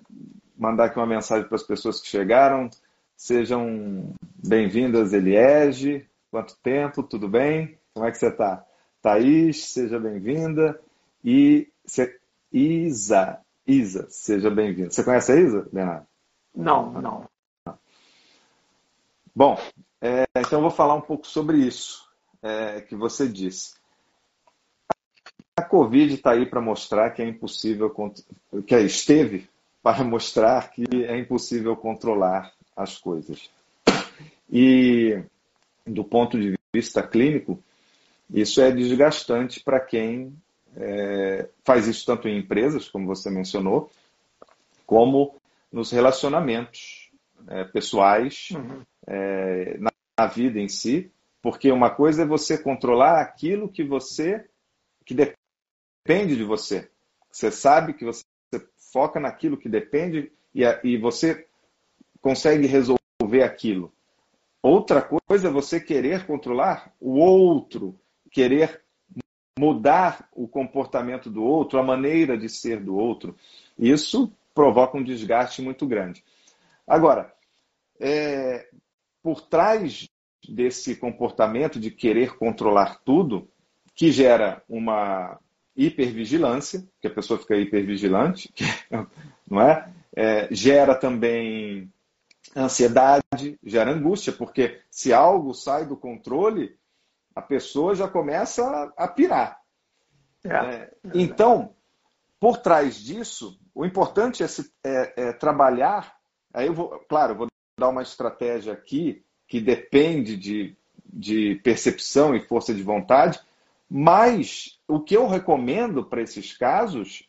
[0.57, 2.69] mandar aqui uma mensagem para as pessoas que chegaram.
[3.15, 6.05] Sejam bem-vindas, Eliege.
[6.31, 7.03] Quanto tempo?
[7.03, 7.77] Tudo bem?
[7.93, 8.65] Como é que você está?
[9.01, 10.79] Thaís, seja bem-vinda.
[11.23, 12.19] E se...
[12.51, 14.91] Isa, Isa, seja bem-vinda.
[14.91, 16.05] Você conhece a Isa, Bernardo?
[16.55, 17.29] Não, não.
[19.35, 19.57] Bom,
[19.99, 22.07] é, então eu vou falar um pouco sobre isso
[22.41, 23.75] é, que você disse.
[25.55, 27.93] A Covid está aí para mostrar que é impossível,
[28.65, 29.49] que esteve
[29.81, 33.49] para mostrar que é impossível controlar as coisas.
[34.51, 35.23] E
[35.85, 37.61] do ponto de vista clínico,
[38.29, 40.35] isso é desgastante para quem
[40.75, 43.91] é, faz isso tanto em empresas, como você mencionou,
[44.85, 45.35] como
[45.73, 47.09] nos relacionamentos
[47.47, 48.83] é, pessoais, uhum.
[49.07, 49.89] é, na,
[50.19, 54.47] na, vida em si, porque uma coisa é você controlar aquilo que você
[55.03, 56.89] que depende de você.
[57.31, 58.23] Você sabe que você
[58.93, 61.47] foca naquilo que depende e, e você
[62.21, 63.91] consegue resolver aquilo.
[64.61, 67.99] Outra coisa é você querer controlar o outro,
[68.31, 68.81] querer
[69.59, 73.35] mudar o comportamento do outro, a maneira de ser do outro.
[73.77, 76.23] Isso provoca um desgaste muito grande.
[76.87, 77.33] Agora,
[77.99, 78.67] é,
[79.21, 80.07] por trás
[80.47, 83.49] desse comportamento de querer controlar tudo,
[83.95, 85.39] que gera uma
[85.75, 88.53] hipervigilância, que a pessoa fica hipervigilante,
[89.49, 89.91] não é?
[90.15, 90.53] é?
[90.53, 91.91] Gera também
[92.55, 96.77] ansiedade, gera angústia, porque se algo sai do controle,
[97.35, 99.59] a pessoa já começa a, pirar.
[100.43, 100.49] É.
[100.49, 101.73] É, então,
[102.43, 106.13] por trás disso, o importante é, se, é, é, trabalhar.
[106.53, 107.47] Aí eu vou, claro, eu vou
[107.79, 110.75] dar uma estratégia aqui que depende de,
[111.05, 113.39] de percepção e força de vontade,
[113.89, 117.25] mas o que eu recomendo para esses casos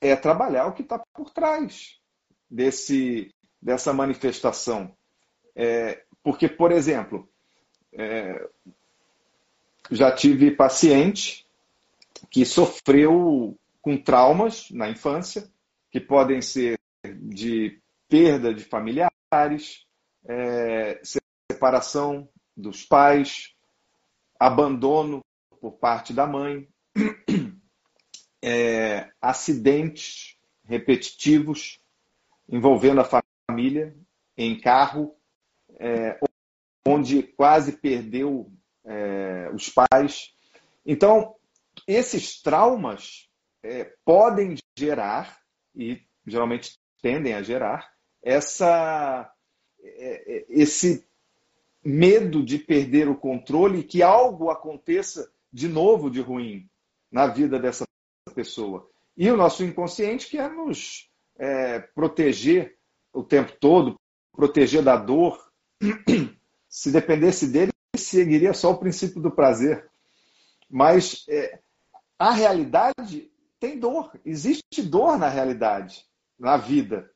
[0.00, 2.00] é trabalhar o que está por trás
[2.50, 4.96] desse, dessa manifestação.
[5.54, 7.28] É, porque, por exemplo,
[7.92, 8.48] é,
[9.90, 11.46] já tive paciente
[12.30, 15.46] que sofreu com traumas na infância,
[15.90, 16.80] que podem ser
[17.20, 17.78] de
[18.08, 19.84] perda de familiares,
[20.26, 21.02] é,
[21.52, 23.54] separação dos pais,
[24.40, 25.20] abandono
[25.60, 26.66] por parte da mãe,
[28.42, 31.78] é, acidentes repetitivos
[32.48, 33.94] envolvendo a família
[34.34, 35.14] em carro,
[35.78, 36.18] é,
[36.88, 38.50] onde quase perdeu
[38.82, 40.34] é, os pais.
[40.86, 41.36] Então,
[41.86, 43.28] esses traumas
[43.64, 45.40] é, podem gerar,
[45.74, 47.90] e geralmente tendem a gerar,
[48.22, 49.32] essa,
[49.82, 51.06] é, é, esse
[51.82, 56.68] medo de perder o controle e que algo aconteça de novo de ruim
[57.10, 57.86] na vida dessa
[58.34, 58.88] pessoa.
[59.16, 62.76] E o nosso inconsciente quer nos é, proteger
[63.12, 63.98] o tempo todo,
[64.32, 65.38] proteger da dor.
[66.68, 69.88] Se dependesse dele, seguiria só o princípio do prazer.
[70.68, 71.60] Mas é,
[72.18, 73.30] a realidade
[73.64, 76.04] tem dor, existe dor na realidade,
[76.38, 77.10] na vida.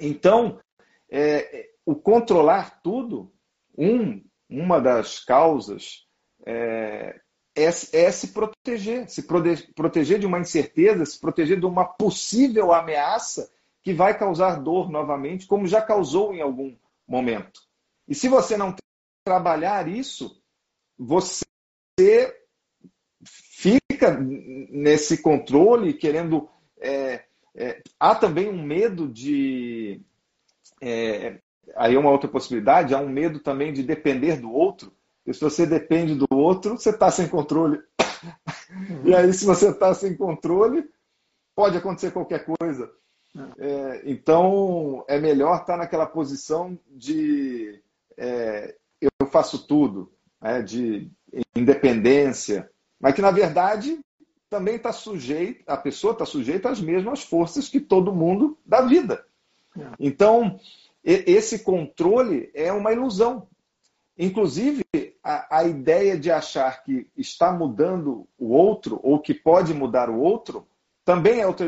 [0.00, 0.58] Então,
[1.10, 3.30] é, o controlar tudo,
[3.76, 6.06] um, uma das causas
[6.46, 7.20] é,
[7.54, 9.26] é, é, se proteger, se
[9.74, 13.52] proteger de uma incerteza, se proteger de uma possível ameaça
[13.82, 16.74] que vai causar dor novamente, como já causou em algum
[17.06, 17.60] momento.
[18.08, 18.74] E se você não
[19.22, 20.42] trabalhar isso,
[20.98, 21.44] você
[24.02, 26.48] fica nesse controle, querendo.
[26.80, 27.22] É,
[27.54, 30.00] é, há também um medo de.
[30.80, 31.38] É,
[31.76, 34.92] aí é uma outra possibilidade, há um medo também de depender do outro.
[35.24, 37.80] E se você depende do outro, você está sem controle.
[39.04, 40.88] E aí, se você está sem controle,
[41.54, 42.90] pode acontecer qualquer coisa.
[43.58, 47.82] É, então, é melhor estar tá naquela posição de
[48.16, 50.10] é, eu faço tudo,
[50.40, 51.10] né, de
[51.54, 52.71] independência,
[53.02, 53.98] mas que, na verdade,
[54.48, 59.26] também está sujeito, a pessoa está sujeita às mesmas forças que todo mundo da vida.
[59.76, 59.88] É.
[59.98, 60.60] Então,
[61.02, 63.48] esse controle é uma ilusão.
[64.16, 64.84] Inclusive,
[65.24, 70.20] a, a, ideia de achar que está mudando o outro ou que pode mudar o
[70.20, 70.64] outro
[71.04, 71.66] também é outra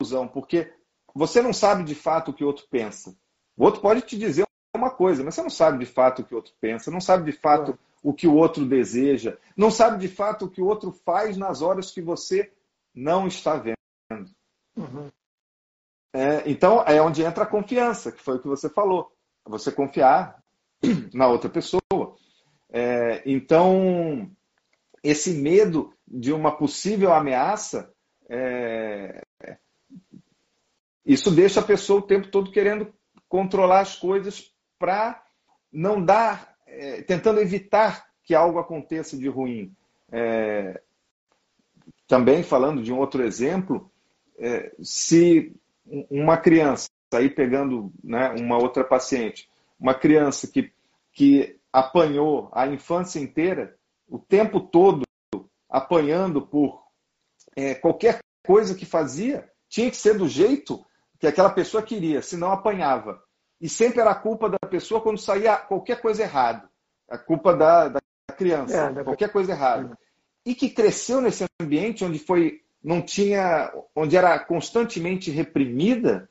[0.00, 0.70] ilusão, porque
[1.12, 3.16] você não sabe de fato o que o outro pensa.
[3.56, 4.46] O outro pode te dizer
[4.76, 7.28] uma coisa, mas você não sabe de fato o que o outro pensa, não sabe
[7.28, 10.92] de fato o que o outro deseja, não sabe de fato o que o outro
[10.92, 12.52] faz nas horas que você
[12.94, 14.30] não está vendo.
[14.76, 15.10] Uhum.
[16.12, 19.12] É, então, é onde entra a confiança, que foi o que você falou.
[19.46, 20.42] Você confiar
[21.12, 21.80] na outra pessoa.
[22.70, 24.30] É, então,
[25.02, 27.92] esse medo de uma possível ameaça
[28.30, 29.22] é,
[31.08, 32.92] isso deixa a pessoa o tempo todo querendo
[33.30, 35.24] controlar as coisas para
[35.72, 36.47] não dar,
[36.78, 39.74] é, tentando evitar que algo aconteça de ruim.
[40.12, 40.80] É,
[42.06, 43.90] também falando de um outro exemplo,
[44.38, 45.54] é, se
[46.10, 49.48] uma criança, aí pegando né, uma outra paciente,
[49.78, 50.72] uma criança que,
[51.12, 53.76] que apanhou a infância inteira,
[54.08, 55.02] o tempo todo
[55.68, 56.82] apanhando por
[57.56, 60.84] é, qualquer coisa que fazia, tinha que ser do jeito
[61.18, 63.22] que aquela pessoa queria, senão apanhava.
[63.60, 66.68] E sempre era a culpa da pessoa quando saía qualquer coisa errada.
[67.08, 68.00] A culpa da, da
[68.36, 69.04] criança, é, da...
[69.04, 69.98] qualquer coisa errada.
[70.44, 76.30] E que cresceu nesse ambiente onde foi não tinha, onde era constantemente reprimida,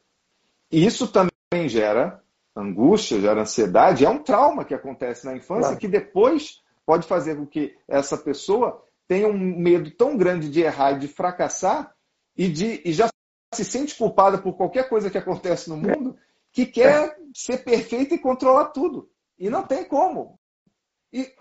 [0.71, 2.21] e isso também gera
[2.55, 5.77] angústia, gera ansiedade, é um trauma que acontece na infância claro.
[5.77, 10.93] que depois pode fazer com que essa pessoa tenha um medo tão grande de errar
[10.93, 11.93] e de fracassar
[12.35, 13.07] e, de, e já
[13.53, 16.17] se sente culpada por qualquer coisa que acontece no mundo,
[16.57, 19.07] que quer ser perfeita e controlar tudo.
[19.37, 20.39] E não tem como.
[21.13, 21.31] E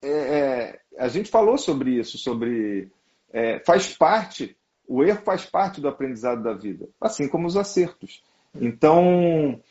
[0.00, 2.90] é, é, a gente falou sobre isso, sobre
[3.30, 4.56] é, faz parte,
[4.88, 8.24] o erro faz parte do aprendizado da vida, assim como os acertos.
[8.54, 9.62] Então,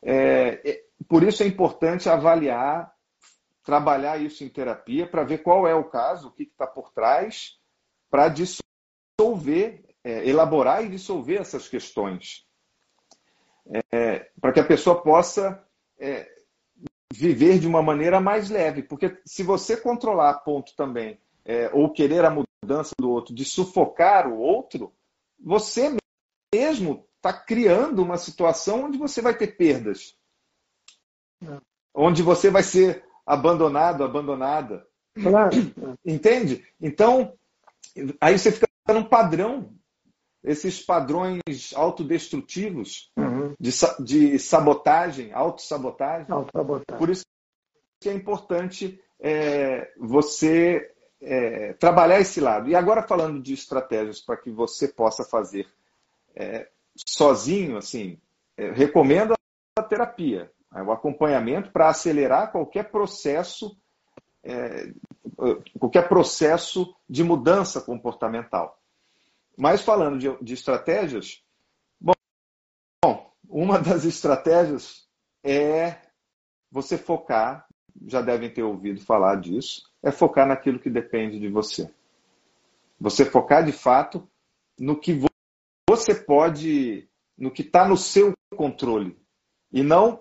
[0.00, 2.94] é, é, por isso é importante avaliar,
[3.64, 7.58] trabalhar isso em terapia para ver qual é o caso, o que está por trás,
[8.08, 12.46] para dissolver é, elaborar e dissolver essas questões,
[13.92, 15.62] é, para que a pessoa possa
[15.98, 16.28] é,
[17.12, 18.82] viver de uma maneira mais leve.
[18.82, 23.44] Porque se você controlar a ponto também é, ou querer a mudança do outro, de
[23.44, 24.92] sufocar o outro,
[25.38, 25.96] você
[26.54, 30.16] mesmo está criando uma situação onde você vai ter perdas.
[31.42, 31.58] É.
[31.94, 34.86] Onde você vai ser abandonado, abandonada.
[35.20, 35.50] Claro.
[36.04, 36.64] Entende?
[36.80, 37.36] Então,
[38.20, 39.74] aí você fica num padrão.
[40.44, 41.42] Esses padrões
[41.74, 43.10] autodestrutivos
[43.48, 43.56] uhum.
[43.58, 43.70] de,
[44.00, 46.26] de sabotagem, autossabotagem.
[46.30, 46.98] autossabotagem.
[46.98, 47.24] Por isso
[48.00, 52.68] que é importante é, você é, trabalhar esse lado.
[52.68, 55.66] E agora falando de estratégias para que você possa fazer
[56.34, 56.68] é,
[57.06, 58.18] sozinho, assim,
[58.56, 59.34] é, recomendo
[59.76, 63.76] a terapia, né, o acompanhamento para acelerar qualquer processo,
[64.42, 64.92] é,
[65.78, 68.78] qualquer processo de mudança comportamental.
[69.56, 71.42] Mas falando de, de estratégias,
[73.60, 75.08] uma das estratégias
[75.44, 76.00] é
[76.70, 77.66] você focar,
[78.06, 81.92] já devem ter ouvido falar disso, é focar naquilo que depende de você.
[83.00, 84.30] Você focar de fato
[84.78, 85.18] no que
[85.90, 89.20] você pode, no que está no seu controle.
[89.72, 90.20] E não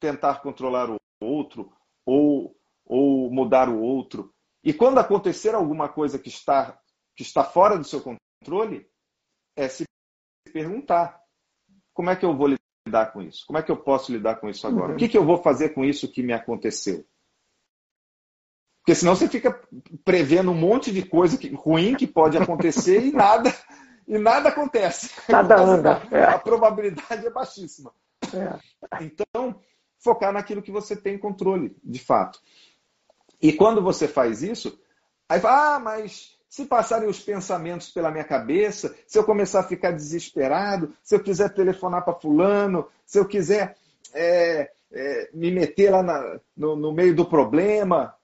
[0.00, 1.72] tentar controlar o outro
[2.06, 2.56] ou,
[2.86, 4.32] ou mudar o outro.
[4.62, 6.78] E quando acontecer alguma coisa que está,
[7.16, 8.88] que está fora do seu controle,
[9.56, 9.84] é se
[10.52, 11.20] perguntar:
[11.98, 12.54] como é que eu vou
[12.86, 13.44] lidar com isso?
[13.44, 14.90] Como é que eu posso lidar com isso agora?
[14.90, 14.94] Uhum.
[14.94, 17.04] O que, que eu vou fazer com isso que me aconteceu?
[18.80, 19.60] Porque senão você fica
[20.04, 23.52] prevendo um monte de coisa que, ruim que pode acontecer e nada
[24.06, 25.10] e nada acontece.
[25.28, 26.00] Nada anda.
[26.12, 26.22] É.
[26.22, 27.92] A probabilidade é baixíssima.
[28.32, 29.04] É.
[29.04, 29.60] Então,
[29.98, 32.40] focar naquilo que você tem controle, de fato.
[33.42, 34.80] E quando você faz isso,
[35.28, 39.68] aí fala, ah, mas se passarem os pensamentos pela minha cabeça, se eu começar a
[39.68, 43.76] ficar desesperado, se eu quiser telefonar para fulano, se eu quiser
[44.14, 48.14] é, é, me meter lá na, no, no meio do problema,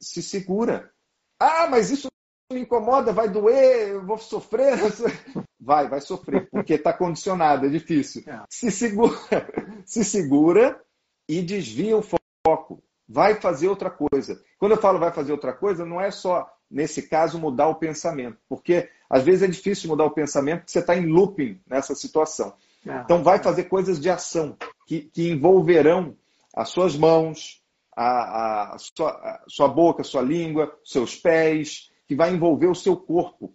[0.00, 0.90] se segura.
[1.38, 2.08] Ah, mas isso
[2.50, 4.78] me incomoda, vai doer, eu vou sofrer.
[5.62, 8.24] Vai, vai sofrer, porque está condicionado, é difícil.
[8.26, 8.42] É.
[8.48, 9.14] Se segura,
[9.84, 10.82] se segura
[11.28, 12.82] e desvia o foco.
[13.12, 14.40] Vai fazer outra coisa.
[14.56, 18.38] Quando eu falo vai fazer outra coisa, não é só, nesse caso, mudar o pensamento.
[18.48, 22.54] Porque às vezes é difícil mudar o pensamento porque você está em looping nessa situação.
[22.86, 23.00] É.
[23.00, 24.56] Então vai fazer coisas de ação
[24.86, 26.16] que, que envolverão
[26.54, 27.60] as suas mãos,
[27.96, 32.76] a, a, sua, a sua boca, a sua língua, seus pés, que vai envolver o
[32.76, 33.52] seu corpo,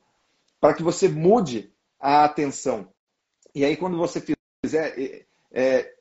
[0.60, 2.90] para que você mude a atenção.
[3.54, 4.22] E aí, quando você
[4.66, 5.94] fizer, é, é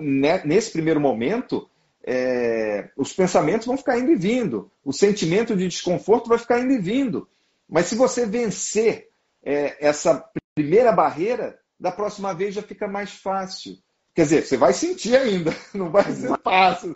[0.00, 1.68] nesse primeiro momento,
[2.04, 6.72] é, os pensamentos vão ficar indo e vindo, o sentimento de desconforto vai ficar indo
[6.72, 7.28] e vindo.
[7.68, 9.08] Mas se você vencer
[9.42, 13.76] é, essa primeira barreira, da próxima vez já fica mais fácil.
[14.14, 16.92] Quer dizer, você vai sentir ainda, não vai ser fácil,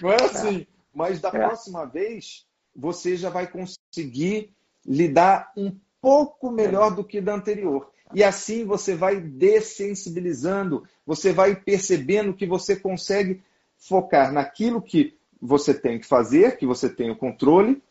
[0.00, 0.66] não é assim.
[0.94, 1.32] Mas da é.
[1.32, 2.46] próxima vez,
[2.76, 4.52] você já vai conseguir
[4.86, 7.90] lidar um pouco melhor do que da anterior.
[8.14, 13.42] E assim você vai dessensibilizando, você vai percebendo que você consegue
[13.88, 17.82] focar naquilo que você tem que fazer, que você tem o controle,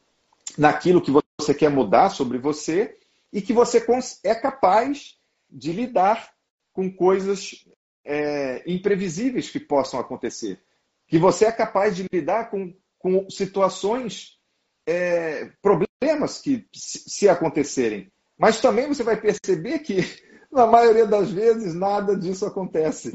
[0.57, 2.97] naquilo que você quer mudar sobre você
[3.31, 3.85] e que você
[4.23, 5.17] é capaz
[5.49, 6.31] de lidar
[6.73, 7.65] com coisas
[8.05, 10.61] é, imprevisíveis que possam acontecer.
[11.07, 14.39] Que você é capaz de lidar com, com situações
[14.87, 18.11] é, problemas que se acontecerem.
[18.37, 19.97] Mas também você vai perceber que,
[20.51, 23.11] na maioria das vezes, nada disso acontece.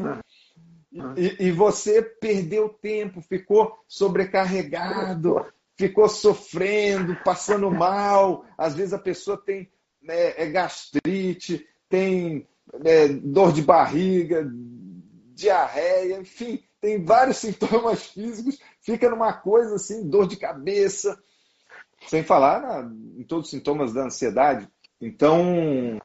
[1.16, 5.44] E, e você perdeu tempo, ficou sobrecarregado,
[5.76, 8.44] ficou sofrendo, passando mal.
[8.56, 9.70] Às vezes a pessoa tem
[10.08, 12.46] é, é gastrite, tem
[12.84, 14.48] é, dor de barriga,
[15.34, 21.18] diarreia, enfim, tem vários sintomas físicos, fica numa coisa assim, dor de cabeça,
[22.08, 24.68] sem falar na, em todos os sintomas da ansiedade.
[25.00, 25.98] Então,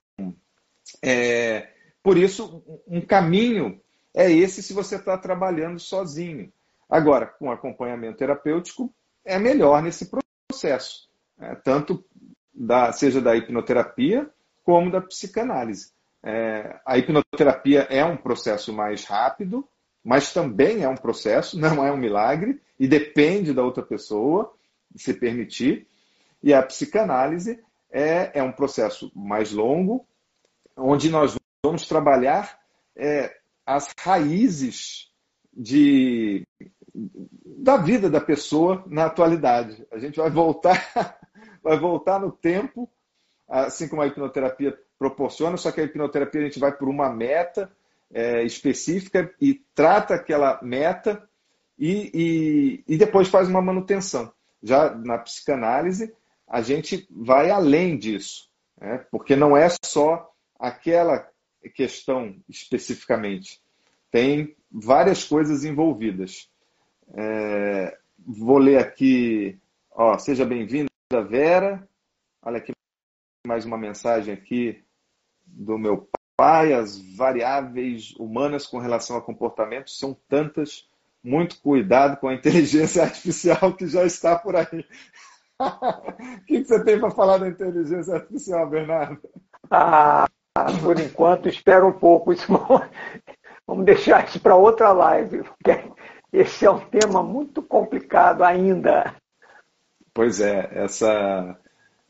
[1.02, 1.70] é,
[2.04, 3.80] por isso, um caminho
[4.14, 6.52] é esse se você está trabalhando sozinho.
[6.90, 8.94] Agora, com acompanhamento terapêutico,
[9.24, 10.10] é melhor nesse
[10.50, 11.08] processo,
[11.38, 11.56] né?
[11.64, 12.04] tanto
[12.54, 14.30] da, seja da hipnoterapia
[14.64, 15.92] como da psicanálise.
[16.24, 19.68] É, a hipnoterapia é um processo mais rápido,
[20.04, 24.54] mas também é um processo, não é um milagre, e depende da outra pessoa
[24.96, 25.88] se permitir.
[26.44, 30.06] E a psicanálise é, é um processo mais longo,
[30.76, 32.60] onde nós vamos trabalhar
[32.96, 35.10] é, as raízes
[35.54, 36.46] de,
[37.46, 39.86] da vida da pessoa na atualidade.
[39.92, 41.20] A gente vai voltar,
[41.64, 42.90] vai voltar no tempo,
[43.48, 47.72] assim como a hipnoterapia proporciona, só que a hipnoterapia a gente vai por uma meta
[48.14, 51.28] é, específica e trata aquela meta
[51.78, 54.32] e, e, e depois faz uma manutenção.
[54.62, 56.14] já na psicanálise,
[56.48, 59.06] a gente vai além disso, né?
[59.10, 60.30] porque não é só
[60.60, 61.31] aquela
[61.70, 63.62] questão especificamente.
[64.10, 66.50] Tem várias coisas envolvidas.
[67.14, 69.60] É, vou ler aqui,
[69.92, 70.90] ó, seja bem-vinda,
[71.28, 71.88] Vera.
[72.42, 72.72] Olha aqui
[73.46, 74.84] mais uma mensagem aqui
[75.46, 76.74] do meu pai.
[76.74, 80.90] As variáveis humanas com relação a comportamento são tantas.
[81.24, 84.86] Muito cuidado com a inteligência artificial que já está por aí.
[85.60, 89.22] o que você tem para falar da inteligência artificial, Bernardo?
[89.70, 90.28] Ah,
[90.82, 92.34] por enquanto, espera um pouco.
[92.34, 92.48] Isso,
[93.66, 95.92] vamos deixar isso para outra live, porque
[96.32, 99.16] esse é um tema muito complicado ainda.
[100.14, 101.58] Pois é, essa.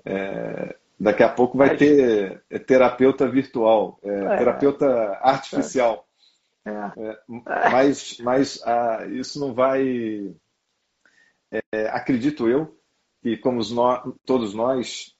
[0.04, 4.38] É, daqui a pouco vai ter é, terapeuta virtual, é, é.
[4.38, 6.08] terapeuta artificial.
[6.64, 7.18] É.
[7.72, 10.32] mas mas ah, isso não vai.
[11.92, 12.78] acredito eu
[13.24, 15.16] que, como nós, todos nós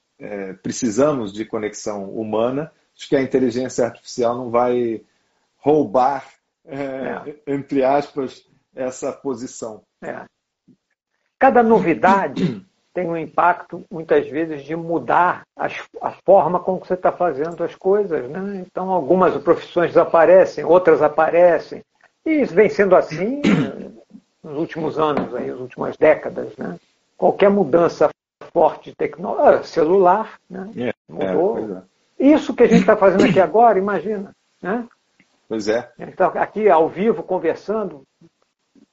[0.62, 2.72] precisamos de conexão humana,
[3.02, 5.02] acho que a inteligência artificial não vai
[5.58, 6.24] roubar,
[6.64, 9.82] é, entre aspas, essa posição.
[10.00, 10.22] É.
[11.36, 12.64] Cada novidade
[12.94, 17.74] tem um impacto, muitas vezes, de mudar as, a forma como você está fazendo as
[17.74, 18.30] coisas.
[18.30, 18.64] Né?
[18.64, 21.82] Então, algumas profissões desaparecem, outras aparecem.
[22.24, 23.42] E isso vem sendo assim
[24.44, 26.56] nos últimos anos, aí, nas últimas décadas.
[26.56, 26.78] Né?
[27.16, 28.08] Qualquer mudança
[28.52, 30.70] forte de tecnologia, ah, celular, né?
[30.76, 31.58] É, mudou.
[31.58, 31.91] É,
[32.30, 34.34] isso que a gente está fazendo aqui agora, imagina.
[34.60, 34.86] Né?
[35.48, 35.90] Pois é.
[35.98, 38.02] Então, aqui ao vivo, conversando,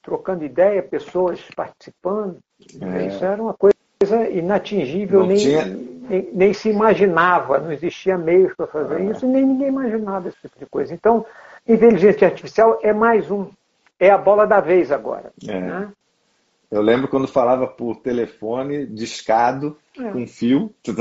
[0.02, 2.38] trocando ideia, pessoas participando.
[2.80, 3.06] É.
[3.06, 3.74] Isso era uma coisa
[4.30, 5.64] inatingível, nem, tinha...
[5.64, 9.04] nem, nem, se imaginava, não existia meios para fazer é.
[9.04, 10.92] isso, e nem ninguém imaginava esse tipo de coisa.
[10.92, 11.24] Então,
[11.66, 13.48] inteligência artificial é mais um,
[13.98, 15.32] é a bola da vez agora.
[15.46, 15.60] É.
[15.60, 15.88] Né?
[16.70, 20.12] Eu lembro quando falava por telefone, discado, é.
[20.12, 20.74] com fio.
[20.86, 20.92] E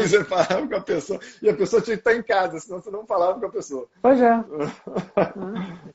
[0.00, 1.20] você falava com a pessoa.
[1.42, 3.86] E a pessoa tinha que estar em casa, senão você não falava com a pessoa.
[4.02, 4.44] Pois é.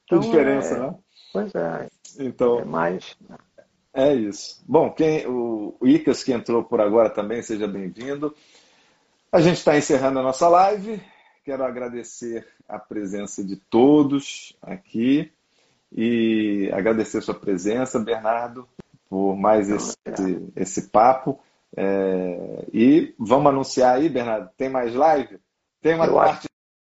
[0.07, 0.95] que diferença, né?
[1.33, 1.87] Pois é.
[2.19, 3.17] Então, é mais.
[3.93, 4.63] É isso.
[4.67, 8.35] Bom, quem, o, o Icas que entrou por agora também, seja bem-vindo.
[9.31, 11.01] A gente está encerrando a nossa live.
[11.43, 15.31] Quero agradecer a presença de todos aqui
[15.91, 18.67] e agradecer a sua presença, Bernardo,
[19.15, 19.95] por mais esse,
[20.57, 21.39] esse papo.
[21.77, 25.39] É, e vamos anunciar aí, Bernardo, tem mais live?
[25.81, 26.47] Tem uma Eu parte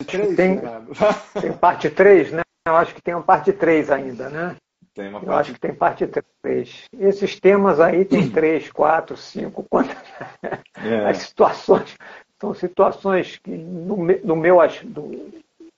[0.07, 0.61] 3, tem,
[1.41, 2.41] tem parte 3, né?
[2.65, 4.55] Eu acho que tem uma parte 3 ainda, né?
[4.93, 5.27] Tem uma parte...
[5.27, 6.09] Eu acho que tem parte
[6.41, 6.85] 3.
[6.97, 9.97] Esses temas aí tem 3, 4, 5, quantas...
[10.41, 11.09] É.
[11.09, 11.95] As situações
[12.39, 15.33] são situações que no, no meu, do,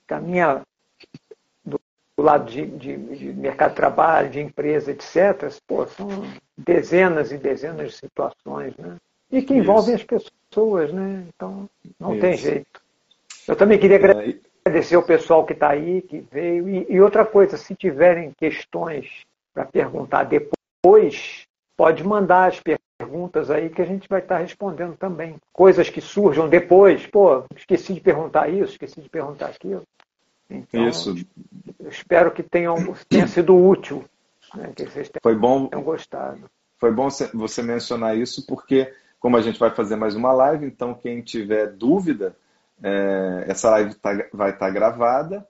[0.08, 0.62] da minha
[2.18, 6.08] do lado de, de, de, mercado de trabalho, de empresa, etc., pô, são
[6.58, 8.96] dezenas e dezenas de situações, né?
[9.32, 10.06] E que envolvem Isso.
[10.12, 11.24] as pessoas, né?
[11.28, 11.70] Então,
[12.00, 12.22] não Isso.
[12.22, 12.82] tem jeito.
[13.48, 14.36] Eu também queria é,
[14.66, 16.68] agradecer ao pessoal que está aí, que veio.
[16.68, 19.24] E, e outra coisa, se tiverem questões
[19.54, 21.46] para perguntar depois,
[21.76, 22.60] pode mandar as
[23.00, 25.36] perguntas aí que a gente vai estar tá respondendo também.
[25.54, 29.84] Coisas que surjam depois, pô, esqueci de perguntar isso, esqueci de perguntar aquilo.
[30.50, 31.16] Então, Isso.
[31.90, 32.76] espero que tenham,
[33.10, 34.06] tenha sido útil,
[34.56, 36.50] né, que vocês tenham, Foi bom, tenham gostado.
[36.78, 40.94] Foi bom você mencionar isso, porque como a gente vai fazer mais uma live, então
[40.94, 42.36] quem tiver dúvida,
[42.82, 45.48] é, essa live tá, vai estar tá gravada.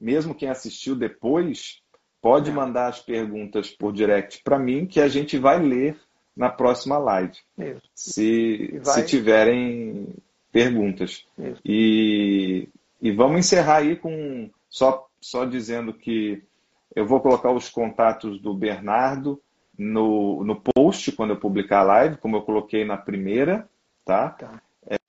[0.00, 1.82] Mesmo quem assistiu depois,
[2.22, 2.52] pode é.
[2.52, 6.00] mandar as perguntas por direct para mim, que a gente vai ler
[6.34, 7.36] na próxima live.
[7.58, 7.82] Isso.
[7.94, 8.94] Se, vai...
[8.94, 10.08] se tiverem
[10.50, 11.26] perguntas.
[11.38, 11.60] Isso.
[11.64, 12.68] E
[13.00, 16.42] e vamos encerrar aí com só, só dizendo que
[16.94, 19.40] eu vou colocar os contatos do Bernardo
[19.78, 23.68] no, no post quando eu publicar a live, como eu coloquei na primeira,
[24.04, 24.30] tá?
[24.30, 24.62] tá.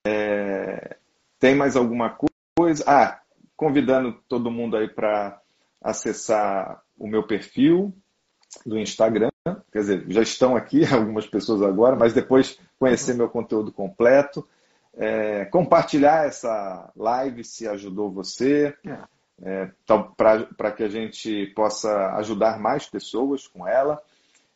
[0.05, 0.97] É,
[1.39, 2.17] tem mais alguma
[2.57, 2.83] coisa?
[2.87, 3.19] Ah,
[3.55, 5.41] convidando todo mundo aí para
[5.81, 7.93] acessar o meu perfil
[8.65, 9.29] do Instagram.
[9.71, 14.47] Quer dizer, já estão aqui algumas pessoas agora, mas depois conhecer meu conteúdo completo
[14.93, 18.75] é, compartilhar essa live se ajudou você,
[19.41, 19.71] é,
[20.15, 24.01] para que a gente possa ajudar mais pessoas com ela.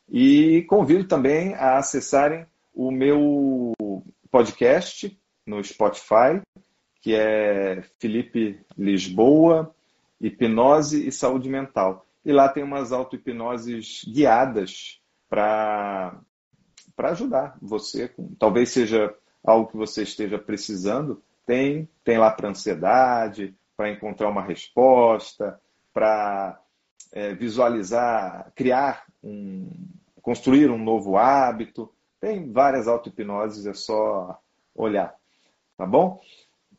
[0.10, 3.74] E convido também a acessarem o meu
[4.30, 6.41] podcast no Spotify,
[7.02, 9.74] que é Felipe Lisboa,
[10.20, 12.06] Hipnose e Saúde Mental.
[12.24, 14.99] E lá tem umas auto-hipnoses guiadas
[15.30, 16.20] para
[16.98, 18.12] ajudar você.
[18.38, 19.14] Talvez seja
[19.46, 25.60] algo que você esteja precisando, tem, tem lá para ansiedade, para encontrar uma resposta,
[25.94, 26.60] para
[27.14, 29.70] é, visualizar, criar um,
[30.22, 31.92] construir um novo hábito.
[32.20, 34.40] Tem várias auto-hipnoses, é só
[34.76, 35.14] olhar.
[35.78, 36.20] Tá bom?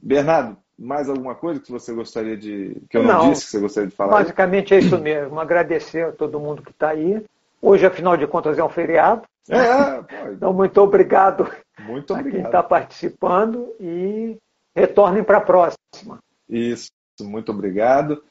[0.01, 2.83] Bernardo, mais alguma coisa que você gostaria de.
[2.91, 4.13] que eu não, não disse que você gostaria de falar?
[4.19, 4.81] Basicamente aí?
[4.81, 5.39] é isso mesmo.
[5.39, 7.25] Agradecer a todo mundo que está aí.
[7.63, 9.23] Hoje, afinal de contas, é um feriado.
[9.49, 10.27] É.
[10.33, 11.49] Então, muito obrigado,
[11.81, 12.29] muito obrigado.
[12.29, 14.37] a quem está participando e
[14.75, 16.19] retornem para a próxima.
[16.49, 16.91] Isso,
[17.21, 18.23] muito obrigado.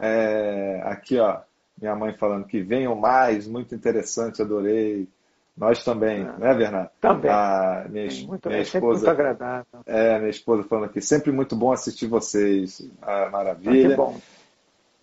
[0.00, 1.40] É, aqui, ó,
[1.80, 5.08] minha mãe falando que venham mais, muito interessante, adorei.
[5.56, 6.38] Nós também, é.
[6.38, 6.90] né, Bernardo?
[7.00, 7.30] Também.
[7.30, 9.80] A minha, muito, minha esposa, muito agradável.
[9.86, 12.88] É, minha esposa falando aqui, sempre muito bom assistir vocês.
[13.02, 13.86] Ah, maravilha.
[13.86, 14.20] Ah, que bom.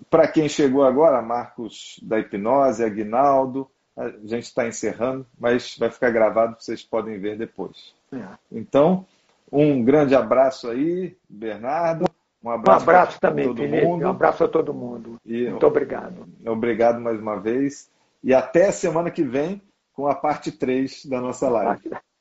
[0.09, 6.09] Para quem chegou agora, Marcos da Hipnose, Aguinaldo, a gente está encerrando, mas vai ficar
[6.09, 7.93] gravado, vocês podem ver depois.
[8.11, 8.23] É.
[8.51, 9.05] Então,
[9.51, 12.05] um grande abraço aí, Bernardo.
[12.43, 13.85] Um abraço, um abraço também, Felipe.
[13.85, 14.05] Mundo.
[14.05, 15.15] Um abraço a todo mundo.
[15.25, 16.27] E, Muito obrigado.
[16.45, 17.89] Obrigado mais uma vez.
[18.23, 19.61] E até semana que vem
[19.93, 21.91] com a parte 3 da nossa live.